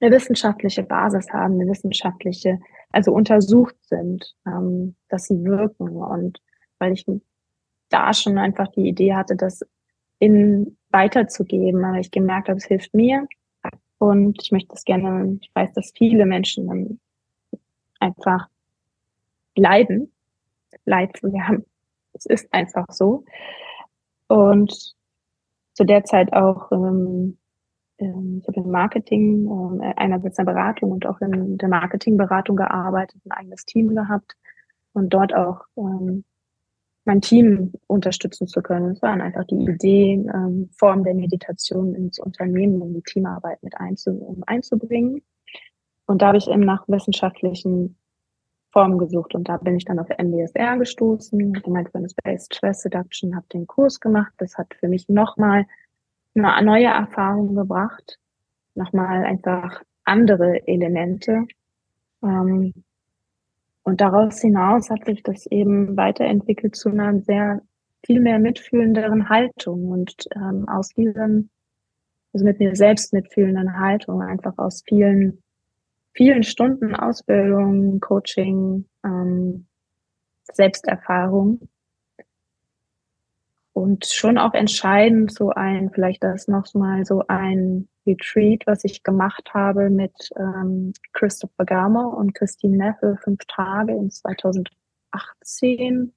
eine 0.00 0.14
wissenschaftliche 0.14 0.82
Basis 0.82 1.30
haben, 1.32 1.54
eine 1.54 1.70
wissenschaftliche, 1.70 2.58
also 2.90 3.12
untersucht 3.12 3.76
sind, 3.82 4.34
ähm, 4.46 4.94
dass 5.08 5.24
sie 5.24 5.42
wirken. 5.44 5.88
Und 5.88 6.40
weil 6.78 6.92
ich 6.92 7.04
da 7.88 8.12
schon 8.12 8.38
einfach 8.38 8.68
die 8.68 8.88
Idee 8.88 9.14
hatte, 9.14 9.36
das 9.36 9.62
in 10.18 10.76
weiterzugeben, 10.90 11.84
aber 11.84 11.98
ich 11.98 12.10
gemerkt 12.10 12.48
habe, 12.48 12.58
es 12.58 12.66
hilft 12.66 12.94
mir, 12.94 13.26
und 13.98 14.40
ich 14.40 14.52
möchte 14.52 14.74
es 14.74 14.84
gerne, 14.84 15.38
ich 15.40 15.50
weiß, 15.54 15.72
dass 15.72 15.92
viele 15.94 16.24
Menschen 16.24 16.68
dann 16.68 17.00
einfach 17.98 18.48
leiden, 19.56 20.12
Leid 20.84 21.16
zu 21.16 21.32
haben. 21.32 21.64
Es 22.12 22.26
ist 22.26 22.52
einfach 22.52 22.86
so. 22.90 23.24
Und 24.28 24.94
zu 25.74 25.84
der 25.84 26.04
Zeit 26.04 26.32
auch, 26.32 26.70
ähm, 26.72 27.38
ähm, 27.98 28.38
ich 28.40 28.48
habe 28.48 28.60
im 28.60 28.70
Marketing, 28.70 29.80
äh, 29.80 29.94
einerseits 29.96 30.38
in 30.38 30.44
der 30.44 30.52
Beratung 30.52 30.92
und 30.92 31.06
auch 31.06 31.20
in 31.20 31.58
der 31.58 31.68
Marketingberatung 31.68 32.56
gearbeitet, 32.56 33.20
ein 33.24 33.32
eigenes 33.32 33.64
Team 33.64 33.94
gehabt 33.94 34.36
und 34.92 35.10
dort 35.10 35.34
auch 35.34 35.64
ähm, 35.76 36.24
mein 37.04 37.20
Team 37.20 37.72
unterstützen 37.86 38.46
zu 38.46 38.60
können. 38.62 38.92
Es 38.92 39.02
waren 39.02 39.20
einfach 39.20 39.44
die 39.44 39.56
Ideen, 39.56 40.30
ähm, 40.32 40.70
Form 40.76 41.04
der 41.04 41.14
Meditation 41.14 41.94
ins 41.94 42.18
Unternehmen, 42.18 42.82
um 42.82 42.92
die 42.92 43.02
Teamarbeit 43.02 43.62
mit 43.62 43.76
einzu 43.78 44.36
einzubringen. 44.46 45.22
Und 46.06 46.22
da 46.22 46.28
habe 46.28 46.38
ich 46.38 46.48
eben 46.48 46.60
nach 46.60 46.86
wissenschaftlichen 46.86 47.96
Formen 48.70 48.98
gesucht 48.98 49.34
und 49.34 49.48
da 49.48 49.56
bin 49.56 49.76
ich 49.76 49.86
dann 49.86 49.98
auf 49.98 50.08
MBSR 50.08 50.76
gestoßen, 50.76 51.62
Mindfulness-Based 51.66 52.54
Stress 52.54 52.84
Reduction, 52.84 53.34
habe 53.34 53.46
den 53.52 53.66
Kurs 53.66 53.98
gemacht. 53.98 54.32
Das 54.36 54.58
hat 54.58 54.74
für 54.78 54.88
mich 54.88 55.08
nochmal 55.08 55.64
neue 56.38 56.86
Erfahrung 56.86 57.54
gebracht, 57.54 58.18
nochmal 58.74 59.24
einfach 59.24 59.82
andere 60.04 60.66
Elemente. 60.66 61.46
Ähm, 62.22 62.72
und 63.82 64.00
daraus 64.00 64.40
hinaus 64.40 64.90
hat 64.90 65.04
sich 65.06 65.22
das 65.22 65.46
eben 65.46 65.96
weiterentwickelt 65.96 66.76
zu 66.76 66.90
einer 66.90 67.20
sehr 67.20 67.62
viel 68.04 68.20
mehr 68.20 68.38
mitfühlenderen 68.38 69.28
Haltung 69.28 69.90
und 69.90 70.14
ähm, 70.34 70.68
aus 70.68 70.88
diesem, 70.90 71.50
also 72.32 72.44
mit 72.44 72.58
mir 72.58 72.74
selbst 72.76 73.12
mitfühlenden 73.12 73.78
Haltung, 73.78 74.22
einfach 74.22 74.56
aus 74.58 74.82
vielen, 74.86 75.42
vielen 76.12 76.42
Stunden 76.42 76.94
Ausbildung, 76.94 78.00
Coaching, 78.00 78.84
ähm, 79.04 79.66
Selbsterfahrung 80.52 81.68
und 83.78 84.06
schon 84.06 84.38
auch 84.38 84.54
entscheidend 84.54 85.32
so 85.32 85.50
ein, 85.50 85.90
vielleicht 85.90 86.24
das 86.24 86.48
noch 86.48 86.72
mal 86.74 87.04
so 87.04 87.22
ein 87.28 87.88
Retreat, 88.06 88.66
was 88.66 88.84
ich 88.84 89.02
gemacht 89.02 89.50
habe 89.54 89.90
mit 89.90 90.30
ähm, 90.36 90.92
Christopher 91.12 91.64
Gamer 91.64 92.16
und 92.16 92.34
Christine 92.34 92.76
Neffe, 92.76 93.18
fünf 93.22 93.40
Tage 93.46 93.92
in 93.92 94.10
2018 94.10 96.12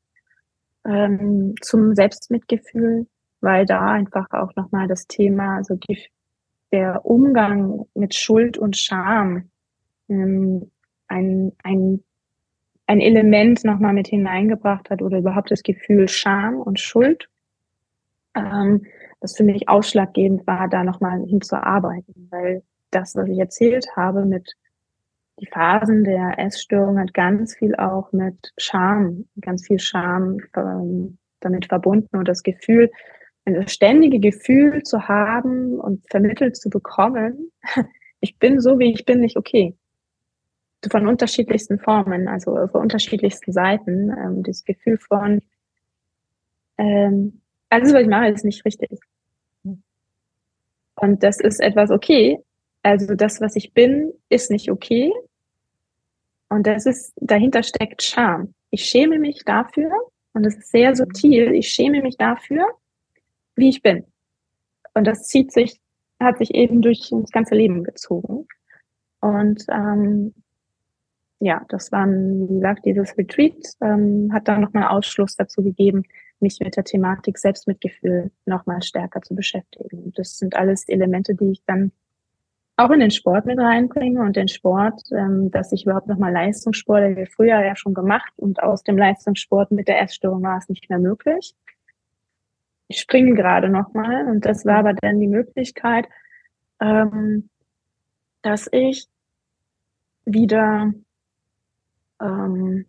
ähm, 0.86 1.56
zum 1.62 1.96
Selbstmitgefühl, 1.96 3.08
weil 3.42 3.66
da 3.66 3.92
einfach 3.92 4.32
auch 4.32 4.56
nochmal 4.56 4.88
das 4.88 5.08
Thema, 5.08 5.58
also 5.58 5.76
die, 5.76 6.00
der 6.72 7.06
Umgang 7.06 7.86
mit 7.94 8.16
Schuld 8.16 8.58
und 8.58 8.76
Scham 8.76 9.50
ähm, 10.10 10.72
ein, 11.08 11.52
ein, 11.64 12.04
ein 12.88 13.02
Element 13.02 13.64
nochmal 13.64 13.94
mit 13.94 14.08
hineingebracht 14.08 14.90
hat 14.90 15.02
oder 15.02 15.20
überhaupt 15.20 15.52
das 15.52 15.62
Gefühl 15.62 16.08
Scham 16.08 16.56
und 16.56 16.80
Schuld. 16.80 17.28
Ähm, 18.36 18.86
das 19.20 19.38
für 19.38 19.44
mich 19.44 19.70
ausschlaggebend 19.70 20.48
war, 20.48 20.68
da 20.68 20.84
nochmal 20.84 21.24
hinzuarbeiten, 21.26 22.28
weil 22.32 22.64
das, 22.90 23.16
was 23.16 23.28
ich 23.30 23.40
erzählt 23.40 23.96
habe 23.96 24.26
mit 24.26 24.56
die 25.40 25.48
Phasen 25.48 26.04
der 26.04 26.38
Essstörung 26.38 27.00
hat 27.00 27.14
ganz 27.14 27.56
viel 27.56 27.76
auch 27.76 28.12
mit 28.12 28.54
Scham, 28.58 29.26
ganz 29.42 29.66
viel 29.66 29.80
Scham 29.80 30.38
ähm, 30.56 31.18
damit 31.40 31.66
verbunden 31.66 32.18
und 32.18 32.28
das 32.28 32.44
Gefühl, 32.44 32.92
ein 33.46 33.68
ständige 33.68 34.20
Gefühl 34.20 34.84
zu 34.84 35.08
haben 35.08 35.80
und 35.80 36.08
vermittelt 36.10 36.58
zu 36.58 36.70
bekommen, 36.70 37.52
ich 38.20 38.38
bin 38.38 38.60
so, 38.60 38.78
wie 38.78 38.94
ich 38.94 39.06
bin, 39.06 39.20
nicht 39.20 39.36
okay. 39.36 39.76
Von 40.92 41.08
unterschiedlichsten 41.08 41.80
Formen, 41.80 42.28
also 42.28 42.68
von 42.68 42.82
unterschiedlichsten 42.82 43.52
Seiten, 43.52 44.10
ähm, 44.12 44.44
dieses 44.44 44.64
Gefühl 44.64 45.00
von, 45.00 45.42
ähm, 46.78 47.41
alles, 47.72 47.94
was 47.94 48.02
ich 48.02 48.08
mache, 48.08 48.30
ist 48.30 48.46
nicht 48.46 48.66
richtig. 48.66 49.00
Und 50.96 51.24
das 51.24 51.40
ist 51.40 51.60
etwas 51.60 51.90
okay. 51.90 52.40
Also 52.84 53.16
das, 53.16 53.42
was 53.42 53.56
ich 53.56 53.74
bin, 53.74 54.12
ist 54.30 54.52
nicht 54.52 54.70
okay. 54.70 55.12
Und 56.50 56.68
das 56.68 56.86
ist, 56.86 57.14
dahinter 57.16 57.64
steckt 57.64 58.04
Scham. 58.04 58.54
Ich 58.72 58.86
schäme 58.86 59.20
mich 59.20 59.44
dafür, 59.46 59.92
und 60.34 60.44
das 60.44 60.56
ist 60.56 60.72
sehr 60.72 60.96
subtil, 60.96 61.54
ich 61.54 61.70
schäme 61.70 62.02
mich 62.02 62.18
dafür, 62.18 62.66
wie 63.56 63.70
ich 63.70 63.82
bin. 63.82 64.06
Und 64.94 65.06
das 65.06 65.28
zieht 65.28 65.52
sich, 65.52 65.80
hat 66.20 66.38
sich 66.38 66.54
eben 66.54 66.82
durch 66.82 67.10
das 67.12 67.32
ganze 67.32 67.56
Leben 67.56 67.84
gezogen. 67.84 68.48
Und 69.22 69.66
ähm, 69.70 70.34
ja, 71.40 71.66
das 71.70 71.92
war, 71.92 72.08
wie 72.08 72.48
gesagt, 72.48 72.86
dieses 72.86 73.18
Retreat 73.18 73.56
ähm, 73.82 74.30
hat 74.34 74.48
dann 74.48 74.62
nochmal 74.62 74.90
Ausschluss 74.90 75.36
dazu 75.36 75.64
gegeben, 75.64 76.04
mich 76.42 76.60
mit 76.60 76.76
der 76.76 76.84
Thematik 76.84 77.38
Selbstmitgefühl 77.38 78.32
nochmal 78.46 78.82
stärker 78.82 79.22
zu 79.22 79.36
beschäftigen. 79.36 80.12
Das 80.16 80.38
sind 80.38 80.56
alles 80.56 80.88
Elemente, 80.88 81.36
die 81.36 81.52
ich 81.52 81.64
dann 81.66 81.92
auch 82.78 82.90
in 82.90 83.00
den 83.00 83.12
Sport 83.12 83.46
mit 83.46 83.60
reinbringe 83.60 84.22
und 84.22 84.36
den 84.36 84.48
Sport, 84.48 85.02
ähm, 85.12 85.52
dass 85.52 85.72
ich 85.72 85.86
überhaupt 85.86 86.08
nochmal 86.08 86.32
Leistungssport, 86.32 87.04
habe 87.04 87.24
ich 87.24 87.30
früher 87.30 87.60
ja 87.64 87.76
schon 87.76 87.94
gemacht 87.94 88.32
und 88.38 88.62
aus 88.64 88.84
dem 88.84 88.98
Leistungssport 88.98 89.72
mit 89.72 89.88
der 89.88 90.02
Essstörung 90.02 90.42
war 90.44 90.58
es 90.58 90.70
nicht 90.70 90.90
mehr 90.90 91.00
möglich. 91.00 91.54
Ich 92.88 93.00
springe 93.00 93.36
gerade 93.36 93.70
nochmal 93.70 94.28
und 94.28 94.46
das 94.46 94.66
war 94.66 94.80
aber 94.80 94.94
dann 94.94 95.20
die 95.20 95.28
Möglichkeit, 95.28 96.08
ähm, 96.80 97.50
dass 98.42 98.68
ich 98.72 99.08
wieder, 100.26 100.94
ähm, 102.20 102.86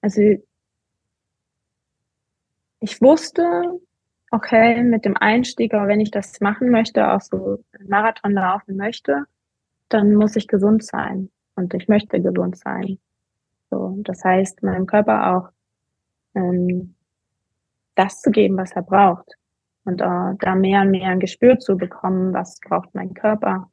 also 0.00 0.20
ich 2.86 3.02
wusste, 3.02 3.80
okay, 4.30 4.80
mit 4.84 5.04
dem 5.04 5.16
Einstieg, 5.16 5.74
aber 5.74 5.88
wenn 5.88 6.00
ich 6.00 6.12
das 6.12 6.40
machen 6.40 6.70
möchte, 6.70 7.12
auch 7.12 7.20
so 7.20 7.58
einen 7.76 7.88
Marathon 7.88 8.32
laufen 8.32 8.76
möchte, 8.76 9.24
dann 9.88 10.14
muss 10.14 10.36
ich 10.36 10.46
gesund 10.46 10.84
sein. 10.84 11.30
Und 11.56 11.74
ich 11.74 11.88
möchte 11.88 12.20
gesund 12.20 12.56
sein. 12.56 12.98
So, 13.70 13.96
das 14.04 14.22
heißt, 14.22 14.62
meinem 14.62 14.86
Körper 14.86 15.36
auch 15.36 15.48
ähm, 16.36 16.94
das 17.96 18.20
zu 18.20 18.30
geben, 18.30 18.56
was 18.56 18.70
er 18.72 18.82
braucht. 18.82 19.32
Und 19.84 20.00
äh, 20.00 20.34
da 20.38 20.54
mehr 20.54 20.82
und 20.82 20.92
mehr 20.92 21.08
ein 21.08 21.20
Gespür 21.20 21.58
zu 21.58 21.76
bekommen, 21.76 22.32
was 22.32 22.60
braucht 22.60 22.94
mein 22.94 23.14
Körper. 23.14 23.68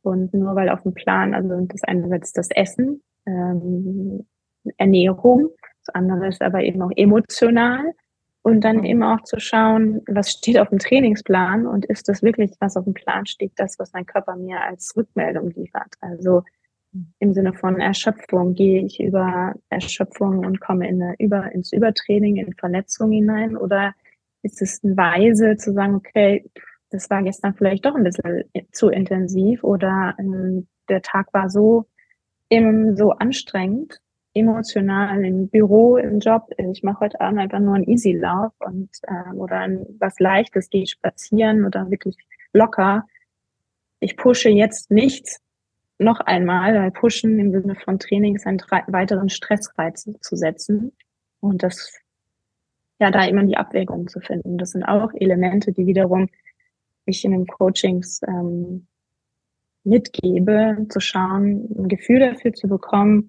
Und 0.00 0.32
nur 0.32 0.54
weil 0.54 0.70
auf 0.70 0.82
dem 0.82 0.94
Plan, 0.94 1.34
also 1.34 1.60
das 1.66 1.82
eine 1.82 2.16
ist 2.18 2.38
das 2.38 2.48
Essen, 2.50 3.02
ähm, 3.26 4.26
Ernährung, 4.78 5.50
das 5.84 5.94
andere 5.94 6.28
ist 6.28 6.40
aber 6.40 6.62
eben 6.62 6.80
auch 6.80 6.92
emotional. 6.96 7.92
Und 8.44 8.60
dann 8.60 8.78
mhm. 8.78 8.84
eben 8.84 9.02
auch 9.02 9.22
zu 9.22 9.40
schauen, 9.40 10.02
was 10.06 10.30
steht 10.30 10.58
auf 10.58 10.68
dem 10.68 10.78
Trainingsplan 10.78 11.66
und 11.66 11.86
ist 11.86 12.10
das 12.10 12.22
wirklich, 12.22 12.50
was 12.60 12.76
auf 12.76 12.84
dem 12.84 12.92
Plan 12.92 13.24
steht, 13.24 13.52
das, 13.56 13.78
was 13.78 13.94
mein 13.94 14.04
Körper 14.04 14.36
mir 14.36 14.60
als 14.60 14.94
Rückmeldung 14.94 15.50
liefert. 15.52 15.94
Also 16.02 16.42
im 17.20 17.32
Sinne 17.32 17.54
von 17.54 17.80
Erschöpfung 17.80 18.54
gehe 18.54 18.84
ich 18.84 19.00
über 19.00 19.54
Erschöpfung 19.70 20.40
und 20.40 20.60
komme 20.60 20.86
in 20.86 21.02
eine, 21.02 21.14
über, 21.18 21.50
ins 21.52 21.72
Übertraining, 21.72 22.36
in 22.36 22.52
Verletzung 22.52 23.12
hinein 23.12 23.56
oder 23.56 23.94
ist 24.42 24.60
es 24.60 24.84
eine 24.84 24.94
Weise 24.94 25.56
zu 25.56 25.72
sagen, 25.72 25.94
okay, 25.94 26.44
das 26.90 27.08
war 27.08 27.22
gestern 27.22 27.54
vielleicht 27.54 27.86
doch 27.86 27.94
ein 27.94 28.04
bisschen 28.04 28.44
zu 28.72 28.90
intensiv 28.90 29.64
oder 29.64 30.14
ähm, 30.18 30.68
der 30.90 31.00
Tag 31.00 31.32
war 31.32 31.48
so, 31.48 31.86
eben 32.50 32.94
so 32.94 33.12
anstrengend 33.12 34.02
emotional 34.34 35.24
im 35.24 35.48
Büro, 35.48 35.96
im 35.96 36.18
Job. 36.18 36.50
Ich 36.58 36.82
mache 36.82 37.00
heute 37.00 37.20
Abend 37.20 37.40
einfach 37.40 37.60
nur 37.60 37.76
einen 37.76 37.88
Easy-Lauf 37.88 38.52
und 38.58 38.90
äh, 39.02 39.32
oder 39.34 39.58
ein, 39.58 39.86
was 39.98 40.18
Leichtes, 40.18 40.68
gehe 40.68 40.86
spazieren 40.86 41.64
oder 41.64 41.90
wirklich 41.90 42.16
locker. 42.52 43.06
Ich 44.00 44.16
pushe 44.16 44.50
jetzt 44.50 44.90
nichts 44.90 45.40
noch 45.98 46.20
einmal, 46.20 46.74
weil 46.74 46.90
Pushen 46.90 47.38
im 47.38 47.52
Sinne 47.52 47.76
von 47.76 47.98
Training 47.98 48.34
ist 48.34 48.46
einen 48.46 48.60
weiteren 48.88 49.28
Stressreiz 49.28 50.10
zu 50.20 50.36
setzen. 50.36 50.92
Und 51.40 51.62
das, 51.62 51.92
ja, 52.98 53.10
da 53.10 53.24
immer 53.24 53.44
die 53.44 53.56
Abwägung 53.56 54.08
zu 54.08 54.20
finden. 54.20 54.58
Das 54.58 54.70
sind 54.72 54.82
auch 54.82 55.12
Elemente, 55.14 55.72
die 55.72 55.86
wiederum 55.86 56.28
ich 57.06 57.24
in 57.24 57.32
den 57.32 57.46
Coachings 57.46 58.20
ähm, 58.26 58.86
mitgebe, 59.84 60.86
zu 60.88 61.00
schauen, 61.00 61.68
ein 61.78 61.88
Gefühl 61.88 62.20
dafür 62.20 62.52
zu 62.54 62.66
bekommen, 62.66 63.28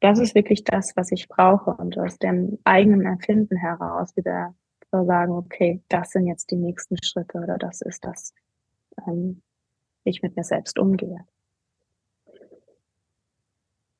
das 0.00 0.18
ist 0.18 0.34
wirklich 0.34 0.64
das, 0.64 0.96
was 0.96 1.10
ich 1.12 1.28
brauche 1.28 1.72
und 1.72 1.98
aus 1.98 2.18
dem 2.18 2.58
eigenen 2.64 3.06
Empfinden 3.06 3.56
heraus 3.56 4.16
wieder 4.16 4.54
zu 4.90 5.04
sagen, 5.04 5.32
okay, 5.32 5.82
das 5.88 6.10
sind 6.10 6.26
jetzt 6.26 6.50
die 6.50 6.56
nächsten 6.56 6.96
Schritte 7.02 7.38
oder 7.38 7.58
das 7.58 7.80
ist 7.82 8.04
das, 8.04 8.32
ähm, 9.06 9.42
wie 10.04 10.10
ich 10.10 10.22
mit 10.22 10.36
mir 10.36 10.44
selbst 10.44 10.78
umgehe. 10.78 11.26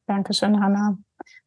Dankeschön, 0.06 0.60
Hanna. 0.60 0.96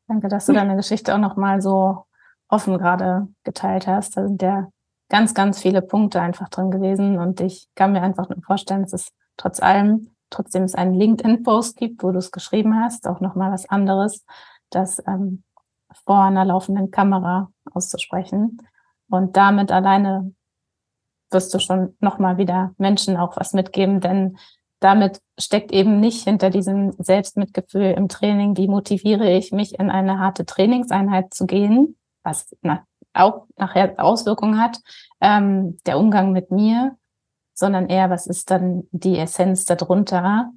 Danke, 0.07 0.27
dass 0.27 0.45
du 0.45 0.53
deine 0.53 0.75
Geschichte 0.75 1.15
auch 1.15 1.19
nochmal 1.19 1.61
so 1.61 2.05
offen 2.47 2.77
gerade 2.77 3.27
geteilt 3.43 3.87
hast. 3.87 4.17
Da 4.17 4.27
sind 4.27 4.41
ja 4.41 4.69
ganz, 5.09 5.33
ganz 5.33 5.59
viele 5.59 5.81
Punkte 5.81 6.21
einfach 6.21 6.49
drin 6.49 6.69
gewesen 6.69 7.17
und 7.17 7.41
ich 7.41 7.67
kann 7.75 7.93
mir 7.93 8.03
einfach 8.03 8.29
nur 8.29 8.41
vorstellen, 8.43 8.83
dass 8.83 8.93
es 8.93 9.11
trotz 9.37 9.59
allem 9.61 10.10
trotzdem 10.31 10.63
es 10.63 10.73
einen 10.73 10.95
LinkedIn-Post 10.95 11.77
gibt, 11.77 12.03
wo 12.03 12.11
du 12.11 12.17
es 12.17 12.31
geschrieben 12.31 12.75
hast, 12.79 13.07
auch 13.07 13.19
nochmal 13.19 13.51
was 13.51 13.69
anderes, 13.69 14.25
das 14.71 15.01
ähm, 15.07 15.43
vor 16.05 16.23
einer 16.23 16.45
laufenden 16.45 16.89
Kamera 16.89 17.51
auszusprechen. 17.71 18.57
Und 19.09 19.37
damit 19.37 19.71
alleine 19.71 20.33
wirst 21.29 21.53
du 21.53 21.59
schon 21.59 21.95
nochmal 21.99 22.37
wieder 22.37 22.73
Menschen 22.77 23.17
auch 23.17 23.37
was 23.37 23.53
mitgeben, 23.53 23.99
denn 23.99 24.37
damit 24.79 25.21
steckt 25.39 25.71
eben 25.71 25.99
nicht 25.99 26.23
hinter 26.23 26.49
diesem 26.49 26.93
Selbstmitgefühl 26.97 27.91
im 27.91 28.09
Training, 28.09 28.57
wie 28.57 28.67
motiviere 28.67 29.31
ich 29.31 29.51
mich 29.51 29.79
in 29.79 29.91
eine 29.91 30.19
harte 30.19 30.45
Trainingseinheit 30.45 31.33
zu 31.33 31.45
gehen, 31.45 31.97
was 32.23 32.55
na, 32.61 32.83
auch 33.13 33.45
nachher 33.57 33.93
Auswirkungen 33.97 34.59
hat, 34.59 34.79
ähm, 35.19 35.77
der 35.85 35.99
Umgang 35.99 36.31
mit 36.31 36.51
mir, 36.51 36.97
sondern 37.61 37.87
eher, 37.87 38.09
was 38.09 38.27
ist 38.27 38.51
dann 38.51 38.83
die 38.91 39.17
Essenz 39.17 39.63
darunter? 39.63 40.51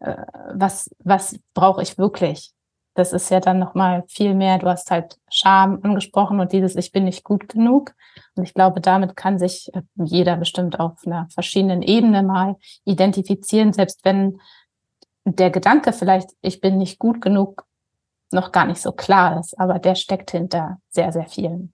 Äh, 0.00 0.16
was, 0.54 0.90
was 0.98 1.38
brauche 1.54 1.82
ich 1.82 1.96
wirklich? 1.98 2.50
Das 2.94 3.12
ist 3.12 3.30
ja 3.30 3.40
dann 3.40 3.58
nochmal 3.58 4.04
viel 4.08 4.34
mehr. 4.34 4.58
Du 4.58 4.66
hast 4.66 4.90
halt 4.90 5.18
Scham 5.30 5.78
angesprochen 5.82 6.40
und 6.40 6.52
dieses 6.52 6.74
Ich 6.74 6.90
bin 6.90 7.04
nicht 7.04 7.22
gut 7.22 7.48
genug. 7.48 7.92
Und 8.34 8.44
ich 8.44 8.54
glaube, 8.54 8.80
damit 8.80 9.14
kann 9.16 9.38
sich 9.38 9.70
äh, 9.74 9.82
jeder 9.94 10.36
bestimmt 10.36 10.80
auf 10.80 11.06
einer 11.06 11.28
verschiedenen 11.30 11.82
Ebene 11.82 12.24
mal 12.24 12.56
identifizieren, 12.84 13.72
selbst 13.72 14.04
wenn 14.04 14.40
der 15.24 15.50
Gedanke 15.50 15.92
vielleicht, 15.92 16.30
ich 16.40 16.60
bin 16.60 16.78
nicht 16.78 16.98
gut 16.98 17.20
genug, 17.20 17.66
noch 18.32 18.50
gar 18.50 18.66
nicht 18.66 18.80
so 18.80 18.92
klar 18.92 19.38
ist, 19.40 19.58
aber 19.58 19.78
der 19.78 19.94
steckt 19.94 20.30
hinter 20.30 20.78
sehr, 20.88 21.12
sehr 21.12 21.26
vielen. 21.26 21.72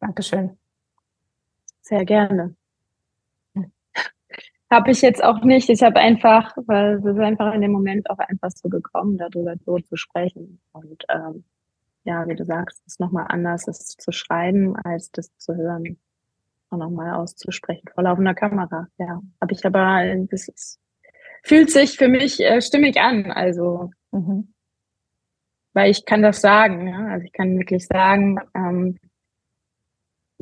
Dankeschön. 0.00 0.58
Sehr 1.82 2.04
gerne. 2.04 2.56
Habe 4.70 4.92
ich 4.92 5.02
jetzt 5.02 5.22
auch 5.22 5.42
nicht. 5.42 5.68
Ich 5.68 5.82
habe 5.82 5.98
einfach, 5.98 6.56
weil 6.66 6.98
es 6.98 7.04
ist 7.04 7.18
einfach 7.18 7.52
in 7.52 7.60
dem 7.60 7.72
Moment 7.72 8.08
auch 8.08 8.18
einfach 8.18 8.50
so 8.52 8.68
gekommen, 8.68 9.18
darüber 9.18 9.56
so 9.66 9.78
zu 9.78 9.96
sprechen. 9.96 10.60
Und 10.72 11.04
ähm, 11.08 11.44
ja, 12.04 12.26
wie 12.28 12.36
du 12.36 12.44
sagst, 12.44 12.80
es 12.86 12.94
ist 12.94 13.00
nochmal 13.00 13.26
anders, 13.28 13.66
es 13.66 13.96
zu 13.96 14.12
schreiben, 14.12 14.76
als 14.76 15.10
das 15.10 15.36
zu 15.38 15.56
hören 15.56 15.98
und 16.70 16.78
nochmal 16.78 17.14
auszusprechen 17.14 17.88
vor 17.92 18.04
laufender 18.04 18.34
Kamera. 18.34 18.86
Ja, 18.98 19.20
habe 19.40 19.52
ich 19.52 19.66
aber, 19.66 20.04
das 20.30 20.46
ist, 20.46 20.78
fühlt 21.42 21.70
sich 21.70 21.96
für 21.96 22.08
mich 22.08 22.38
äh, 22.40 22.60
stimmig 22.62 23.00
an. 23.00 23.32
Also, 23.32 23.90
mhm. 24.12 24.54
weil 25.72 25.90
ich 25.90 26.06
kann 26.06 26.22
das 26.22 26.40
sagen. 26.40 26.86
Ja? 26.86 27.06
Also 27.08 27.24
ich 27.26 27.32
kann 27.32 27.58
wirklich 27.58 27.88
sagen, 27.88 28.38
ähm, 28.54 28.98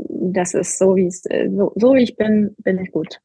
das 0.08 0.54
ist 0.54 0.78
so, 0.78 0.96
wie 0.96 1.06
es, 1.06 1.24
äh, 1.26 1.48
so, 1.50 1.72
so 1.76 1.94
wie 1.94 2.02
ich 2.02 2.16
bin, 2.16 2.54
bin 2.58 2.78
ich 2.78 2.92
gut. 2.92 3.20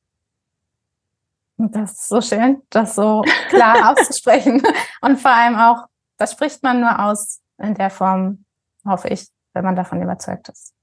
Das 1.58 1.92
ist 1.94 2.10
so 2.10 2.22
schön, 2.22 2.62
das 2.70 2.96
so 2.96 3.24
klar 3.50 3.92
auszusprechen. 3.92 4.62
Und 5.02 5.20
vor 5.20 5.32
allem 5.32 5.56
auch, 5.56 5.88
das 6.18 6.32
spricht 6.32 6.64
man 6.64 6.82
nur 6.82 7.00
aus 7.00 7.42
in 7.58 7.76
der 7.76 7.90
Form, 7.90 8.46
hoffe 8.86 9.10
ich, 9.10 9.28
wenn 9.54 9.64
man 9.64 9.76
davon 9.76 10.02
überzeugt 10.02 10.50
ist. 10.50 10.74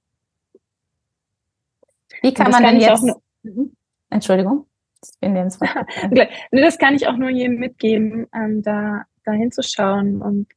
Wie 2.22 2.34
kann 2.34 2.50
man 2.50 2.62
denn 2.62 2.80
jetzt. 2.80 3.02
Nur, 3.02 3.20
mhm. 3.42 3.76
Entschuldigung, 4.10 4.66
ich 5.02 5.18
bin 5.20 5.34
dir 5.34 5.42
ins 5.42 5.58
Das 6.50 6.78
kann 6.78 6.94
ich 6.94 7.06
auch 7.06 7.16
nur 7.16 7.30
jedem 7.30 7.56
mitgeben, 7.56 8.26
ähm, 8.34 8.62
da, 8.62 9.04
da 9.24 9.32
hinzuschauen 9.32 10.22
und 10.22 10.48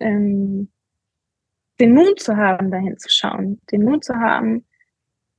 ähm, 0.00 0.70
den 1.80 1.94
Mut 1.94 2.20
zu 2.20 2.36
haben, 2.36 2.70
dahin 2.70 2.98
zu 2.98 3.08
schauen, 3.10 3.60
den 3.72 3.84
Mut 3.84 4.04
zu 4.04 4.14
haben, 4.14 4.66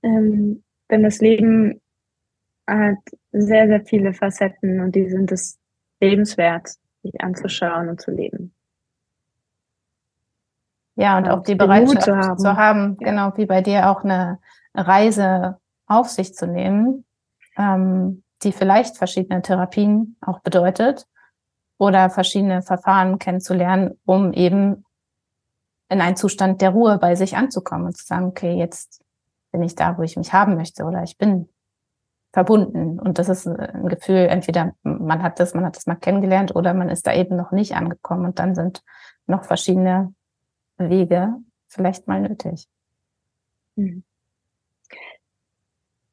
ähm, 0.04 0.64
denn 0.90 1.04
das 1.04 1.20
Leben 1.20 1.82
hat 2.68 2.98
sehr, 3.32 3.68
sehr 3.68 3.86
viele 3.86 4.14
Facetten 4.14 4.82
und 4.82 4.96
die 4.96 5.10
sind 5.10 5.32
es 5.32 5.60
lebenswert, 6.00 6.70
sich 7.04 7.22
anzuschauen 7.22 7.90
und 7.90 8.02
zu 8.02 8.12
leben. 8.12 8.54
Ja, 10.96 11.18
und, 11.18 11.26
und 11.26 11.32
auch 11.32 11.44
die 11.44 11.56
Bereitschaft 11.56 12.04
zu 12.04 12.16
haben, 12.16 12.38
zu 12.38 12.56
haben 12.58 12.98
ja. 13.00 13.10
genau 13.10 13.38
wie 13.38 13.46
bei 13.46 13.62
dir 13.62 13.90
auch 13.90 14.04
eine 14.04 14.40
Reise 14.74 15.58
auf 15.88 16.10
sich 16.10 16.34
zu 16.34 16.48
nehmen, 16.48 17.06
ähm, 17.58 18.24
die 18.44 18.52
vielleicht 18.52 18.98
verschiedene 18.98 19.42
Therapien 19.42 20.18
auch 20.22 20.40
bedeutet 20.40 21.06
oder 21.78 22.10
verschiedene 22.10 22.62
Verfahren 22.62 23.20
kennenzulernen, 23.20 24.00
um 24.06 24.34
eben 24.34 24.86
in 25.92 26.00
einen 26.00 26.16
Zustand 26.16 26.62
der 26.62 26.70
Ruhe 26.70 26.98
bei 26.98 27.16
sich 27.16 27.36
anzukommen 27.36 27.88
und 27.88 27.98
zu 27.98 28.06
sagen, 28.06 28.28
okay, 28.28 28.54
jetzt 28.54 29.04
bin 29.52 29.62
ich 29.62 29.76
da, 29.76 29.98
wo 29.98 30.04
ich 30.04 30.16
mich 30.16 30.32
haben 30.32 30.56
möchte 30.56 30.86
oder 30.86 31.04
ich 31.04 31.18
bin 31.18 31.50
verbunden. 32.32 32.98
Und 32.98 33.20
das 33.20 33.28
ist 33.28 33.46
ein 33.46 33.90
Gefühl, 33.90 34.28
entweder 34.30 34.74
man 34.84 35.22
hat 35.22 35.42
das, 35.42 35.54
man 35.54 35.66
hat 35.66 35.76
das 35.76 35.88
mal 35.88 35.96
kennengelernt 35.96 36.56
oder 36.56 36.74
man 36.74 36.88
ist 36.88 37.06
da 37.08 37.14
eben 37.14 37.36
noch 37.36 37.52
nicht 37.52 37.76
angekommen 37.76 38.26
und 38.26 38.40
dann 38.40 38.56
sind 38.56 38.84
noch 39.28 39.44
verschiedene 39.44 40.14
Wege 40.78 41.36
vielleicht 41.68 42.08
mal 42.08 42.22
nötig. 42.22 42.68
Mhm. 43.76 44.04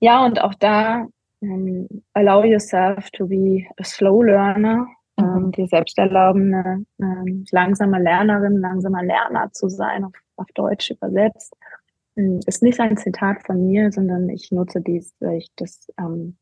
ja, 0.01 0.25
und 0.25 0.41
auch 0.41 0.55
da 0.55 1.07
um, 1.41 1.89
allow 2.15 2.45
yourself 2.45 3.11
to 3.13 3.27
be 3.27 3.67
a 3.79 3.85
slow 3.85 4.23
learner, 4.23 4.87
um, 5.19 5.53
dir 5.53 5.67
selbst 5.67 5.99
erlauben, 5.99 6.55
eine, 6.55 6.87
eine 7.01 7.45
langsame 7.51 8.01
Lernerin, 8.01 8.59
langsamer 8.59 9.03
Lerner 9.03 9.53
zu 9.53 9.69
sein, 9.69 10.05
auf, 10.05 10.13
auf 10.37 10.47
Deutsch 10.55 10.91
übersetzt. 10.91 11.55
Um, 12.15 12.41
ist 12.47 12.63
nicht 12.63 12.81
ein 12.81 12.97
Zitat 12.97 13.45
von 13.45 13.67
mir, 13.67 13.93
sondern 13.93 14.29
ich 14.29 14.51
nutze 14.51 14.81
dies, 14.81 15.15
weil 15.21 15.39
ich 15.39 15.51
das 15.57 15.89
ähm, 15.99 16.37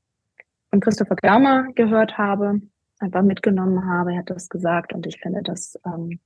von 0.71 0.81
Christopher 0.81 1.17
Gaumer 1.17 1.69
gehört 1.75 2.19
habe, 2.19 2.61
einfach 2.99 3.23
mitgenommen 3.23 3.87
habe. 3.87 4.13
Er 4.13 4.19
hat 4.19 4.31
das 4.31 4.49
gesagt 4.49 4.93
und 4.93 5.07
ich 5.07 5.21
finde 5.21 5.43
das, 5.43 5.79
ähm, 5.87 6.21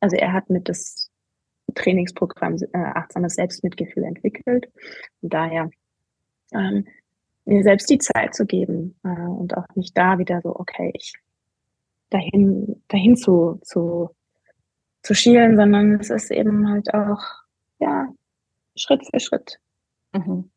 also 0.00 0.16
er 0.16 0.32
hat 0.32 0.50
mit 0.50 0.68
das 0.68 1.10
Trainingsprogramm 1.74 2.56
äh, 2.72 2.78
achtsames 2.78 3.34
Selbstmitgefühl 3.34 4.04
entwickelt. 4.04 4.68
Und 5.22 5.32
daher 5.32 5.70
ähm, 6.52 6.86
mir 7.44 7.62
selbst 7.62 7.90
die 7.90 7.98
Zeit 7.98 8.34
zu 8.34 8.46
geben 8.46 8.98
äh, 9.04 9.08
und 9.08 9.56
auch 9.56 9.66
nicht 9.74 9.96
da 9.96 10.18
wieder 10.18 10.40
so, 10.42 10.54
okay, 10.54 10.92
ich 10.94 11.14
dahin, 12.14 12.82
dahin 12.88 13.16
zu, 13.16 13.60
zu, 13.62 14.10
zu 15.02 15.14
schielen, 15.14 15.56
sondern 15.56 16.00
es 16.00 16.10
ist 16.10 16.30
eben 16.30 16.68
halt 16.68 16.94
auch, 16.94 17.20
ja, 17.80 18.08
Schritt 18.76 19.04
für 19.04 19.20
Schritt. 19.20 19.58
Mhm. 20.12 20.50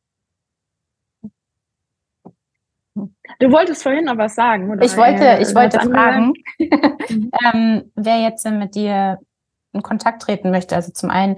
Du 3.39 3.51
wolltest 3.51 3.83
vorhin 3.83 4.05
noch 4.05 4.17
was 4.17 4.35
sagen, 4.35 4.71
oder? 4.71 4.83
Ich 4.83 4.95
wollte, 4.97 5.39
ich 5.41 5.53
wollte 5.53 5.79
fragen, 5.79 6.33
mhm. 6.59 7.31
ähm, 7.53 7.91
wer 7.95 8.21
jetzt 8.21 8.45
mit 8.49 8.75
dir 8.75 9.19
in 9.73 9.81
Kontakt 9.81 10.23
treten 10.23 10.49
möchte. 10.51 10.75
Also 10.75 10.91
zum 10.91 11.09
einen, 11.09 11.35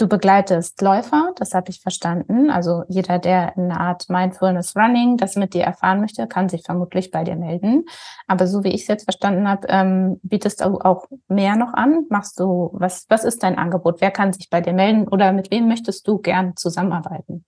du 0.00 0.08
begleitest 0.08 0.80
Läufer, 0.80 1.32
das 1.36 1.52
habe 1.54 1.70
ich 1.70 1.80
verstanden. 1.80 2.50
Also 2.50 2.84
jeder, 2.88 3.18
der 3.18 3.56
eine 3.56 3.78
Art 3.78 4.08
Mindfulness 4.08 4.74
Running 4.76 5.16
das 5.16 5.36
mit 5.36 5.54
dir 5.54 5.64
erfahren 5.64 6.00
möchte, 6.00 6.26
kann 6.26 6.48
sich 6.48 6.62
vermutlich 6.62 7.10
bei 7.10 7.24
dir 7.24 7.36
melden. 7.36 7.84
Aber 8.26 8.46
so 8.46 8.64
wie 8.64 8.68
ich 8.68 8.82
es 8.82 8.88
jetzt 8.88 9.04
verstanden 9.04 9.48
habe, 9.48 9.66
ähm, 9.68 10.18
bietest 10.22 10.62
du 10.62 10.78
auch 10.78 11.06
mehr 11.28 11.56
noch 11.56 11.74
an? 11.74 12.06
Machst 12.08 12.40
du, 12.40 12.70
was, 12.72 13.06
was 13.08 13.24
ist 13.24 13.42
dein 13.42 13.58
Angebot? 13.58 14.00
Wer 14.00 14.10
kann 14.10 14.32
sich 14.32 14.48
bei 14.48 14.60
dir 14.60 14.72
melden 14.72 15.06
oder 15.06 15.32
mit 15.32 15.50
wem 15.50 15.68
möchtest 15.68 16.08
du 16.08 16.18
gern 16.18 16.56
zusammenarbeiten? 16.56 17.44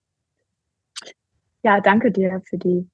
Ja, 1.63 1.81
danke 1.81 2.11
dir 2.11 2.41
für 2.47 2.57
die, 2.57 2.89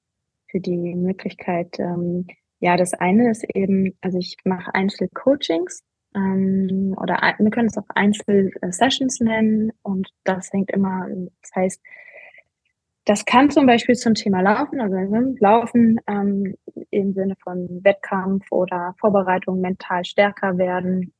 für 0.47 0.59
die 0.59 0.95
Möglichkeit. 0.95 1.79
Ähm, 1.79 2.27
ja, 2.59 2.77
das 2.77 2.93
eine 2.93 3.31
ist 3.31 3.43
eben, 3.55 3.97
also 4.01 4.17
ich 4.17 4.37
mache 4.43 4.73
Einzelcoachings 4.73 5.83
ähm, 6.15 6.95
oder 6.97 7.19
wir 7.37 7.51
können 7.51 7.67
es 7.67 7.77
auch 7.77 7.89
Einzel-Sessions 7.93 9.19
nennen 9.19 9.71
und 9.83 10.09
das 10.23 10.51
hängt 10.51 10.71
immer, 10.71 11.07
das 11.41 11.55
heißt, 11.55 11.81
das 13.05 13.25
kann 13.25 13.49
zum 13.49 13.65
Beispiel 13.65 13.95
zum 13.95 14.13
Thema 14.13 14.41
Laufen, 14.41 14.79
also 14.79 14.95
Laufen 15.39 15.99
ähm, 16.07 16.55
im 16.91 17.13
Sinne 17.13 17.35
von 17.43 17.83
Wettkampf 17.83 18.45
oder 18.51 18.93
Vorbereitung 18.99 19.61
mental 19.61 20.05
stärker 20.05 20.57
werden. 20.57 21.13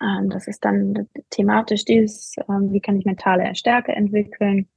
Ähm, 0.00 0.30
das 0.30 0.46
ist 0.46 0.64
dann 0.64 1.08
thematisch 1.30 1.84
dieses, 1.84 2.36
ähm, 2.48 2.72
wie 2.72 2.80
kann 2.80 2.96
ich 2.96 3.04
mentale 3.04 3.52
Stärke 3.56 3.92
entwickeln. 3.92 4.68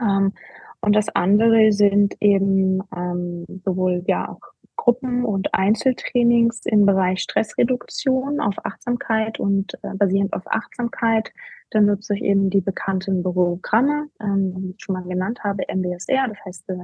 Ähm, 0.00 0.32
und 0.80 0.96
das 0.96 1.08
andere 1.10 1.72
sind 1.72 2.16
eben 2.20 2.82
ähm, 2.96 3.44
sowohl 3.64 4.02
ja 4.06 4.28
auch 4.28 4.40
Gruppen- 4.88 5.26
und 5.26 5.52
Einzeltrainings 5.52 6.64
im 6.64 6.86
Bereich 6.86 7.20
Stressreduktion 7.20 8.40
auf 8.40 8.54
Achtsamkeit 8.64 9.38
und 9.38 9.74
äh, 9.82 9.94
basierend 9.94 10.32
auf 10.32 10.44
Achtsamkeit. 10.46 11.30
Dann 11.68 11.84
nutze 11.84 12.14
ich 12.14 12.22
eben 12.22 12.48
die 12.48 12.62
bekannten 12.62 13.22
Programme, 13.22 14.08
ähm, 14.18 14.54
die 14.54 14.70
ich 14.70 14.82
schon 14.82 14.94
mal 14.94 15.04
genannt 15.04 15.40
habe, 15.44 15.64
MBSR. 15.68 16.28
Das 16.28 16.38
heißt, 16.42 16.70
äh, 16.70 16.76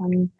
ähm, 0.00 0.32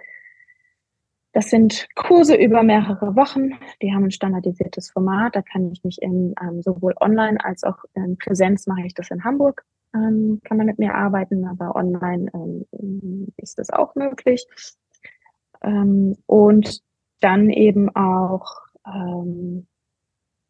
das 1.33 1.49
sind 1.49 1.89
Kurse 1.95 2.35
über 2.35 2.63
mehrere 2.63 3.17
Wochen. 3.17 3.53
Die 3.81 3.95
haben 3.95 4.05
ein 4.05 4.11
standardisiertes 4.11 4.91
Format. 4.91 5.37
Da 5.37 5.41
kann 5.41 5.73
ich 5.73 5.83
mich 5.85 6.03
in, 6.03 6.35
ähm, 6.43 6.61
sowohl 6.61 6.93
online 7.01 7.43
als 7.43 7.65
auch 7.65 7.83
in 7.95 8.19
Präsenz 8.19 8.67
mache 8.67 8.85
ich 8.85 8.93
das 8.93 9.11
in 9.11 9.25
Hamburg. 9.25 9.65
Ähm, 9.95 10.43
kann 10.45 10.59
man 10.59 10.67
mit 10.67 10.79
mir 10.79 10.95
arbeiten, 10.95 11.47
aber 11.47 11.77
online 11.77 12.31
ähm, 12.35 13.33
ist 13.39 13.59
das 13.59 13.71
auch 13.71 13.95
möglich. 13.95 14.47
Ähm, 15.63 16.19
und 16.27 16.85
dann 17.21 17.51
eben 17.51 17.95
auch, 17.95 18.47
ähm, 18.87 19.67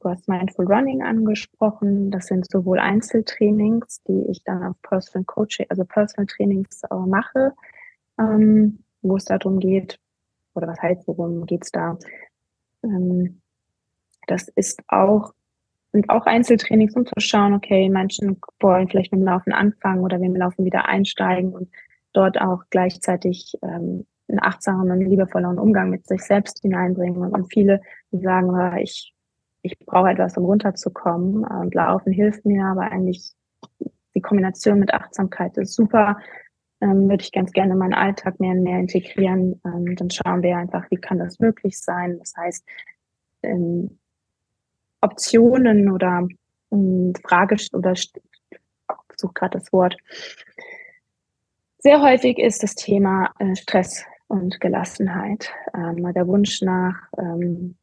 du 0.01 0.09
hast 0.09 0.29
Mindful 0.29 0.67
Running 0.67 1.03
angesprochen. 1.03 2.11
Das 2.11 2.27
sind 2.27 2.51
sowohl 2.51 2.79
Einzeltrainings, 2.79 4.03
die 4.05 4.25
ich 4.31 4.43
dann 4.45 4.63
auf 4.63 4.77
Personal 4.83 5.25
Coaching, 5.25 5.67
also 5.69 5.85
Personal 5.85 6.27
Trainings 6.27 6.83
äh, 6.91 6.95
mache, 6.95 7.53
ähm, 8.19 8.85
wo 9.03 9.17
es 9.17 9.25
darum 9.25 9.59
geht, 9.59 9.99
oder 10.55 10.69
was 10.69 10.81
heißt, 10.81 11.07
worum 11.07 11.47
geht's 11.47 11.71
da? 11.71 11.99
Ähm, 12.83 13.41
das 14.27 14.49
ist 14.49 14.83
auch, 14.89 15.33
sind 15.93 16.11
auch 16.11 16.27
Einzeltrainings, 16.27 16.95
um 16.95 17.07
zu 17.07 17.15
schauen, 17.19 17.55
okay, 17.55 17.89
Menschen 17.89 18.41
wollen 18.61 18.89
vielleicht 18.89 19.13
mit 19.13 19.21
dem 19.21 19.27
Laufen 19.27 19.53
anfangen 19.53 20.03
oder 20.03 20.19
wir 20.19 20.27
im 20.27 20.37
Laufen 20.37 20.65
wieder 20.65 20.87
einsteigen 20.87 21.53
und 21.53 21.71
dort 22.13 22.41
auch 22.41 22.65
gleichzeitig 22.71 23.57
ähm, 23.63 24.07
einen 24.29 24.41
achtsamen 24.41 24.91
und 24.91 25.01
liebevolleren 25.01 25.59
Umgang 25.59 25.91
mit 25.91 26.07
sich 26.07 26.23
selbst 26.23 26.61
hineinbringen. 26.61 27.33
Und 27.33 27.53
viele, 27.53 27.81
sagen, 28.11 28.79
ich, 28.79 29.15
ich 29.63 29.79
brauche 29.79 30.11
etwas, 30.11 30.37
um 30.37 30.45
runterzukommen. 30.45 31.45
Und 31.45 31.75
Laufen 31.75 32.13
hilft 32.13 32.45
mir, 32.45 32.65
aber 32.65 32.83
eigentlich 32.83 33.33
die 34.15 34.21
Kombination 34.21 34.81
mit 34.81 34.95
Achtsamkeit 34.95 35.57
ist 35.59 35.75
super. 35.75 36.19
Ähm, 36.81 37.09
würde 37.09 37.23
ich 37.23 37.33
ganz 37.33 37.53
gerne 37.53 37.73
in 37.73 37.79
meinen 37.79 37.95
Alltag 37.95 38.39
mehr 38.41 38.53
und 38.53 38.63
mehr 38.63 38.79
integrieren. 38.79 39.61
Ähm, 39.65 39.97
dann 39.97 40.11
schauen 40.11 40.43
wir 40.43 40.57
einfach, 40.57 40.91
wie 40.91 40.97
kann 40.97 41.19
das 41.19 41.39
möglich 41.39 41.79
sein. 41.81 42.19
Das 42.19 42.35
heißt, 42.37 42.67
ähm, 43.43 43.99
Optionen 45.01 45.91
oder 45.91 46.27
ähm, 46.71 47.13
Frage 47.23 47.57
oder 47.73 47.93
ich 47.93 48.13
suche 49.17 49.33
gerade 49.33 49.59
das 49.59 49.73
Wort. 49.73 49.97
Sehr 51.79 52.03
häufig 52.03 52.39
ist 52.39 52.63
das 52.63 52.75
Thema 52.75 53.33
äh, 53.39 53.55
Stress 53.55 54.05
und 54.29 54.61
Gelassenheit. 54.61 55.51
Ähm, 55.75 56.13
der 56.15 56.27
Wunsch 56.27 56.63
nach 56.63 56.97
ähm, 57.19 57.77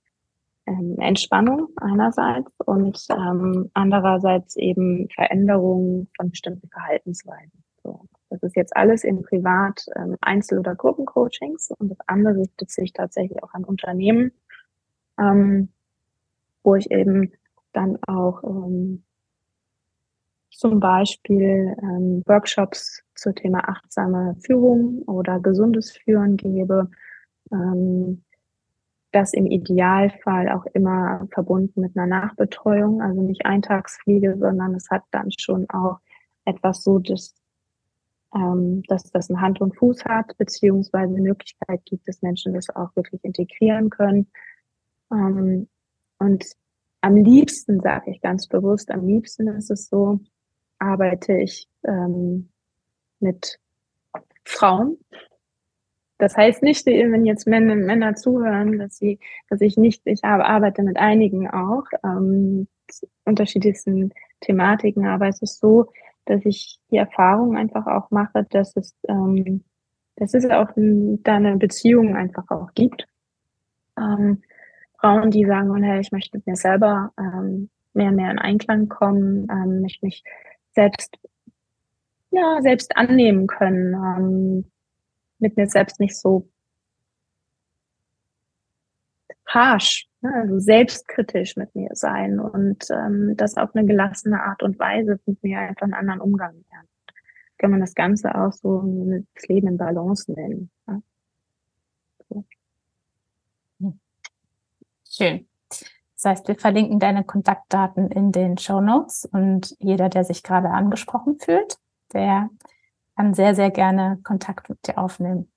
ähm, 0.66 0.96
Entspannung 1.00 1.70
einerseits 1.78 2.52
und 2.66 3.06
ähm, 3.10 3.70
andererseits 3.74 4.56
eben 4.56 5.10
Veränderung 5.10 6.08
von 6.16 6.30
bestimmten 6.30 6.70
Verhaltensweisen. 6.70 7.64
So. 7.84 8.08
Das 8.30 8.42
ist 8.42 8.56
jetzt 8.56 8.76
alles 8.76 9.04
in 9.04 9.22
Privat-, 9.22 9.86
ähm, 9.96 10.18
Einzel- 10.22 10.60
oder 10.60 10.76
Gruppencoachings 10.76 11.72
und 11.78 11.90
das 11.90 12.00
andere 12.08 12.38
richtet 12.38 12.72
sich 12.72 12.94
tatsächlich 12.94 13.44
auch 13.44 13.54
an 13.54 13.64
Unternehmen, 13.64 14.32
ähm, 15.20 15.70
wo 16.64 16.76
ich 16.76 16.90
eben 16.92 17.34
dann 17.74 17.98
auch 18.08 18.44
ähm, 18.44 19.04
zum 20.58 20.80
Beispiel 20.80 21.76
ähm, 21.82 22.24
Workshops 22.26 23.04
zum 23.16 23.36
Thema 23.36 23.68
achtsame 23.68 24.36
Führung 24.46 25.04
oder 25.04 25.40
gesundes 25.40 25.92
Führen 25.92 26.38
gebe. 26.38 26.90
Ähm, 27.52 28.24
das 29.14 29.34
im 29.34 29.46
Idealfall 29.46 30.50
auch 30.50 30.66
immer 30.74 31.28
verbunden 31.32 31.82
mit 31.82 31.96
einer 31.96 32.08
Nachbetreuung, 32.08 33.02
also 33.02 33.22
nicht 33.22 33.46
Eintagsfliege, 33.46 34.38
sondern 34.40 34.74
es 34.74 34.90
hat 34.90 35.04
dann 35.12 35.30
schon 35.38 35.70
auch 35.70 36.00
etwas 36.46 36.84
so, 36.84 36.98
dass, 37.00 37.36
ähm, 38.36 38.82
dass 38.88 39.12
das 39.12 39.30
eine 39.30 39.40
Hand 39.40 39.62
und 39.62 39.78
Fuß 39.78 40.06
hat, 40.06 40.36
beziehungsweise 40.38 41.14
eine 41.14 41.22
Möglichkeit 41.22 41.86
gibt, 41.86 42.08
dass 42.08 42.24
Menschen 42.24 42.54
das 42.54 42.70
auch 42.76 42.96
wirklich 42.96 43.24
integrieren 43.24 43.92
können. 43.92 44.32
Ähm, 45.12 45.70
und 46.18 46.44
am 47.02 47.16
liebsten, 47.16 47.82
sage 47.82 48.12
ich 48.12 48.22
ganz 48.22 48.48
bewusst, 48.48 48.90
am 48.90 49.06
liebsten 49.06 49.48
ist 49.50 49.70
es 49.70 49.90
so, 49.90 50.20
arbeite 50.84 51.38
ich 51.38 51.68
ähm, 51.86 52.50
mit 53.20 53.60
Frauen. 54.44 54.98
Das 56.18 56.38
heißt 56.38 56.64
nicht, 56.64 56.86
wenn 56.86 57.26
jetzt 57.26 57.48
Männer, 57.48 57.76
Männer 57.76 58.16
zuhören, 58.16 58.80
dass 58.80 58.98
sie, 58.98 59.20
dass 59.50 59.62
ich 59.62 59.78
nicht, 59.78 60.04
ich 60.06 60.24
arbeite 60.24 60.84
mit 60.84 60.98
einigen 60.98 61.50
auch, 61.50 61.86
ähm, 62.04 62.68
unterschiedlichsten 63.26 64.14
Thematiken, 64.42 65.06
aber 65.08 65.28
es 65.28 65.42
ist 65.42 65.60
so, 65.60 65.90
dass 66.26 66.46
ich 66.46 66.80
die 66.92 66.98
Erfahrung 66.98 67.58
einfach 67.58 67.88
auch 67.88 68.12
mache, 68.12 68.46
dass 68.50 68.76
es, 68.78 68.96
ähm, 69.08 69.64
dass 70.16 70.34
es 70.34 70.46
auch 70.50 70.70
da 70.76 71.36
eine 71.36 71.58
Beziehung 71.58 72.16
einfach 72.16 72.50
auch 72.50 72.74
gibt. 72.74 73.08
Ähm, 73.98 74.44
Frauen, 75.00 75.32
die 75.32 75.46
sagen, 75.46 75.72
oh, 75.72 75.76
hey, 75.76 76.00
ich 76.00 76.12
möchte 76.12 76.38
mit 76.38 76.48
mir 76.48 76.56
selber 76.56 77.12
ähm, 77.18 77.70
mehr 77.94 78.10
und 78.10 78.16
mehr 78.16 78.32
in 78.32 78.40
Einklang 78.40 78.88
kommen, 78.88 79.48
ähm, 79.52 79.82
möchte 79.82 80.06
mich 80.06 80.24
selbst, 80.74 81.16
ja, 82.32 82.62
selbst 82.62 82.96
annehmen 82.98 83.48
können, 83.48 83.94
ähm, 83.94 84.72
mit 85.40 85.58
mir 85.58 85.68
selbst 85.68 86.00
nicht 86.00 86.18
so 86.18 86.50
harsh, 89.48 90.08
ne, 90.22 90.34
also 90.34 90.60
selbstkritisch 90.60 91.56
mit 91.58 91.74
mir 91.76 91.90
sein 91.94 92.40
und 92.40 92.86
ähm, 92.90 93.36
das 93.38 93.56
auf 93.58 93.76
eine 93.76 93.86
gelassene 93.86 94.42
Art 94.42 94.64
und 94.64 94.80
Weise 94.80 95.20
mit 95.26 95.44
mir 95.44 95.60
einfach 95.60 95.84
einen 95.84 95.94
anderen 95.94 96.22
Umgang 96.22 96.54
lernen. 96.72 96.90
kann 97.58 97.72
man 97.72 97.80
das 97.80 97.94
Ganze 97.94 98.34
auch 98.36 98.52
so 98.52 98.82
das 99.36 99.48
Leben 99.48 99.68
in 99.68 99.78
Balance 99.78 100.32
nennen. 100.32 100.72
Ja. 100.88 101.02
So. 102.30 102.46
Schön. 105.10 105.48
Das 106.24 106.38
heißt, 106.38 106.48
wir 106.48 106.56
verlinken 106.56 107.00
deine 107.00 107.26
Kontaktdaten 107.26 108.10
in 108.10 108.32
den 108.32 108.58
Show 108.58 108.80
Notes 108.80 109.26
und 109.26 109.76
jeder, 109.80 110.08
der 110.08 110.24
sich 110.24 110.42
gerade 110.42 110.70
angesprochen 110.70 111.38
fühlt, 111.38 111.76
der 112.14 112.50
kann 113.18 113.34
sehr, 113.34 113.56
sehr 113.56 113.70
gerne 113.72 114.20
Kontakt 114.24 114.70
mit 114.70 114.88
dir 114.88 114.98
aufnehmen. 114.98 115.52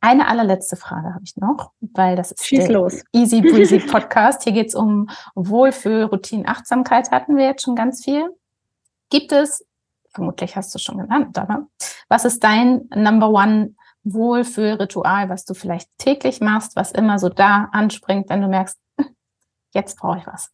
Eine 0.00 0.26
allerletzte 0.26 0.74
Frage 0.74 1.14
habe 1.14 1.22
ich 1.22 1.36
noch, 1.36 1.70
weil 1.80 2.16
das 2.16 2.32
ist 2.32 2.44
Schieß 2.44 2.64
der 2.64 2.72
los. 2.72 3.04
Easy 3.12 3.40
Breezy 3.40 3.78
Podcast. 3.90 4.42
Hier 4.42 4.52
geht 4.52 4.70
es 4.70 4.74
um 4.74 5.08
Wohlfühl, 5.36 6.02
Routine, 6.02 6.48
Achtsamkeit 6.48 7.12
hatten 7.12 7.36
wir 7.36 7.44
jetzt 7.44 7.62
schon 7.62 7.76
ganz 7.76 8.02
viel. 8.02 8.36
Gibt 9.10 9.30
es, 9.30 9.64
vermutlich 10.10 10.56
hast 10.56 10.74
du 10.74 10.80
schon 10.80 10.98
genannt, 10.98 11.38
aber 11.38 11.68
was 12.08 12.24
ist 12.24 12.42
dein 12.42 12.88
Number 12.92 13.30
One 13.30 13.76
Wohlfühlritual, 14.04 15.28
was 15.28 15.44
du 15.44 15.54
vielleicht 15.54 15.88
täglich 15.98 16.40
machst, 16.40 16.76
was 16.76 16.92
immer 16.92 17.18
so 17.18 17.28
da 17.28 17.68
anspringt, 17.72 18.28
wenn 18.28 18.42
du 18.42 18.48
merkst, 18.48 18.78
jetzt 19.74 19.98
brauche 19.98 20.18
ich 20.18 20.26
was? 20.26 20.50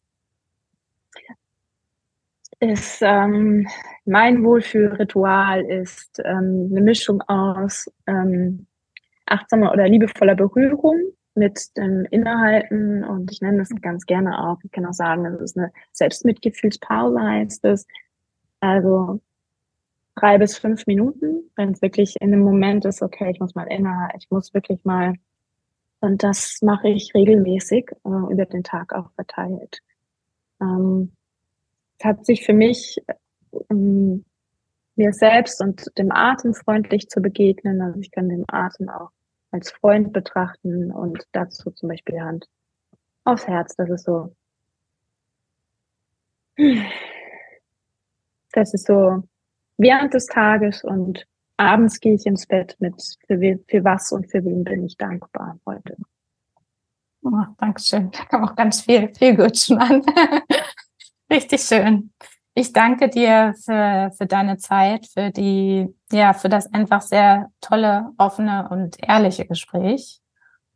Ist, 2.61 2.99
ähm, 3.03 3.69
mein 4.05 4.43
Wohlfühlritual 4.43 5.65
ist 5.65 6.21
ähm, 6.25 6.69
eine 6.73 6.81
Mischung 6.81 7.23
aus 7.23 7.89
ähm, 8.07 8.67
achtsamer 9.27 9.73
oder 9.73 9.89
liebevoller 9.89 10.35
Berührung 10.35 10.99
mit 11.35 11.77
dem 11.77 12.05
Innehalten 12.11 13.05
und 13.05 13.31
ich 13.31 13.41
nenne 13.41 13.59
das 13.59 13.71
ganz 13.81 14.07
gerne 14.07 14.45
auch, 14.45 14.59
ich 14.65 14.73
kann 14.73 14.87
auch 14.87 14.93
sagen, 14.93 15.23
das 15.23 15.41
ist 15.41 15.57
eine 15.57 15.71
Selbstmitgefühlspause 15.93 17.21
heißt 17.21 17.65
es. 17.65 17.87
Also 18.61 19.21
drei 20.19 20.39
bis 20.39 20.59
fünf 20.59 20.87
Minuten, 20.87 21.51
wenn 21.57 21.73
es 21.73 21.83
wirklich 21.83 22.17
in 22.21 22.31
dem 22.31 22.41
Moment 22.41 22.85
ist, 22.85 23.03
okay, 23.03 23.31
ich 23.31 23.41
muss 23.41 23.55
mal 23.55 23.67
innehalten, 23.67 24.19
ich 24.19 24.31
muss 24.31 24.55
wirklich 24.55 24.85
mal 24.85 25.15
und 26.01 26.23
das 26.23 26.59
mache 26.63 26.89
ich 26.89 27.13
regelmäßig 27.15 27.91
äh, 28.05 28.33
über 28.33 28.47
den 28.47 28.63
Tag 28.63 28.93
auch 28.93 29.11
verteilt. 29.13 29.81
Ähm, 30.61 31.13
es 31.99 32.05
hat 32.05 32.25
sich 32.25 32.45
für 32.45 32.53
mich 32.53 32.99
ähm, 33.71 34.25
mir 34.95 35.13
selbst 35.13 35.61
und 35.61 35.87
dem 35.99 36.13
Atem 36.13 36.55
freundlich 36.55 37.09
zu 37.09 37.21
begegnen. 37.21 37.81
Also 37.81 37.99
ich 38.01 38.11
kann 38.11 38.29
den 38.29 38.45
Atem 38.49 38.89
auch 38.89 39.11
als 39.51 39.71
Freund 39.71 40.13
betrachten 40.13 40.93
und 40.93 41.25
dazu 41.33 41.71
zum 41.71 41.89
Beispiel 41.89 42.17
die 42.17 42.23
Hand 42.23 42.47
aufs 43.25 43.47
Herz. 43.47 43.75
Das 43.77 43.91
ist 43.91 44.05
so, 44.05 44.35
das 48.53 48.75
ist 48.75 48.87
so 48.87 49.23
während 49.79 50.13
des 50.13 50.27
Tages 50.27 50.85
und 50.85 51.27
abends 51.57 52.01
gehe 52.01 52.15
ich 52.15 52.27
ins 52.27 52.47
Bett 52.47 52.77
mit 52.79 53.03
für, 53.27 53.39
für 53.67 53.85
was 53.85 54.13
und 54.13 54.31
für 54.31 54.45
wen 54.45 54.65
bin 54.65 54.85
ich 54.85 54.97
dankbar 54.97 55.59
heute. 55.65 55.97
Oh, 57.23 57.45
Dankeschön. 57.59 58.11
Da 58.11 58.25
kam 58.25 58.45
auch 58.45 58.55
ganz 58.55 58.83
viel, 58.83 59.13
viel 59.15 59.37
gut 59.37 59.59
schon 59.59 59.79
an. 59.79 60.03
Richtig 61.31 61.61
schön. 61.63 62.13
Ich 62.55 62.73
danke 62.73 63.09
dir 63.09 63.55
für, 63.65 64.11
für 64.17 64.27
deine 64.27 64.59
Zeit, 64.59 65.07
für 65.07 65.31
die, 65.31 65.95
ja, 66.11 66.33
für 66.33 66.49
das 66.49 66.73
einfach 66.73 67.03
sehr 67.03 67.51
tolle, 67.61 68.11
offene 68.19 68.69
und 68.71 68.97
ehrliche 69.01 69.47
Gespräch. 69.47 70.21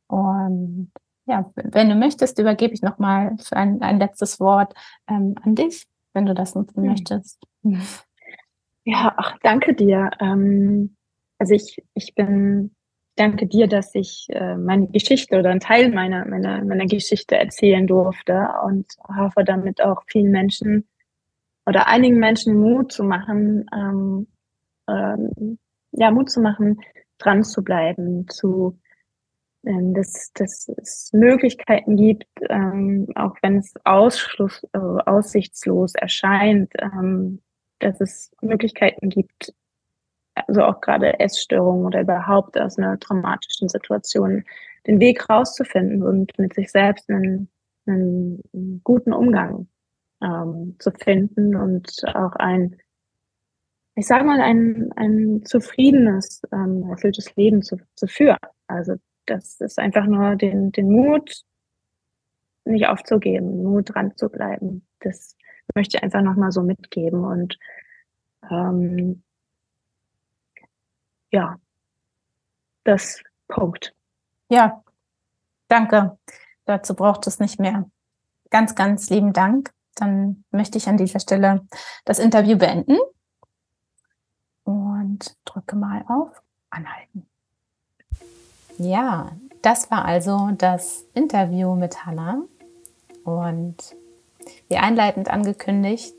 Und 0.07 0.93
ja, 1.27 1.51
wenn 1.55 1.89
du 1.89 1.95
möchtest, 1.95 2.39
übergebe 2.39 2.75
ich 2.75 2.83
nochmal 2.83 3.37
für 3.41 3.57
ein, 3.57 3.81
ein 3.83 3.99
letztes 3.99 4.39
Wort 4.41 4.75
ähm, 5.09 5.35
an 5.43 5.55
dich, 5.55 5.87
wenn 6.13 6.27
du 6.27 6.35
das 6.35 6.55
nutzen 6.55 6.83
mhm. 6.83 6.89
möchtest. 6.89 7.43
Ja, 8.85 9.15
ach, 9.17 9.39
danke 9.43 9.75
dir. 9.75 10.11
Ähm, 10.21 10.97
also 11.39 11.55
ich, 11.55 11.83
ich 11.95 12.15
bin, 12.15 12.75
danke 13.17 13.47
dir, 13.47 13.69
dass 13.69 13.95
ich 13.95 14.27
äh, 14.31 14.57
meine 14.57 14.89
Geschichte 14.89 15.39
oder 15.39 15.51
einen 15.51 15.61
Teil 15.61 15.91
meiner, 15.91 16.27
meiner, 16.27 16.65
meiner 16.65 16.87
Geschichte 16.87 17.37
erzählen 17.37 17.87
durfte 17.87 18.49
und 18.65 18.87
hoffe 19.17 19.45
damit 19.45 19.81
auch 19.83 20.03
vielen 20.09 20.33
Menschen 20.33 20.89
oder 21.67 21.87
einigen 21.87 22.19
Menschen 22.19 22.57
Mut 22.59 22.93
zu 22.93 23.05
machen, 23.05 23.67
ähm, 23.73 24.27
ähm, 24.89 25.59
ja, 25.93 26.11
Mut 26.11 26.31
zu 26.31 26.41
machen, 26.41 26.81
dran 27.19 27.45
zu 27.45 27.63
bleiben, 27.63 28.27
zu 28.29 28.79
ähm, 29.65 29.95
dass, 29.95 30.33
dass 30.35 30.69
es 30.77 31.11
Möglichkeiten 31.13 31.97
gibt, 31.97 32.27
ähm, 32.51 33.07
auch 33.15 33.37
wenn 33.43 33.59
es 33.59 33.75
ausschluss, 33.85 34.67
äh, 34.73 34.79
aussichtslos 34.79 35.95
erscheint, 35.95 36.73
ähm, 36.81 37.41
dass 37.83 38.01
es 38.01 38.31
Möglichkeiten 38.41 39.09
gibt, 39.09 39.53
also 40.35 40.63
auch 40.63 40.81
gerade 40.81 41.21
Essstörungen 41.21 41.87
oder 41.87 42.01
überhaupt 42.01 42.59
aus 42.59 42.79
einer 42.79 42.99
traumatischen 42.99 43.69
Situation 43.69 44.45
den 44.87 45.01
Weg 45.01 45.29
rauszufinden 45.29 46.03
und 46.03 46.39
mit 46.39 46.55
sich 46.55 46.71
selbst 46.71 47.09
einen, 47.11 47.49
einen 47.87 48.81
guten 48.83 49.13
Umgang 49.13 49.69
ähm, 50.23 50.77
zu 50.79 50.91
finden 50.93 51.57
und 51.57 52.03
auch 52.15 52.33
ein, 52.37 52.77
ich 53.95 54.07
sage 54.07 54.25
mal, 54.25 54.41
ein, 54.41 54.91
ein 54.97 55.45
zufriedenes, 55.45 56.43
ähm, 56.53 56.89
erfülltes 56.89 57.35
Leben 57.37 57.63
zu, 57.63 57.77
zu 57.95 58.07
führen. 58.07 58.39
Also 58.67 58.95
das 59.27 59.61
ist 59.61 59.79
einfach 59.79 60.07
nur 60.07 60.37
den, 60.37 60.73
den 60.73 60.91
Mut, 60.91 61.43
nicht 62.65 62.87
aufzugeben, 62.87 63.63
Mut 63.63 63.95
dran 63.95 64.17
zu 64.17 64.29
bleiben. 64.29 64.87
Das 65.01 65.37
möchte 65.75 65.97
ich 65.97 66.03
einfach 66.03 66.23
nochmal 66.23 66.53
so 66.53 66.63
mitgeben 66.63 67.25
und 67.25 67.59
ähm, 68.51 69.23
ja, 71.31 71.57
das 72.85 73.23
Punkt. 73.49 73.95
Ja, 74.49 74.83
danke. 75.69 76.19
Dazu 76.65 76.95
braucht 76.95 77.27
es 77.27 77.39
nicht 77.39 77.59
mehr. 77.59 77.91
Ganz, 78.51 78.75
ganz 78.75 79.09
lieben 79.09 79.33
Dank 79.33 79.73
dann 79.95 80.45
möchte 80.51 80.79
ich 80.79 80.89
an 80.89 80.97
dieser 80.97 81.21
Stelle 81.21 81.67
das 82.05 82.19
Interview 82.19 82.57
beenden 82.57 82.99
und 84.65 85.37
drücke 85.45 85.77
mal 85.77 86.05
auf 86.09 86.43
Anhalten. 86.71 87.27
Ja, 88.79 89.33
das 89.61 89.91
war 89.91 90.05
also 90.05 90.51
das 90.57 91.05
Interview 91.15 91.75
mit 91.75 92.07
Hannah 92.07 92.43
und 93.25 93.95
wie 94.69 94.77
einleitend 94.77 95.31
angekündigt, 95.31 96.15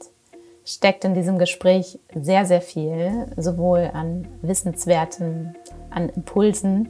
steckt 0.66 1.04
in 1.06 1.14
diesem 1.14 1.38
Gespräch 1.38 2.00
sehr, 2.16 2.46
sehr 2.46 2.62
viel, 2.62 3.28
sowohl 3.38 3.92
an 3.94 4.28
Wissenswerten, 4.42 5.56
an 5.90 6.10
Impulsen, 6.10 6.90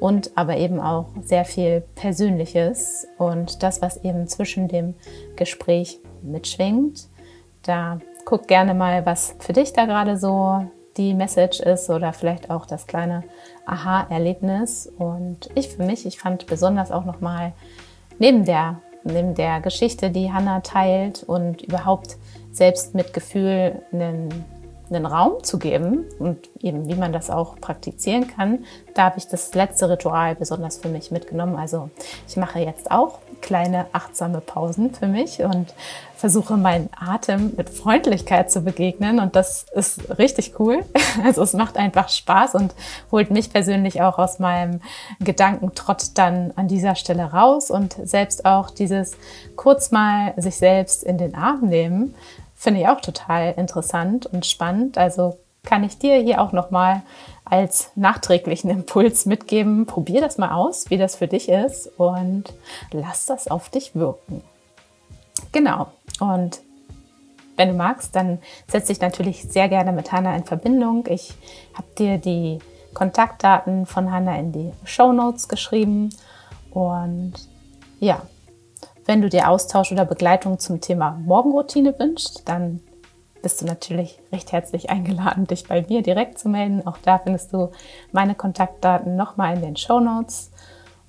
und 0.00 0.32
aber 0.34 0.58
eben 0.58 0.80
auch 0.80 1.06
sehr 1.22 1.44
viel 1.44 1.82
Persönliches 1.94 3.06
und 3.16 3.62
das, 3.62 3.80
was 3.80 4.04
eben 4.04 4.26
zwischen 4.26 4.68
dem 4.68 4.94
Gespräch 5.36 5.98
mitschwingt. 6.22 7.08
Da 7.62 8.00
guck 8.26 8.46
gerne 8.46 8.74
mal, 8.74 9.06
was 9.06 9.34
für 9.38 9.52
dich 9.52 9.72
da 9.72 9.86
gerade 9.86 10.18
so 10.18 10.66
die 10.98 11.14
Message 11.14 11.60
ist 11.60 11.90
oder 11.90 12.12
vielleicht 12.12 12.50
auch 12.50 12.66
das 12.66 12.86
kleine 12.86 13.24
Aha-Erlebnis. 13.66 14.92
Und 14.98 15.48
ich 15.54 15.68
für 15.68 15.84
mich, 15.84 16.06
ich 16.06 16.18
fand 16.18 16.46
besonders 16.46 16.92
auch 16.92 17.04
nochmal 17.04 17.52
neben 18.18 18.44
der, 18.44 18.80
neben 19.04 19.34
der 19.34 19.60
Geschichte, 19.60 20.10
die 20.10 20.32
Hannah 20.32 20.60
teilt 20.60 21.22
und 21.22 21.62
überhaupt 21.62 22.16
selbst 22.52 22.94
mit 22.94 23.12
Gefühl 23.12 23.82
einen 23.92 24.28
einen 24.90 25.06
Raum 25.06 25.42
zu 25.42 25.58
geben 25.58 26.04
und 26.18 26.38
eben 26.60 26.88
wie 26.88 26.94
man 26.94 27.12
das 27.12 27.30
auch 27.30 27.58
praktizieren 27.60 28.28
kann, 28.28 28.64
da 28.94 29.04
habe 29.04 29.18
ich 29.18 29.26
das 29.26 29.54
letzte 29.54 29.88
Ritual 29.88 30.34
besonders 30.34 30.78
für 30.78 30.88
mich 30.88 31.10
mitgenommen. 31.10 31.56
Also 31.56 31.90
ich 32.28 32.36
mache 32.36 32.60
jetzt 32.60 32.90
auch 32.90 33.18
kleine 33.40 33.86
achtsame 33.92 34.40
Pausen 34.40 34.94
für 34.94 35.06
mich 35.06 35.42
und 35.42 35.74
versuche 36.16 36.56
meinen 36.56 36.88
Atem 36.98 37.52
mit 37.56 37.68
Freundlichkeit 37.68 38.50
zu 38.50 38.62
begegnen 38.62 39.20
und 39.20 39.36
das 39.36 39.66
ist 39.74 40.18
richtig 40.18 40.58
cool. 40.58 40.84
Also 41.24 41.42
es 41.42 41.52
macht 41.52 41.76
einfach 41.76 42.08
Spaß 42.08 42.56
und 42.56 42.74
holt 43.12 43.30
mich 43.30 43.52
persönlich 43.52 44.02
auch 44.02 44.18
aus 44.18 44.40
meinem 44.40 44.80
Gedankentrott 45.20 46.08
dann 46.14 46.52
an 46.56 46.66
dieser 46.66 46.96
Stelle 46.96 47.24
raus 47.24 47.70
und 47.70 47.96
selbst 48.02 48.44
auch 48.44 48.70
dieses 48.70 49.16
kurz 49.54 49.92
mal 49.92 50.34
sich 50.36 50.56
selbst 50.56 51.04
in 51.04 51.18
den 51.18 51.36
Arm 51.36 51.68
nehmen 51.68 52.14
Finde 52.64 52.80
ich 52.80 52.88
auch 52.88 53.02
total 53.02 53.52
interessant 53.58 54.24
und 54.24 54.46
spannend. 54.46 54.96
Also 54.96 55.36
kann 55.64 55.84
ich 55.84 55.98
dir 55.98 56.16
hier 56.16 56.40
auch 56.40 56.52
nochmal 56.52 57.02
als 57.44 57.90
nachträglichen 57.94 58.70
Impuls 58.70 59.26
mitgeben. 59.26 59.84
Probier 59.84 60.22
das 60.22 60.38
mal 60.38 60.50
aus, 60.50 60.88
wie 60.88 60.96
das 60.96 61.14
für 61.14 61.28
dich 61.28 61.50
ist 61.50 61.88
und 61.98 62.54
lass 62.90 63.26
das 63.26 63.48
auf 63.48 63.68
dich 63.68 63.94
wirken. 63.94 64.42
Genau. 65.52 65.88
Und 66.20 66.62
wenn 67.56 67.68
du 67.68 67.74
magst, 67.74 68.16
dann 68.16 68.38
setz 68.66 68.86
dich 68.86 69.02
natürlich 69.02 69.42
sehr 69.42 69.68
gerne 69.68 69.92
mit 69.92 70.10
Hanna 70.10 70.34
in 70.34 70.44
Verbindung. 70.44 71.04
Ich 71.10 71.34
habe 71.74 71.88
dir 71.98 72.16
die 72.16 72.60
Kontaktdaten 72.94 73.84
von 73.84 74.10
Hanna 74.10 74.38
in 74.38 74.52
die 74.52 74.72
Show 74.84 75.12
Notes 75.12 75.48
geschrieben. 75.48 76.16
Und 76.70 77.34
ja, 78.00 78.22
wenn 79.06 79.22
du 79.22 79.28
dir 79.28 79.48
Austausch 79.50 79.92
oder 79.92 80.04
Begleitung 80.04 80.58
zum 80.58 80.80
Thema 80.80 81.18
Morgenroutine 81.24 81.98
wünschst, 81.98 82.48
dann 82.48 82.80
bist 83.42 83.60
du 83.60 83.66
natürlich 83.66 84.18
recht 84.32 84.52
herzlich 84.52 84.88
eingeladen, 84.88 85.46
dich 85.46 85.68
bei 85.68 85.84
mir 85.88 86.02
direkt 86.02 86.38
zu 86.38 86.48
melden. 86.48 86.86
Auch 86.86 86.96
da 86.98 87.18
findest 87.18 87.52
du 87.52 87.70
meine 88.10 88.34
Kontaktdaten 88.34 89.16
nochmal 89.16 89.56
in 89.56 89.62
den 89.62 89.76
Show 89.76 90.00
Notes. 90.00 90.50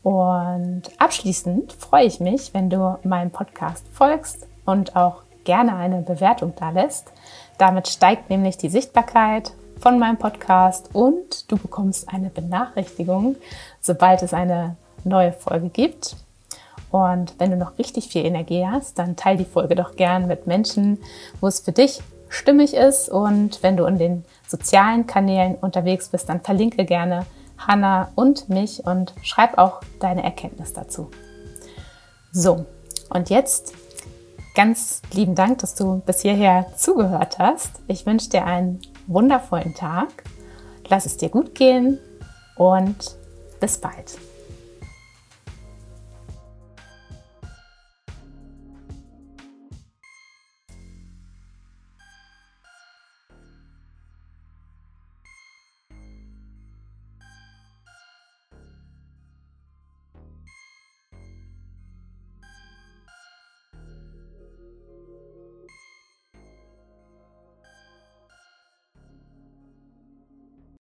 Und 0.04 0.84
abschließend 0.98 1.72
freue 1.74 2.06
ich 2.06 2.20
mich, 2.20 2.54
wenn 2.54 2.70
du 2.70 3.00
meinem 3.04 3.32
Podcast 3.32 3.88
folgst 3.92 4.46
und 4.66 4.96
auch 4.96 5.24
gerne 5.46 5.78
eine 5.78 6.02
Bewertung 6.02 6.54
da 6.58 6.72
lässt. 6.72 7.12
Damit 7.58 7.88
steigt 7.88 8.30
nämlich 8.30 8.58
die 8.58 8.70
Sichtbarkeit 8.70 9.54
von 9.80 9.98
meinem 9.98 10.18
Podcast 10.18 10.90
und 10.94 11.50
du 11.50 11.58
bekommst 11.58 12.10
eine 12.10 12.30
Benachrichtigung, 12.30 13.38
sobald 13.80 14.22
es 14.22 14.34
eine 14.34 14.76
neue 15.06 15.32
Folge 15.32 15.70
gibt. 15.70 16.18
Und 16.92 17.36
wenn 17.40 17.52
du 17.52 17.58
noch 17.58 17.78
richtig 17.78 18.08
viel 18.08 18.26
Energie 18.26 18.66
hast, 18.66 19.00
dann 19.00 19.16
teile 19.16 19.40
die 19.40 19.46
Folge 19.46 19.76
doch 19.76 19.96
gern 19.96 20.28
mit 20.28 20.48
Menschen, 20.48 21.00
wo 21.42 21.48
es 21.48 21.60
für 21.60 21.72
dich 21.72 22.02
stimmig 22.30 22.74
ist. 22.74 23.10
Und 23.10 23.62
wenn 23.64 23.78
du 23.78 23.86
in 23.86 23.98
den 23.98 24.26
sozialen 24.48 25.08
Kanälen 25.08 25.56
unterwegs 25.56 26.10
bist, 26.10 26.30
dann 26.30 26.42
verlinke 26.42 26.86
gerne 26.86 27.26
Hanna 27.58 28.12
und 28.16 28.50
mich 28.50 28.86
und 28.86 29.14
schreib 29.22 29.58
auch 29.58 29.82
deine 30.00 30.24
Erkenntnis 30.24 30.74
dazu. 30.74 31.10
So, 32.32 32.66
und 33.10 33.30
jetzt 33.30 33.74
ganz 34.56 35.02
lieben 35.14 35.36
Dank, 35.36 35.60
dass 35.60 35.76
du 35.76 36.02
bis 36.06 36.22
hierher 36.22 36.66
zugehört 36.76 37.40
hast. 37.40 37.72
Ich 37.88 38.06
wünsche 38.06 38.30
dir 38.30 38.46
einen 38.46 38.82
wundervollen 39.08 39.74
Tag. 39.74 40.24
Lass 40.88 41.06
es 41.06 41.18
dir 41.18 41.30
gut 41.30 41.56
gehen 41.56 42.00
und 42.58 43.16
bis 43.60 43.78
bald. 43.78 44.18